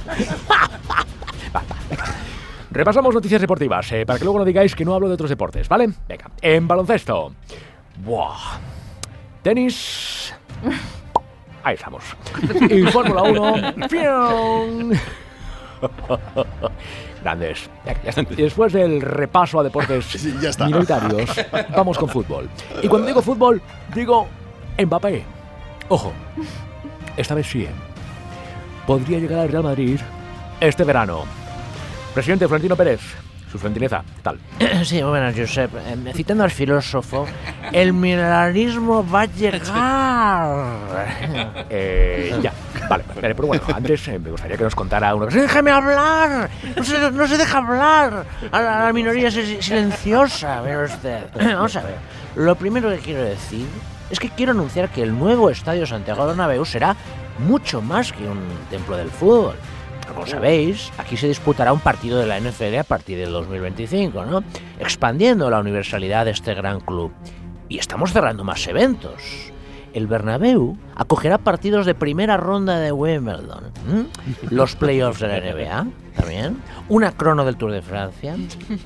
Repasamos 2.72 3.14
noticias 3.14 3.42
deportivas, 3.42 3.92
eh, 3.92 4.06
para 4.06 4.18
que 4.18 4.24
luego 4.24 4.40
no 4.40 4.46
digáis 4.46 4.76
que 4.76 4.86
no 4.86 4.94
hablo 4.94 5.10
de 5.10 5.16
otros 5.16 5.30
deportes, 5.30 5.68
¿vale? 5.68 5.90
Venga, 6.08 6.32
en 6.42 6.68
baloncesto. 6.68 7.34
Buah. 7.98 8.60
Tenis. 9.42 10.34
Ahí 11.64 11.76
estamos. 11.76 12.04
Y 12.70 12.84
Fórmula 12.84 13.24
1. 13.24 13.90
¡Fium! 13.90 14.94
Grandes. 17.22 17.70
Venga, 17.86 18.04
ya 18.04 18.10
está. 18.10 18.22
Y 18.22 18.36
después 18.44 18.72
del 18.72 19.02
repaso 19.02 19.60
a 19.60 19.64
deportes 19.64 20.42
ya 20.42 20.50
está. 20.50 20.66
minoritarios, 20.66 21.30
vamos 21.76 21.98
con 21.98 22.08
fútbol. 22.08 22.50
Y 22.82 22.88
cuando 22.88 23.08
digo 23.08 23.22
fútbol, 23.22 23.62
digo 23.94 24.28
Mbappé. 24.78 25.41
Ojo, 25.92 26.14
esta 27.18 27.36
vez 27.36 27.48
sí. 27.48 27.64
¿eh? 27.64 27.70
Podría 28.88 29.20
llegar 29.20 29.40
al 29.40 29.50
Real 29.50 29.64
Madrid 29.64 30.00
este 30.62 30.86
verano. 30.86 31.24
Presidente 32.14 32.48
Florentino 32.48 32.78
Pérez, 32.78 33.02
su 33.52 33.60
gentileza, 33.60 34.02
tal. 34.24 34.40
Sí, 34.86 35.02
bueno, 35.02 35.30
Josep, 35.36 35.70
eh, 35.76 36.14
citando 36.16 36.46
al 36.46 36.52
filósofo, 36.52 37.28
el 37.74 37.92
milenarismo 37.92 39.06
va 39.06 39.22
a 39.22 39.26
llegar. 39.26 40.66
Eh, 41.70 42.38
ya, 42.42 42.54
vale, 42.90 43.04
vale, 43.16 43.36
pero 43.36 43.48
bueno, 43.48 43.64
antes 43.74 44.08
eh, 44.08 44.18
me 44.20 44.32
gustaría 44.32 44.56
que 44.58 44.64
nos 44.64 44.76
contara 44.76 45.14
una 45.14 45.26
cosa. 45.26 45.40
¡Déjame 45.42 45.72
hablar! 45.72 46.50
No 46.76 46.84
se, 46.84 47.12
no 47.12 47.28
se 47.28 47.38
deja 47.38 47.58
hablar 47.58 48.26
a 48.52 48.62
la, 48.62 48.82
a 48.82 48.86
la 48.86 48.94
minoría 48.94 49.30
si- 49.30 49.62
silenciosa, 49.62 50.62
ve 50.62 50.84
usted. 50.86 51.20
Vamos 51.36 51.76
a 51.76 51.82
ver, 51.82 51.96
lo 52.36 52.56
primero 52.56 52.90
que 52.92 52.98
quiero 53.00 53.24
decir 53.24 53.66
es 54.12 54.20
que 54.20 54.30
quiero 54.30 54.52
anunciar 54.52 54.90
que 54.90 55.02
el 55.02 55.18
nuevo 55.18 55.50
Estadio 55.50 55.86
Santiago 55.86 56.28
Bernabéu 56.28 56.66
será 56.66 56.96
mucho 57.40 57.82
más 57.82 58.12
que 58.12 58.28
un 58.28 58.40
templo 58.70 58.98
del 58.98 59.10
fútbol. 59.10 59.56
Como 60.08 60.28
sabéis, 60.28 60.92
aquí 60.98 61.16
se 61.16 61.28
disputará 61.28 61.72
un 61.72 61.80
partido 61.80 62.20
de 62.20 62.28
la 62.28 62.40
NFL 62.40 62.78
a 62.80 62.84
partir 62.84 63.18
del 63.18 63.32
2025, 63.32 64.26
¿no? 64.26 64.44
Expandiendo 64.78 65.50
la 65.50 65.60
universalidad 65.60 66.26
de 66.26 66.32
este 66.32 66.54
gran 66.54 66.82
club. 66.82 67.14
Y 67.70 67.78
estamos 67.78 68.12
cerrando 68.12 68.44
más 68.44 68.68
eventos. 68.68 69.51
El 69.94 70.08
Bernabéu 70.08 70.78
acogerá 70.96 71.38
partidos 71.38 71.86
de 71.86 71.94
primera 71.96 72.38
ronda 72.38 72.80
de 72.80 72.92
Wimbledon, 72.92 73.72
¿m? 73.90 74.06
los 74.50 74.76
playoffs 74.76 75.20
de 75.20 75.28
la 75.28 75.40
NBA 75.40 75.88
también, 76.16 76.58
una 76.90 77.12
crono 77.14 77.46
del 77.46 77.56
Tour 77.58 77.72
de 77.72 77.82
Francia, 77.82 78.36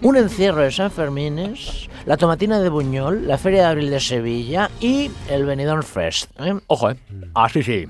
un 0.02 0.15
encierro 0.18 0.62
de 0.62 0.72
San 0.72 0.91
Fermines, 0.91 1.89
la 2.06 2.18
tomatina 2.18 2.60
de 2.60 2.70
Buñol, 2.70 3.28
la 3.28 3.38
Feria 3.38 3.62
de 3.62 3.68
Abril 3.68 3.89
de 3.89 4.00
Sevilla 4.00 4.70
y 4.80 5.10
el 5.30 5.46
Benidorm 5.46 5.84
Fest. 5.84 6.30
¿eh? 6.39 6.54
Ojo, 6.68 6.91
¿eh? 6.91 7.00
Ah, 7.34 7.50
sí, 7.50 7.63
sí. 7.63 7.88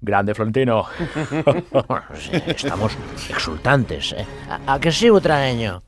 Grande 0.00 0.34
Florentino. 0.34 0.84
Sí, 2.14 2.30
Estamos 2.46 2.96
exultantes. 3.30 4.12
¿eh? 4.12 4.24
¿A, 4.48 4.74
a 4.74 4.80
que 4.80 4.92
sí, 4.92 5.08
Butragueño? 5.10 5.82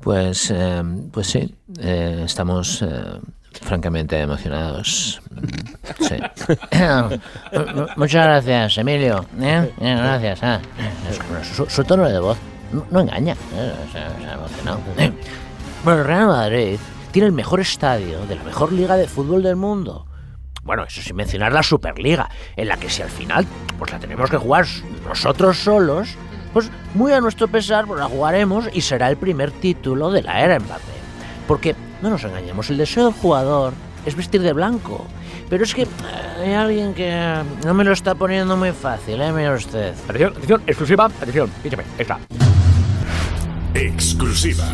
Pues, 0.00 0.50
eh, 0.50 0.82
pues 1.12 1.26
sí, 1.28 1.54
eh, 1.80 2.22
estamos 2.24 2.82
eh, 2.82 3.18
francamente 3.62 4.18
emocionados. 4.20 5.20
Sí. 6.00 6.16
Muchas 7.96 8.24
gracias, 8.24 8.78
Emilio. 8.78 9.24
¿eh? 9.38 9.70
Eh, 9.80 9.94
Gracias. 9.96 10.40
ah. 10.42 10.58
Su, 11.54 11.66
su 11.68 11.84
tono 11.84 12.08
de 12.08 12.18
voz 12.18 12.38
no, 12.72 12.86
no 12.90 13.00
engaña. 13.00 13.34
¿eh? 13.54 13.72
Se, 13.92 13.92
se 13.92 14.26
ha 14.26 14.32
emocionado. 14.32 14.80
Eh. 14.96 15.12
Bueno, 15.84 16.00
el 16.00 16.06
Real 16.06 16.26
Madrid 16.26 16.78
tiene 17.12 17.26
el 17.26 17.32
mejor 17.32 17.60
estadio 17.60 18.24
de 18.26 18.36
la 18.36 18.42
mejor 18.44 18.72
liga 18.72 18.96
de 18.96 19.06
fútbol 19.06 19.42
del 19.42 19.56
mundo. 19.56 20.06
Bueno, 20.62 20.84
eso 20.84 21.02
sin 21.02 21.16
mencionar 21.16 21.52
la 21.52 21.62
Superliga, 21.62 22.30
en 22.56 22.68
la 22.68 22.78
que 22.78 22.88
si 22.88 23.02
al 23.02 23.10
final 23.10 23.46
pues 23.78 23.92
la 23.92 23.98
tenemos 23.98 24.30
que 24.30 24.38
jugar 24.38 24.64
nosotros 25.06 25.58
solos, 25.58 26.16
pues 26.54 26.70
muy 26.94 27.12
a 27.12 27.20
nuestro 27.20 27.46
pesar 27.48 27.86
pues 27.86 28.00
la 28.00 28.06
jugaremos 28.06 28.70
y 28.72 28.80
será 28.80 29.10
el 29.10 29.18
primer 29.18 29.50
título 29.52 30.10
de 30.10 30.22
la 30.22 30.40
era 30.42 30.58
Mbappé. 30.58 30.82
Porque, 31.46 31.76
no 32.02 32.10
nos 32.10 32.24
engañemos, 32.24 32.70
el 32.70 32.76
deseo 32.76 33.04
del 33.04 33.14
jugador 33.14 33.72
es 34.06 34.16
vestir 34.16 34.42
de 34.42 34.52
blanco. 34.52 35.06
Pero 35.48 35.64
es 35.64 35.74
que 35.74 35.82
eh, 35.82 35.86
hay 36.40 36.52
alguien 36.54 36.94
que 36.94 37.42
no 37.64 37.74
me 37.74 37.84
lo 37.84 37.92
está 37.92 38.14
poniendo 38.14 38.56
muy 38.56 38.72
fácil, 38.72 39.20
¿eh? 39.20 39.32
Mira 39.32 39.54
usted. 39.54 39.94
Atención, 40.04 40.32
atención, 40.32 40.62
exclusiva, 40.66 41.04
atención, 41.06 41.50
píchame, 41.62 41.84
está. 41.98 42.18
Exclusiva. 43.74 44.64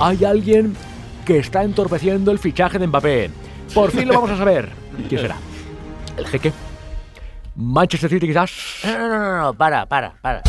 Hay 0.00 0.24
alguien 0.24 0.76
que 1.24 1.38
está 1.38 1.62
entorpeciendo 1.62 2.30
el 2.30 2.38
fichaje 2.38 2.78
de 2.78 2.86
Mbappé. 2.86 3.30
Por 3.74 3.90
fin 3.90 4.08
lo 4.08 4.14
vamos 4.14 4.30
a 4.30 4.36
saber. 4.36 4.70
¿Quién 5.08 5.20
será? 5.20 5.36
¿El 6.16 6.26
jeque? 6.26 6.52
¿Manchester 7.54 8.10
City 8.10 8.26
quizás? 8.28 8.50
No, 8.84 8.98
no, 8.98 9.18
no, 9.18 9.42
no, 9.42 9.54
para, 9.54 9.86
para, 9.86 10.12
para. 10.20 10.42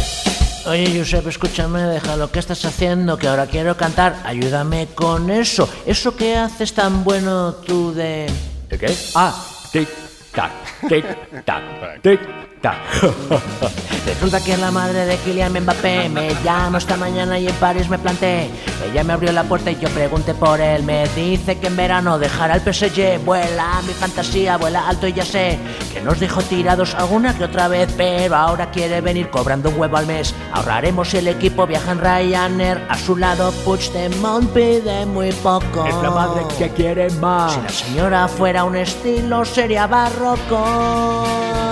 Oye, 0.67 0.95
Josep, 0.95 1.28
escúchame, 1.28 1.82
deja 1.82 2.15
lo 2.15 2.32
que 2.32 2.38
estás 2.39 2.63
haciendo, 2.65 3.17
que 3.17 3.28
ahora 3.28 3.47
quiero 3.47 3.76
cantar. 3.76 4.21
Ayúdame 4.24 4.88
con 4.93 5.30
eso. 5.32 5.67
Eso 5.86 6.15
que 6.15 6.36
haces 6.36 6.74
tan 6.74 7.04
bueno 7.04 7.54
tú 7.54 7.91
de... 7.93 8.28
¿El 8.69 8.80
qué? 8.80 8.95
Ah, 9.15 9.34
tic-tac, 9.74 10.52
tic-tac, 10.88 12.02
tic-tac. 12.04 12.51
Resulta 14.06 14.43
que 14.43 14.54
es 14.54 14.60
la 14.60 14.69
madre 14.69 15.06
de 15.06 15.17
Kylian 15.17 15.54
Mbappé 15.54 16.10
Me 16.10 16.36
llamo 16.43 16.78
esta 16.78 16.95
mañana 16.95 17.39
y 17.39 17.47
en 17.47 17.56
París 17.56 17.89
me 17.89 17.97
planté. 17.97 18.50
Ella 18.86 19.04
me 19.04 19.13
abrió 19.13 19.32
la 19.32 19.43
puerta 19.43 19.71
y 19.71 19.80
yo 19.80 19.89
pregunté 19.89 20.34
por 20.36 20.62
él. 20.62 20.84
Me 20.84 21.08
dice 21.10 21.58
que 21.58 21.67
en 21.67 21.76
verano 21.76 22.19
dejará 22.19 22.56
el 22.56 22.62
PSG 22.62 23.24
Vuela 23.26 23.82
mi 23.88 23.93
fantasía, 23.93 24.58
vuela 24.58 24.88
alto 24.88 25.08
y 25.08 25.13
ya 25.13 25.26
sé 25.26 25.58
Que 25.91 26.02
nos 26.02 26.19
dejó 26.19 26.41
tirados 26.41 26.93
alguna 26.93 27.36
que 27.36 27.45
otra 27.45 27.67
vez 27.67 27.91
Pero 27.97 28.36
ahora 28.36 28.69
quiere 28.69 29.02
venir 29.02 29.30
cobrando 29.30 29.69
un 29.69 29.80
huevo 29.80 29.97
al 29.97 30.06
mes. 30.06 30.36
Ahorraremos 30.54 31.10
si 31.10 31.17
el 31.17 31.28
equipo 31.28 31.65
viaja 31.65 31.91
en 31.91 32.00
Ryanair. 32.00 32.86
A 32.89 32.97
su 32.97 33.17
lado 33.17 33.52
Puigdemont 33.65 34.50
pide 34.52 35.06
muy 35.08 35.32
poco. 35.32 35.86
Es 35.86 35.95
la 35.95 36.12
madre 36.12 36.43
que 36.60 36.69
quiere 36.69 37.10
más. 37.12 37.54
Si 37.54 37.62
la 37.62 37.69
señora 37.69 38.28
fuera 38.28 38.63
un 38.63 38.76
estilo 38.76 39.45
sería 39.45 39.88
barroco 39.88 41.71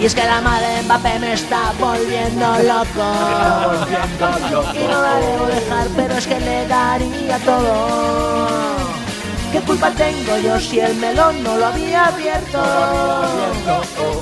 y 0.00 0.06
es 0.06 0.14
que 0.14 0.24
la 0.24 0.40
madre 0.40 0.66
de 0.66 0.82
Mbappé 0.82 1.18
me 1.18 1.32
está 1.32 1.72
volviendo 1.78 2.46
loco. 2.62 3.06
Y 4.74 4.86
no 4.86 5.02
la 5.02 5.16
debo 5.20 5.46
dejar, 5.46 5.88
pero 5.96 6.14
es 6.14 6.26
que 6.26 6.40
le 6.40 6.66
daría 6.66 7.38
todo. 7.38 8.84
¿Qué 9.52 9.60
culpa 9.60 9.90
tengo 9.92 10.36
yo 10.38 10.58
si 10.58 10.80
el 10.80 10.96
melón 10.96 11.42
no 11.44 11.56
lo 11.56 11.66
había 11.66 12.06
abierto? 12.06 12.60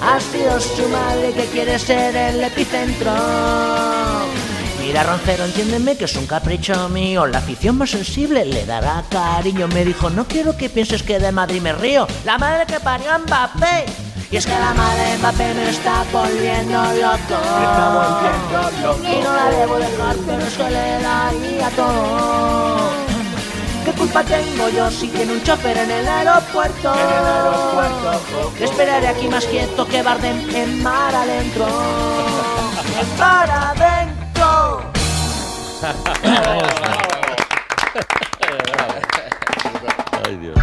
Ha 0.02 0.20
sido 0.20 0.60
su 0.60 0.86
madre 0.88 1.32
que 1.32 1.46
quiere 1.46 1.78
ser 1.78 2.14
el 2.14 2.44
epicentro. 2.44 3.12
Mira, 4.78 5.04
Roncero, 5.04 5.44
entiéndeme 5.44 5.96
que 5.96 6.04
es 6.04 6.16
un 6.16 6.26
capricho 6.26 6.88
mío. 6.90 7.26
La 7.26 7.38
afición 7.38 7.78
más 7.78 7.90
sensible 7.90 8.44
le 8.44 8.66
dará 8.66 9.02
cariño. 9.08 9.68
Me 9.68 9.86
dijo, 9.86 10.10
no 10.10 10.26
quiero 10.26 10.54
que 10.56 10.68
pienses 10.68 11.02
que 11.02 11.18
de 11.18 11.32
Madrid 11.32 11.62
me 11.62 11.72
río. 11.72 12.06
La 12.26 12.36
madre 12.36 12.66
que 12.66 12.78
parió 12.80 13.10
a 13.10 13.18
Mbappé. 13.18 14.11
Y 14.32 14.36
es 14.38 14.46
que 14.46 14.58
la 14.58 14.72
madre 14.72 15.10
de 15.10 15.18
Mbappé 15.18 15.52
me 15.52 15.68
está 15.68 16.06
volviendo 16.10 16.82
loco. 16.82 17.36
Y 19.02 19.20
no 19.22 19.34
la 19.34 19.50
debo 19.50 19.76
dejar, 19.76 20.16
pero 20.26 20.42
es 20.42 20.54
que 20.54 20.70
le 20.70 21.02
daría 21.02 21.68
todo. 21.76 22.88
¿Qué 23.84 23.92
culpa 23.92 24.24
tengo 24.24 24.70
yo 24.70 24.90
si 24.90 25.08
tiene 25.08 25.34
un 25.34 25.42
chofer 25.42 25.76
en 25.76 25.90
el 25.90 26.08
aeropuerto? 26.08 26.94
Que 28.56 28.64
esperaré 28.64 29.08
aquí 29.08 29.28
más 29.28 29.44
quieto 29.44 29.86
que 29.86 30.02
Bardem 30.02 30.48
en 30.54 30.82
mar 30.82 31.14
adentro. 31.14 31.66
En 32.98 33.18
mar 33.18 33.50
adentro. 33.50 34.80
Ay, 40.24 40.36
Dios. 40.36 40.61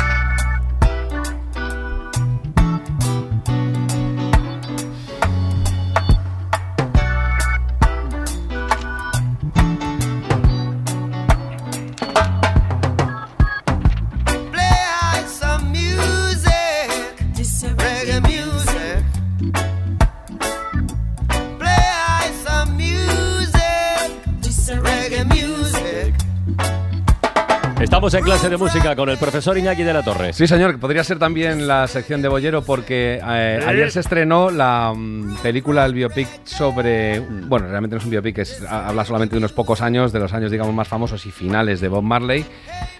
Estamos 28.10 28.28
en 28.28 28.34
clase 28.34 28.50
de 28.50 28.58
música 28.58 28.95
con 28.95 29.08
el 29.10 29.19
profesor 29.19 29.56
Iñaki 29.56 29.84
de 29.84 29.93
la 29.93 30.02
Torre. 30.02 30.34
Sí, 30.34 30.48
señor, 30.48 30.72
que 30.72 30.78
podría 30.80 31.04
ser 31.04 31.19
también 31.19 31.67
la 31.67 31.86
sección 31.86 32.24
de 32.24 32.28
Bollero 32.28 32.63
porque 32.63 33.22
eh, 33.24 33.63
ayer 33.63 33.91
se 33.91 34.00
estrenó 34.00 34.50
la 34.50 34.91
mm, 34.95 35.36
película, 35.43 35.86
el 35.86 35.93
biopic 35.93 36.28
sobre... 36.43 37.19
Bueno, 37.19 37.67
realmente 37.67 37.95
no 37.95 38.00
es 38.00 38.06
un 38.06 38.10
biopic, 38.10 38.39
es, 38.39 38.63
habla 38.67 39.06
solamente 39.06 39.36
de 39.36 39.38
unos 39.38 39.54
pocos 39.54 39.82
años, 39.82 40.12
de 40.12 40.17
los 40.17 40.34
años, 40.34 40.50
digamos, 40.50 40.74
más 40.74 40.88
famosos 40.88 41.24
y 41.28 41.32
finales 41.32 41.82
de 41.82 41.88
Bob 41.88 42.02
Marley. 42.02 42.48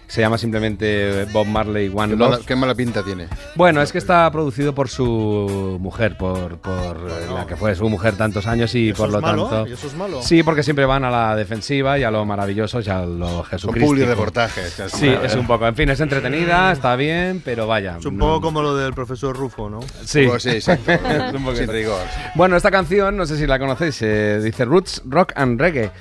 Se 0.10 0.22
llama 0.22 0.40
simplemente 0.40 1.26
Bob 1.32 1.46
Marley 1.46 1.88
One 1.94 2.14
Qué 2.14 2.18
Love. 2.18 2.30
mala, 2.32 2.42
qué 2.48 2.56
mala 2.56 2.74
pinta 2.74 3.04
tiene. 3.04 3.28
Bueno, 3.56 3.80
es 3.84 3.92
que 3.92 4.00
está 4.00 4.30
producido 4.32 4.74
por 4.74 4.90
su 4.90 5.78
mujer, 5.80 6.18
por, 6.18 6.58
por 6.58 7.00
la 7.32 7.46
que 7.46 7.56
fue 7.56 7.76
su 7.76 7.88
mujer 7.90 8.16
tantos 8.16 8.48
años 8.48 8.74
y, 8.74 8.86
¿Y 8.86 8.90
eso 8.90 8.98
por 9.04 9.10
es 9.10 9.14
lo 9.14 9.22
malo? 9.22 9.46
tanto... 9.48 9.70
¿Y 9.70 9.74
eso 9.74 9.86
es 9.86 9.94
malo? 9.96 10.20
Sí, 10.24 10.42
porque 10.42 10.64
siempre 10.64 10.86
van 10.86 11.06
a 11.06 11.12
la 11.12 11.36
defensiva 11.36 12.00
y 12.00 12.04
a 12.04 12.10
lo 12.10 12.26
maravilloso 12.26 12.82
y 12.82 12.90
a 12.90 13.06
lo 13.06 13.44
Jesucristo. 13.44 13.88
publireportajes, 13.88 14.74
casi. 14.76 14.98
Sí, 14.98 15.08
es 15.24 15.36
un 15.36 15.46
poco. 15.46 15.68
En 15.68 15.76
fin, 15.76 15.88
es 15.90 16.00
entretenida, 16.00 16.72
está 16.72 16.96
bien, 16.96 17.44
pero 17.46 17.68
vaya. 17.68 17.98
Es 18.00 18.06
un 18.08 18.18
no- 18.18 18.26
poco 18.26 18.42
como 18.42 18.64
lo 18.64 18.76
del 18.76 18.94
profesor 18.96 19.38
Rufo, 19.38 19.70
¿no? 19.70 19.80
Sí, 20.04 20.26
Pues 20.28 20.42
sí, 20.42 20.50
exacto. 20.50 20.92
Es 20.92 21.34
un 21.36 21.44
poquito. 21.46 21.66
Sin 21.66 21.72
rigor. 21.72 22.02
Bueno, 22.34 22.58
esta 22.58 22.72
canción, 22.72 23.16
no 23.16 23.28
sé 23.28 23.38
si 23.38 23.46
la 23.46 23.60
conocéis, 23.60 24.02
eh, 24.02 24.40
dice 24.44 24.66
Roots, 24.66 25.04
Rock 25.06 25.34
and 25.36 25.62
Reggae. 25.62 25.92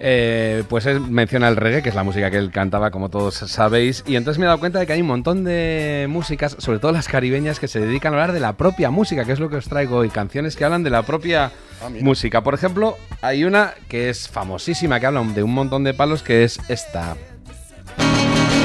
Eh, 0.00 0.64
pues 0.68 0.86
él 0.86 1.00
menciona 1.00 1.48
el 1.48 1.56
reggae, 1.56 1.82
que 1.82 1.88
es 1.88 1.94
la 1.94 2.04
música 2.04 2.30
que 2.30 2.38
él 2.38 2.50
cantaba, 2.50 2.90
como 2.90 3.08
todos 3.08 3.34
sabéis, 3.34 4.04
y 4.06 4.16
entonces 4.16 4.38
me 4.38 4.44
he 4.44 4.46
dado 4.46 4.60
cuenta 4.60 4.78
de 4.78 4.86
que 4.86 4.92
hay 4.92 5.00
un 5.00 5.06
montón 5.06 5.44
de 5.44 6.06
músicas, 6.08 6.56
sobre 6.58 6.78
todo 6.78 6.92
las 6.92 7.08
caribeñas, 7.08 7.58
que 7.58 7.68
se 7.68 7.80
dedican 7.80 8.12
a 8.12 8.16
hablar 8.16 8.32
de 8.32 8.40
la 8.40 8.54
propia 8.54 8.90
música, 8.90 9.24
que 9.24 9.32
es 9.32 9.40
lo 9.40 9.48
que 9.48 9.56
os 9.56 9.68
traigo 9.68 9.96
hoy, 9.96 10.10
canciones 10.10 10.56
que 10.56 10.64
hablan 10.64 10.82
de 10.82 10.90
la 10.90 11.02
propia 11.02 11.52
música. 12.00 12.42
Por 12.42 12.54
ejemplo, 12.54 12.96
hay 13.22 13.44
una 13.44 13.74
que 13.88 14.08
es 14.10 14.28
famosísima, 14.28 15.00
que 15.00 15.06
habla 15.06 15.22
de 15.22 15.42
un 15.42 15.54
montón 15.54 15.84
de 15.84 15.94
palos, 15.94 16.22
que 16.22 16.44
es 16.44 16.58
esta. 16.68 17.16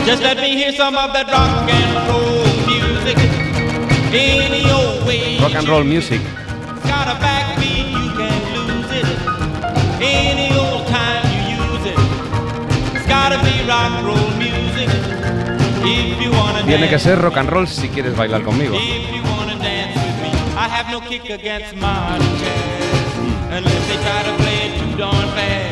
Just 0.05 0.21
let 0.21 0.35
me 0.35 0.53
hear 0.53 0.73
some 0.73 0.97
of 0.97 1.13
that 1.13 1.27
rock 1.27 1.69
and 1.71 2.07
roll 2.09 2.43
music. 2.67 3.17
Any 4.13 4.69
old 4.69 5.07
way. 5.07 5.39
Rock 5.39 5.55
and 5.55 5.67
roll 5.67 5.83
music. 5.83 6.21
Tiene 16.65 16.89
que 16.89 16.99
ser 16.99 17.19
rock 17.19 17.37
and 17.37 17.49
roll 17.49 17.67
si 17.67 17.89
quieres 17.89 18.15
bailar 18.15 18.41
conmigo. 18.43 18.75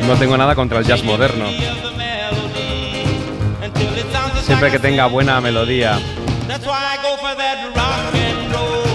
no 0.06 0.14
tengo 0.16 0.36
nada 0.36 0.54
contra 0.54 0.78
el 0.78 0.84
jazz 0.84 1.02
moderno. 1.04 1.46
Siempre 4.44 4.70
que 4.70 4.78
tenga 4.78 5.06
buena 5.06 5.40
melodía. 5.40 5.98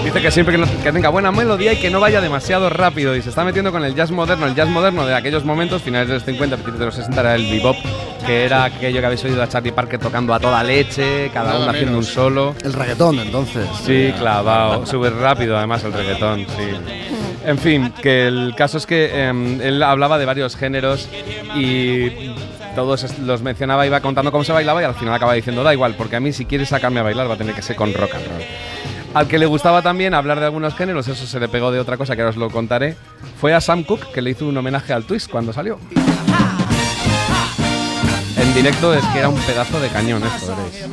Dice 0.04 0.22
que 0.22 0.30
siempre 0.30 0.52
que, 0.54 0.58
no- 0.58 0.82
que 0.82 0.92
tenga 0.92 1.08
buena 1.10 1.32
melodía 1.32 1.72
y 1.72 1.76
que 1.76 1.90
no 1.90 2.00
vaya 2.00 2.20
demasiado 2.20 2.70
rápido. 2.70 3.14
Y 3.16 3.22
se 3.22 3.28
está 3.30 3.44
metiendo 3.44 3.72
con 3.72 3.84
el 3.84 3.94
jazz 3.94 4.10
moderno. 4.10 4.46
El 4.46 4.54
jazz 4.54 4.68
moderno 4.68 5.04
de 5.06 5.14
aquellos 5.14 5.44
momentos, 5.44 5.82
finales 5.82 6.08
de 6.08 6.14
los 6.14 6.24
50, 6.24 6.56
principios 6.56 6.78
de 6.78 6.86
los 6.86 6.94
60, 6.94 7.20
era 7.20 7.34
el 7.34 7.50
bebop, 7.50 7.76
que 8.28 8.44
era 8.44 8.64
aquello 8.64 9.00
que 9.00 9.06
habéis 9.06 9.24
oído 9.24 9.42
a 9.42 9.48
Charlie 9.48 9.72
Parker 9.72 9.98
tocando 9.98 10.34
a 10.34 10.38
toda 10.38 10.62
leche, 10.62 11.30
cada 11.32 11.58
uno 11.58 11.70
haciendo 11.70 11.96
un 11.96 12.04
solo. 12.04 12.54
El 12.62 12.74
reggaetón, 12.74 13.20
entonces. 13.20 13.66
Sí, 13.86 14.12
clavado. 14.18 14.84
Súper 14.84 15.14
rápido, 15.14 15.56
además, 15.56 15.82
el 15.84 15.94
reggaetón, 15.94 16.40
sí. 16.40 16.68
En 17.46 17.56
fin, 17.56 17.90
que 18.02 18.26
el 18.26 18.52
caso 18.54 18.76
es 18.76 18.84
que 18.84 19.28
em, 19.28 19.58
él 19.62 19.82
hablaba 19.82 20.18
de 20.18 20.26
varios 20.26 20.56
géneros 20.56 21.08
y 21.56 22.34
todos 22.76 23.18
los 23.20 23.40
mencionaba, 23.40 23.86
iba 23.86 23.98
contando 24.00 24.30
cómo 24.30 24.44
se 24.44 24.52
bailaba 24.52 24.82
y 24.82 24.84
al 24.84 24.94
final 24.94 25.14
acaba 25.14 25.32
diciendo, 25.32 25.64
da 25.64 25.72
igual, 25.72 25.94
porque 25.96 26.16
a 26.16 26.20
mí 26.20 26.34
si 26.34 26.44
quieres 26.44 26.68
sacarme 26.68 27.00
a 27.00 27.04
bailar 27.04 27.30
va 27.30 27.34
a 27.34 27.38
tener 27.38 27.54
que 27.54 27.62
ser 27.62 27.76
con 27.76 27.94
rock 27.94 28.14
and 28.14 28.26
roll. 28.26 28.42
Al 29.14 29.26
que 29.26 29.38
le 29.38 29.46
gustaba 29.46 29.80
también 29.80 30.12
hablar 30.12 30.38
de 30.38 30.44
algunos 30.44 30.74
géneros, 30.74 31.08
eso 31.08 31.26
se 31.26 31.40
le 31.40 31.48
pegó 31.48 31.70
de 31.70 31.80
otra 31.80 31.96
cosa 31.96 32.14
que 32.14 32.20
ahora 32.20 32.32
os 32.32 32.36
lo 32.36 32.50
contaré, 32.50 32.94
fue 33.40 33.54
a 33.54 33.62
Sam 33.62 33.84
Cooke, 33.84 34.12
que 34.12 34.20
le 34.20 34.32
hizo 34.32 34.46
un 34.46 34.58
homenaje 34.58 34.92
al 34.92 35.04
Twist 35.04 35.30
cuando 35.30 35.50
salió. 35.54 35.78
En 38.40 38.54
directo 38.54 38.94
es 38.94 39.04
que 39.06 39.18
era 39.18 39.28
un 39.28 39.38
pedazo 39.40 39.80
de 39.80 39.88
cañón 39.88 40.22
esto, 40.24 40.54
veréis. 40.56 40.84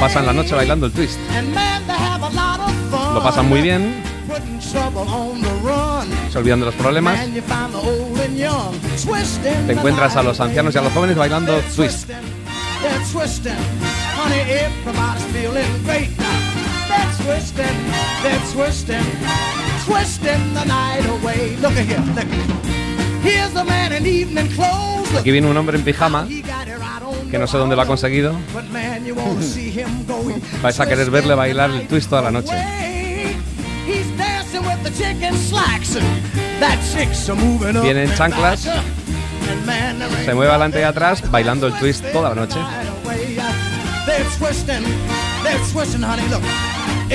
Pasan 0.00 0.26
la 0.26 0.32
noche 0.32 0.54
bailando 0.54 0.86
el 0.86 0.92
Twist. 0.92 1.18
Lo 3.14 3.22
pasan 3.22 3.48
muy 3.48 3.62
bien, 3.62 4.02
Putting 4.28 4.58
trouble 4.58 5.00
on 5.10 5.40
the 5.42 5.48
run. 5.62 6.08
se 6.32 6.38
olvidan 6.38 6.60
de 6.60 6.66
los 6.66 6.74
problemas. 6.74 7.18
Te 9.66 9.72
encuentras 9.72 10.16
a 10.16 10.22
los 10.22 10.40
ancianos 10.40 10.74
y 10.74 10.78
a 10.78 10.82
los 10.82 10.92
jóvenes 10.92 11.16
bailando 11.16 11.58
twist. 11.76 12.08
They're 12.08 13.04
twisting. 13.12 13.52
Honey, 14.16 14.40
everybody's 14.40 15.24
feeling 15.32 15.84
great 15.84 16.10
now. 16.18 16.43
They're 17.24 17.36
twisting. 17.36 17.64
They're 18.22 18.40
twisting. 18.52 19.04
Twisting 19.86 20.52
the 20.52 20.64
night 20.66 21.06
away. 21.06 21.56
Look 21.56 21.72
at 21.72 21.86
here. 21.86 22.04
Look. 22.14 22.28
Here's 23.22 23.56
a 23.56 23.64
man 23.64 23.92
in 23.92 24.06
evening 24.06 24.48
clothes. 24.48 25.10
Look. 25.10 25.20
Aquí 25.20 25.30
viene 25.30 25.48
un 25.48 25.56
hombre 25.56 25.78
en 25.78 25.84
pijama 25.84 26.26
que 27.30 27.38
no 27.38 27.46
sé 27.46 27.56
dónde 27.56 27.76
lo 27.76 27.82
ha 27.82 27.86
conseguido. 27.86 28.36
Vais 30.62 30.80
a 30.80 30.86
querer 30.86 31.10
verle 31.10 31.34
bailar 31.34 31.70
el 31.70 31.88
twist 31.88 32.10
toda 32.10 32.20
la 32.22 32.30
noche. 32.30 32.52
Viene 37.82 38.04
en 38.04 38.14
chanclas, 38.14 38.68
se 40.24 40.34
mueve 40.34 40.50
adelante 40.50 40.80
y 40.80 40.82
atrás 40.82 41.30
bailando 41.30 41.68
el 41.68 41.72
twist 41.78 42.04
toda 42.12 42.28
la 42.28 42.34
noche. 42.34 42.58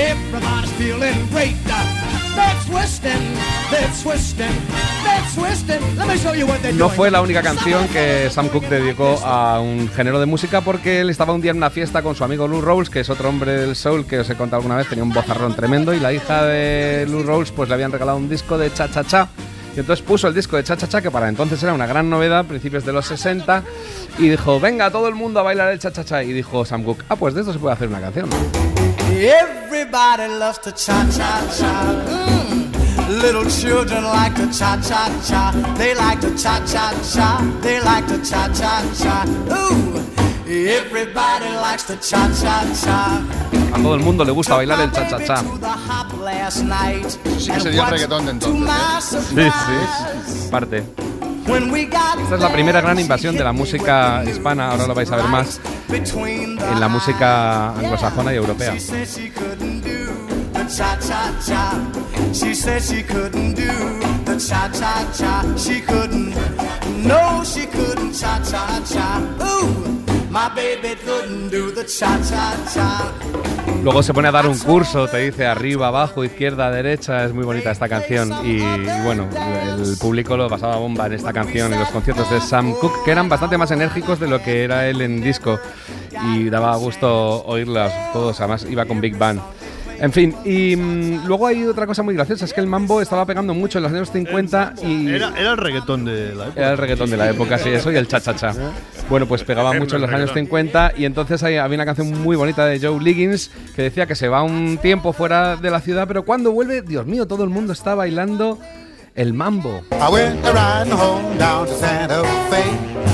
Everybody's 0.00 0.72
feeling 0.72 1.26
great. 1.30 1.56
They're 2.34 2.56
twisting, 2.66 3.34
they're 3.70 3.90
twisting, 4.02 4.54
they're 5.04 5.26
twisting. 5.34 5.96
Let 5.96 6.08
me 6.08 6.16
show 6.16 6.32
you 6.32 6.46
what 6.46 6.62
they're 6.62 6.72
No 6.72 6.88
fue 6.88 7.10
la 7.10 7.20
única 7.20 7.42
canción 7.42 7.86
que 7.88 8.30
Sam 8.30 8.48
Cooke 8.48 8.68
dedicó 8.68 9.18
a 9.24 9.60
un 9.60 9.88
género 9.88 10.20
de 10.20 10.26
música 10.26 10.60
porque 10.60 11.00
él 11.00 11.10
estaba 11.10 11.34
un 11.34 11.40
día 11.40 11.50
en 11.50 11.58
una 11.58 11.70
fiesta 11.70 12.02
con 12.02 12.14
su 12.14 12.24
amigo 12.24 12.46
Lou 12.46 12.60
Rawls, 12.60 12.88
que 12.88 13.00
es 13.00 13.10
otro 13.10 13.28
hombre 13.28 13.52
del 13.56 13.76
soul 13.76 14.06
que 14.06 14.20
os 14.20 14.30
he 14.30 14.36
contado 14.36 14.58
alguna 14.58 14.76
vez, 14.76 14.88
tenía 14.88 15.04
un 15.04 15.12
bozarrón 15.12 15.54
tremendo 15.54 15.92
y 15.92 16.00
la 16.00 16.12
hija 16.12 16.44
de 16.44 17.06
Lou 17.08 17.22
Rawls 17.24 17.50
pues 17.50 17.68
le 17.68 17.74
habían 17.74 17.92
regalado 17.92 18.16
un 18.16 18.28
disco 18.28 18.56
de 18.56 18.72
cha 18.72 18.88
cha 18.90 19.04
cha. 19.04 19.28
Y 19.76 19.80
entonces 19.80 20.04
puso 20.04 20.26
el 20.26 20.34
disco 20.34 20.56
de 20.56 20.64
cha 20.64 20.76
cha 20.76 20.88
cha, 20.88 21.00
que 21.00 21.10
para 21.10 21.28
entonces 21.28 21.62
era 21.62 21.72
una 21.72 21.86
gran 21.86 22.08
novedad, 22.08 22.44
principios 22.44 22.84
de 22.84 22.92
los 22.92 23.06
60, 23.06 23.62
y 24.18 24.28
dijo, 24.28 24.58
venga, 24.58 24.90
todo 24.90 25.08
el 25.08 25.14
mundo 25.14 25.40
a 25.40 25.42
bailar 25.44 25.70
el 25.70 25.78
cha 25.78 25.92
cha 25.92 26.04
cha. 26.04 26.22
Y 26.22 26.32
dijo 26.32 26.64
Sam 26.64 26.82
Cooke, 26.82 27.04
ah, 27.08 27.16
pues 27.16 27.34
de 27.34 27.40
esto 27.40 27.52
se 27.52 27.58
puede 27.58 27.74
hacer 27.74 27.88
una 27.88 28.00
canción. 28.00 28.28
Everybody 29.22 30.28
loves 30.38 30.58
to 30.60 30.72
cha 30.72 31.04
cha 31.12 31.44
cha. 31.58 31.72
Mm. 32.08 33.20
Little 33.20 33.44
children 33.50 34.04
like 34.04 34.34
to 34.36 34.46
cha 34.50 34.80
cha 34.80 35.12
cha. 35.28 35.52
They 35.76 35.94
like 35.94 36.20
to 36.22 36.30
cha 36.38 36.64
cha 36.64 36.88
cha. 37.12 37.28
They 37.60 37.80
like 37.82 38.06
to 38.08 38.16
cha 38.24 38.48
cha 38.48 38.80
cha. 38.96 39.24
Ooh. 39.52 40.00
Everybody 40.48 41.50
likes 41.60 41.84
to 41.88 41.96
cha 41.96 42.28
cha 42.40 42.64
cha. 42.82 43.20
A 43.74 43.82
todo 43.82 43.94
el 43.94 44.00
mundo 44.00 44.24
le 44.24 44.32
gusta 44.32 44.56
bailar 44.56 44.80
el 44.80 44.90
cha 44.90 45.06
cha 45.10 45.18
cha. 45.18 45.42
The 45.42 45.68
hop 45.68 46.18
last 46.24 46.62
night. 46.64 47.06
Sí 47.38 47.50
que 47.52 47.60
sería 47.60 47.90
reggaetón 47.90 48.24
de 48.24 48.32
To 48.40 48.48
entonces. 48.48 49.32
my 49.34 49.50
Sí, 49.50 49.50
sí, 49.66 50.50
parte. 50.50 50.82
when 51.46 51.70
we 51.70 51.84
got 51.84 52.18
Esta 52.22 52.36
es 52.36 52.40
la 52.40 52.50
primera 52.52 52.80
gran 52.80 52.98
invasión 52.98 53.36
de 53.36 53.44
la 53.44 53.52
música 53.52 54.24
hispana, 54.24 54.70
ahora 54.70 54.86
lo 54.86 54.94
vais 54.94 55.10
a 55.12 55.16
ver 55.16 55.26
más, 55.26 55.60
en 55.92 56.80
la 56.80 56.88
música 56.88 57.70
anglosajona 57.70 58.32
y 58.32 58.36
europea. 58.36 58.74
Luego 73.82 74.02
se 74.02 74.12
pone 74.12 74.28
a 74.28 74.30
dar 74.30 74.46
un 74.46 74.58
curso, 74.58 75.08
te 75.08 75.18
dice 75.18 75.46
arriba, 75.46 75.88
abajo, 75.88 76.22
izquierda, 76.22 76.70
derecha. 76.70 77.24
Es 77.24 77.32
muy 77.32 77.44
bonita 77.44 77.70
esta 77.70 77.88
canción. 77.88 78.30
Y, 78.44 78.58
y 78.58 79.02
bueno, 79.04 79.26
el 79.78 79.96
público 79.98 80.36
lo 80.36 80.48
pasaba 80.50 80.76
bomba 80.76 81.06
en 81.06 81.14
esta 81.14 81.32
canción 81.32 81.72
y 81.72 81.78
los 81.78 81.88
conciertos 81.88 82.30
de 82.30 82.40
Sam 82.40 82.74
Cooke, 82.74 83.04
que 83.04 83.10
eran 83.10 83.28
bastante 83.28 83.56
más 83.56 83.70
enérgicos 83.70 84.20
de 84.20 84.28
lo 84.28 84.42
que 84.42 84.64
era 84.64 84.86
él 84.86 85.00
en 85.00 85.22
disco. 85.22 85.58
Y 86.34 86.50
daba 86.50 86.76
gusto 86.76 87.42
oírlas 87.46 88.12
todos, 88.12 88.38
además 88.40 88.66
iba 88.68 88.84
con 88.84 89.00
Big 89.00 89.16
Band. 89.16 89.40
En 90.00 90.12
fin, 90.12 90.34
y 90.46 90.74
mm, 90.76 91.26
luego 91.26 91.46
hay 91.46 91.64
otra 91.66 91.86
cosa 91.86 92.02
muy 92.02 92.14
graciosa, 92.14 92.46
es 92.46 92.54
que 92.54 92.60
el 92.60 92.66
mambo 92.66 93.02
estaba 93.02 93.26
pegando 93.26 93.52
mucho 93.52 93.78
en 93.78 93.82
los 93.84 93.92
años 93.92 94.10
50 94.10 94.74
y... 94.82 95.08
Era, 95.10 95.28
era 95.38 95.50
el 95.52 95.56
reggaetón 95.58 96.06
de 96.06 96.34
la 96.34 96.44
época. 96.46 96.60
Era 96.60 96.70
el 96.72 96.78
reggaetón 96.78 97.10
de 97.10 97.16
la 97.18 97.30
época, 97.30 97.58
sí, 97.58 97.68
eso 97.68 97.92
y 97.92 97.96
el 97.96 98.08
cha-cha-cha. 98.08 98.54
Bueno, 99.10 99.26
pues 99.26 99.42
pegaba 99.42 99.72
mucho 99.72 99.96
en 99.96 100.02
los 100.02 100.12
años 100.12 100.30
50 100.32 100.92
y 100.96 101.04
entonces 101.04 101.42
hay- 101.42 101.56
había 101.56 101.74
una 101.74 101.84
canción 101.84 102.22
muy 102.22 102.36
bonita 102.36 102.64
de 102.64 102.78
Joe 102.78 103.02
Liggins 103.02 103.50
que 103.74 103.82
decía 103.82 104.06
que 104.06 104.14
se 104.14 104.28
va 104.28 104.44
un 104.44 104.78
tiempo 104.78 105.12
fuera 105.12 105.56
de 105.56 105.68
la 105.68 105.80
ciudad, 105.80 106.06
pero 106.06 106.24
cuando 106.24 106.52
vuelve, 106.52 106.80
Dios 106.82 107.06
mío, 107.06 107.26
todo 107.26 107.42
el 107.42 107.50
mundo 107.50 107.72
está 107.72 107.96
bailando 107.96 108.56
el 109.16 109.34
mambo. 109.34 109.82
I 109.90 110.12
went 110.12 110.44
a 110.46 110.52
riding 110.52 110.92
home 110.92 111.36
down 111.38 111.66
to 111.66 111.74
Santa 111.74 112.22
Fe. 112.50 112.62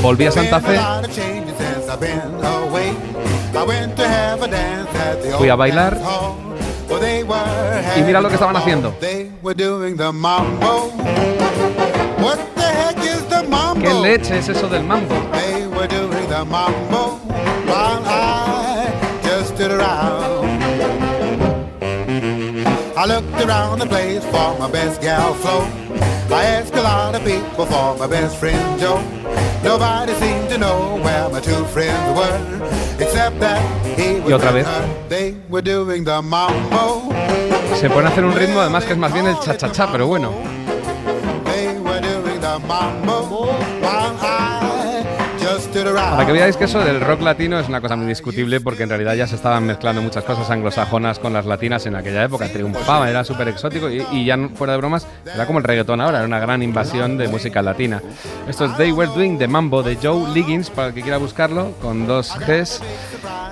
Volví 0.03 0.27
a 0.27 0.31
Santa 0.33 0.61
Fe, 0.61 0.73
Been 0.73 0.81
a 0.81 0.97
lot 1.01 1.05
of 1.09 1.17
changes 1.17 1.55
since 1.57 1.91
I've 1.91 1.99
been 1.99 2.45
away. 2.45 2.93
I 3.55 3.65
went 3.67 3.97
to 3.97 4.03
have 4.07 4.43
a 4.45 4.49
dance 4.49 4.91
at 4.99 5.23
the 5.23 5.31
Fui 5.39 5.49
a 5.49 5.57
bailar. 5.57 5.97
Y 7.97 8.03
mira 8.03 8.21
lo 8.21 8.29
que 8.29 8.35
estaban 8.35 8.57
haciendo. 8.57 8.95
They 9.01 9.31
were 9.43 9.55
doing 9.55 9.97
the 9.97 10.13
mambo. 10.13 10.91
What 12.19 12.39
the 12.55 12.63
heck 12.63 12.97
is 12.99 13.23
the 13.29 13.43
mambo? 13.49 13.81
¿Qué 13.81 13.95
leche 13.95 14.39
es 14.39 14.49
eso 14.49 14.69
del 14.69 14.85
mambo? 14.85 15.15
They 15.33 15.67
were 15.67 15.87
doing 15.87 16.29
the 16.29 16.45
mambo 16.45 17.19
while 17.67 18.03
I 18.05 18.91
just 19.23 19.55
stood 19.55 19.73
around. 19.73 20.47
I 22.97 23.05
looked 23.05 23.41
around 23.45 23.81
the 23.81 23.87
place 23.87 24.25
for 24.25 24.59
my 24.59 24.71
best 24.71 25.01
gal 25.03 25.35
Flo. 25.35 25.67
I 26.35 26.45
asked 26.45 26.75
a 26.75 26.83
lot 26.83 27.15
of 27.15 27.23
people 27.25 27.67
for 27.67 27.97
my 27.99 28.07
best 28.07 28.37
friend 28.39 28.81
Joe. 28.81 29.03
Nobody 29.63 30.15
seemed 30.15 30.49
to 30.51 30.59
know 30.59 30.99
where 31.03 31.29
my 31.29 31.41
two 31.41 31.65
friends 31.67 32.19
were, 32.19 32.39
except 32.99 33.39
that 33.41 33.61
Y 33.99 34.33
otra 34.33 34.51
vez. 34.53 34.67
Se 37.81 37.91
pone 37.91 38.09
a 38.09 38.11
hacer 38.11 38.25
un 38.25 38.35
ritmo 38.35 38.61
además 38.61 38.85
que 38.85 38.93
es 38.93 38.99
más 38.99 39.13
bien 39.13 39.27
el 39.27 39.39
cha-cha-cha, 39.39 39.91
pero 39.91 40.07
bueno. 40.07 40.33
Para 45.85 46.27
que 46.27 46.33
veáis 46.33 46.57
que 46.57 46.65
eso 46.65 46.81
del 46.81 47.01
rock 47.01 47.23
latino 47.23 47.59
es 47.59 47.69
una 47.69 47.81
cosa 47.81 47.97
muy 47.97 48.07
discutible 48.07 48.61
porque 48.61 48.85
en 48.85 48.89
realidad 48.89 49.15
ya 49.15 49.27
se 49.27 49.37
estaban 49.37 49.65
mezclando 49.65 50.01
muchas 50.01 50.25
cosas 50.25 50.49
anglosajonas 50.51 51.19
con 51.19 51.33
las 51.33 51.47
latinas 51.47 51.87
en 51.87 51.97
aquella 51.97 52.25
época. 52.25 52.49
Triunfaba, 52.49 53.11
era 53.11 53.25
súper 53.25 53.49
exótico 53.49 53.91
y, 53.91 54.05
y 54.13 54.25
ya 54.25 54.37
fuera 54.55 54.73
de 54.73 54.79
bromas, 54.79 55.07
era 55.33 55.47
como 55.47 55.59
el 55.59 55.65
reggaetón 55.65 56.01
ahora, 56.01 56.19
era 56.19 56.27
una 56.27 56.41
gran 56.41 56.63
invasión 56.63 57.19
de 57.19 57.29
música 57.29 57.63
latina. 57.63 58.03
Esto 58.49 58.67
es 58.67 58.77
They 58.77 58.93
Were 58.93 59.11
Doing 59.13 59.39
the 59.39 59.49
Mambo 59.49 59.83
de 59.83 59.97
Joe 59.97 60.33
Liggins, 60.33 60.71
para 60.71 60.89
el 60.89 60.95
que 60.95 61.03
quiera 61.03 61.19
buscarlo, 61.19 61.73
con 61.83 62.07
dos 62.07 62.33
Gs. 62.47 62.81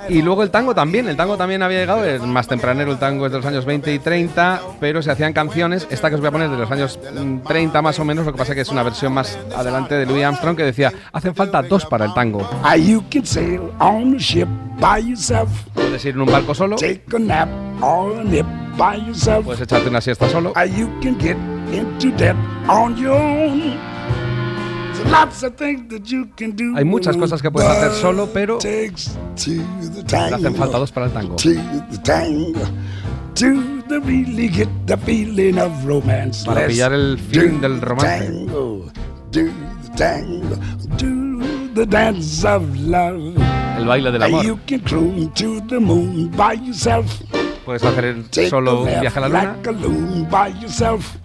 Y 0.08 0.22
luego 0.22 0.42
el 0.42 0.50
tango 0.50 0.74
también, 0.74 1.08
el 1.08 1.16
tango 1.16 1.36
también 1.36 1.62
había 1.62 1.80
llegado, 1.80 2.04
es 2.04 2.20
más 2.20 2.46
tempranero, 2.46 2.92
el 2.92 2.98
tango 2.98 3.26
es 3.26 3.32
de 3.32 3.38
los 3.38 3.46
años 3.46 3.64
20 3.64 3.92
y 3.92 3.98
30, 3.98 4.60
pero 4.78 5.02
se 5.02 5.10
hacían 5.10 5.32
canciones, 5.32 5.86
esta 5.90 6.10
que 6.10 6.16
os 6.16 6.20
voy 6.20 6.28
a 6.28 6.32
poner 6.32 6.50
de 6.50 6.58
los 6.58 6.70
años 6.70 6.98
mm, 6.98 7.38
30 7.38 7.82
más 7.82 7.98
o 7.98 8.04
menos, 8.04 8.26
lo 8.26 8.32
que 8.32 8.38
pasa 8.38 8.54
que 8.54 8.60
es 8.60 8.68
una 8.68 8.82
versión 8.82 9.12
más 9.12 9.38
adelante 9.56 9.94
de 9.94 10.04
Louis 10.06 10.24
Armstrong 10.24 10.56
que 10.56 10.64
decía, 10.64 10.92
hacen 11.12 11.34
falta 11.34 11.62
dos 11.62 11.86
para 11.86 12.04
el 12.04 12.12
tango. 12.14 12.46
Ah, 12.62 12.76
you 12.76 13.02
can 13.10 13.24
sail 13.24 13.72
on 13.80 14.14
a 14.14 14.18
ship 14.18 14.48
by 14.80 14.98
yourself. 14.98 15.48
Puedes 15.74 16.04
ir 16.04 16.14
en 16.14 16.20
un 16.22 16.26
barco 16.26 16.54
solo, 16.54 16.76
Take 16.76 17.04
a 17.14 17.18
nap 17.18 17.48
on 17.82 18.20
a 18.20 18.24
nip 18.24 18.46
by 18.76 18.96
yourself. 18.96 19.44
puedes 19.44 19.60
echarte 19.60 19.88
una 19.88 20.00
siesta 20.00 20.28
solo. 20.28 20.52
Ah, 20.54 20.64
you 20.64 20.88
can 21.00 21.18
get 21.18 21.36
into 21.72 22.10
debt 22.16 22.36
on 22.68 22.96
your 22.96 23.14
own. 23.14 23.78
There's 24.92 25.10
lots 25.10 25.42
of 25.42 25.56
things 25.56 25.88
that 25.90 26.04
you 26.06 26.26
can 26.36 26.52
do. 26.52 26.76
Hay 26.76 26.84
muchas 26.84 27.16
cosas 27.16 27.42
que 27.42 27.50
puedes 27.50 27.68
hacer 27.68 27.92
solo, 27.92 28.28
pero 28.32 28.58
le 28.62 28.90
hacen 30.34 30.54
falta 30.54 30.78
dos 30.78 30.92
para 30.92 31.06
el 31.06 31.12
tango. 31.12 31.36
Para 36.44 36.66
pillar 36.66 36.92
el 36.92 37.18
feeling 37.18 37.60
del 37.60 37.80
romance. 37.80 38.46
The 41.74 41.86
tango. 41.86 41.86
Do 41.86 41.86
the 41.86 41.86
dance 41.86 42.44
of 42.44 42.76
love. 42.80 43.36
El 43.76 43.86
baile 43.86 44.10
del 44.12 44.22
amor. 44.22 44.44
You 44.44 44.58
can 44.66 44.80
cruise 44.80 45.28
to 45.34 45.60
the 45.60 45.80
moon 45.80 46.28
by 46.30 46.54
yourself. 46.54 47.22
Puedes 47.64 47.82
hacer 47.82 48.04
el 48.04 48.24
solo 48.48 48.84
viaje 48.84 49.18
a 49.18 49.20
la 49.22 49.28
luna. 49.28 49.56
like 49.56 49.66
a 49.66 49.72
loon 49.72 50.24
by 50.30 50.48
yourself. 50.60 51.16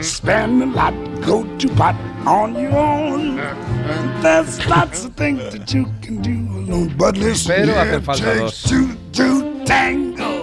Spend 0.00 0.62
a 0.62 0.66
lot, 0.66 0.94
go 1.24 1.44
to 1.58 1.68
pot 1.76 1.94
on 2.26 2.54
your 2.54 2.76
own. 2.76 3.36
There's 4.20 4.58
lots 4.66 5.04
of 5.04 5.14
things 5.14 5.52
that 5.52 5.72
you 5.72 5.86
can 6.02 6.20
do 6.20 6.32
alone. 6.58 6.94
But 6.98 7.16
listen, 7.16 7.54
Pero 7.54 7.74
hacen 7.74 8.02
falta 8.02 8.34
dos. 8.34 8.62
two 8.64 8.96
to 9.12 9.64
tango. 9.64 10.41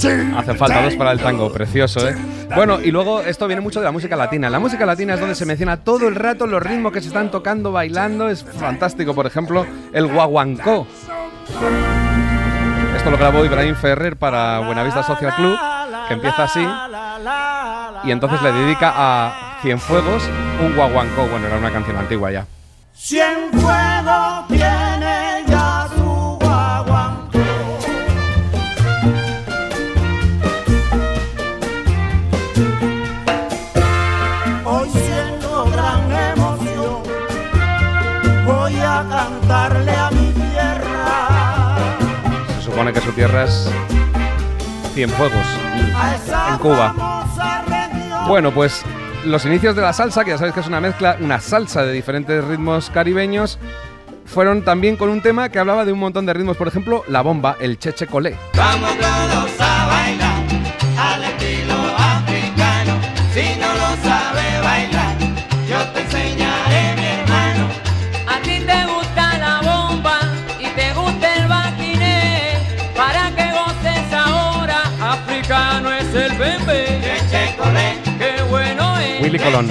Two 0.00 0.10
Hacen 0.36 0.56
falta 0.56 0.82
dos 0.82 0.94
para 0.94 1.12
el 1.12 1.20
tango, 1.20 1.52
precioso, 1.52 2.08
¿eh? 2.08 2.16
Bueno, 2.54 2.80
y 2.80 2.90
luego 2.90 3.20
esto 3.20 3.46
viene 3.46 3.60
mucho 3.60 3.80
de 3.80 3.84
la 3.84 3.92
música 3.92 4.16
latina. 4.16 4.48
La 4.48 4.58
música 4.58 4.86
latina 4.86 5.14
es 5.14 5.20
donde 5.20 5.34
se 5.34 5.44
menciona 5.44 5.78
todo 5.78 6.08
el 6.08 6.14
rato 6.14 6.46
los 6.46 6.62
ritmos 6.62 6.92
que 6.92 7.00
se 7.00 7.08
están 7.08 7.30
tocando, 7.30 7.70
bailando. 7.70 8.28
Es 8.28 8.44
fantástico, 8.44 9.14
por 9.14 9.26
ejemplo, 9.26 9.66
el 9.92 10.06
guaguancó. 10.06 10.86
Esto 12.96 13.10
lo 13.10 13.18
grabó 13.18 13.44
Ibrahim 13.44 13.74
Ferrer 13.74 14.16
para 14.16 14.60
Buenavista 14.60 15.02
Social 15.02 15.34
Club, 15.34 15.56
que 16.08 16.14
empieza 16.14 16.44
así. 16.44 16.66
Y 18.04 18.10
entonces 18.10 18.42
le 18.42 18.52
dedica 18.52 18.92
a 18.94 19.58
Cienfuegos 19.62 20.28
un 20.64 20.74
guaguancó. 20.74 21.26
Bueno, 21.26 21.46
era 21.46 21.58
una 21.58 21.70
canción 21.70 21.96
antigua 21.96 22.30
ya. 22.30 22.46
Cienfuegos 22.94 24.48
tiene 24.48 24.89
Cienfuegos, 44.94 45.46
en 46.50 46.58
Cuba. 46.58 46.94
Bueno, 48.26 48.52
pues 48.52 48.82
los 49.24 49.44
inicios 49.44 49.74
de 49.76 49.82
la 49.82 49.92
salsa, 49.92 50.24
que 50.24 50.30
ya 50.30 50.38
sabéis 50.38 50.54
que 50.54 50.60
es 50.60 50.66
una 50.66 50.80
mezcla, 50.80 51.16
una 51.20 51.40
salsa 51.40 51.84
de 51.84 51.92
diferentes 51.92 52.44
ritmos 52.44 52.90
caribeños, 52.90 53.58
fueron 54.26 54.62
también 54.62 54.96
con 54.96 55.08
un 55.08 55.22
tema 55.22 55.48
que 55.48 55.58
hablaba 55.58 55.84
de 55.84 55.92
un 55.92 55.98
montón 55.98 56.26
de 56.26 56.34
ritmos, 56.34 56.56
por 56.56 56.68
ejemplo, 56.68 57.04
la 57.08 57.22
bomba, 57.22 57.56
el 57.60 57.78
cheche 57.78 58.06
colé. 58.06 58.36
Vamos 58.54 58.90
Colón. 79.42 79.68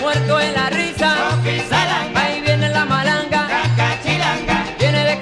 Muerto 0.00 0.40
en 0.40 0.54
la 0.54 0.70
risa. 0.70 1.14
Ahí 2.14 2.40
viene 2.40 2.68
la 2.68 2.84
malanga. 2.84 3.48
Viene 4.78 5.04
de 5.04 5.16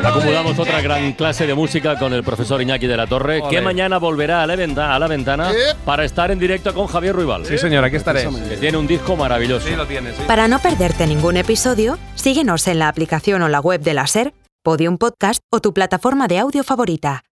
lo 0.00 0.08
Acumulamos 0.08 0.58
otra 0.58 0.80
gran 0.80 1.12
clase 1.12 1.46
de 1.46 1.54
música 1.54 1.98
con 1.98 2.12
el 2.14 2.22
profesor 2.24 2.62
Iñaki 2.62 2.86
de 2.86 2.96
la 2.96 3.06
Torre, 3.06 3.42
que 3.50 3.60
mañana 3.60 3.98
volverá 3.98 4.42
a 4.42 4.46
la, 4.46 4.56
venta- 4.56 4.94
a 4.94 4.98
la 4.98 5.06
ventana 5.06 5.50
para 5.84 6.04
estar 6.04 6.30
en 6.30 6.38
directo 6.38 6.72
con 6.74 6.86
Javier 6.86 7.14
Ruibal. 7.14 7.44
Sí, 7.44 7.58
señor, 7.58 7.84
aquí 7.84 7.96
estaré. 7.96 8.26
Que 8.48 8.56
tiene 8.56 8.78
un 8.78 8.86
disco 8.86 9.16
maravilloso. 9.16 9.66
Sí, 9.66 9.74
lo 9.76 9.86
tienes. 9.86 10.16
sí. 10.16 10.22
Para 10.26 10.48
no 10.48 10.58
perderte 10.60 11.06
ningún 11.06 11.36
episodio, 11.36 11.98
síguenos 12.14 12.66
en 12.68 12.78
la 12.78 12.88
aplicación 12.88 13.42
o 13.42 13.48
la 13.48 13.60
web 13.60 13.80
de 13.82 13.94
la 13.94 14.06
SER, 14.06 14.32
Podium 14.62 14.96
Podcast 14.98 15.42
o 15.52 15.60
tu 15.60 15.72
plataforma 15.74 16.26
de 16.26 16.38
audio 16.38 16.64
favorita. 16.64 17.22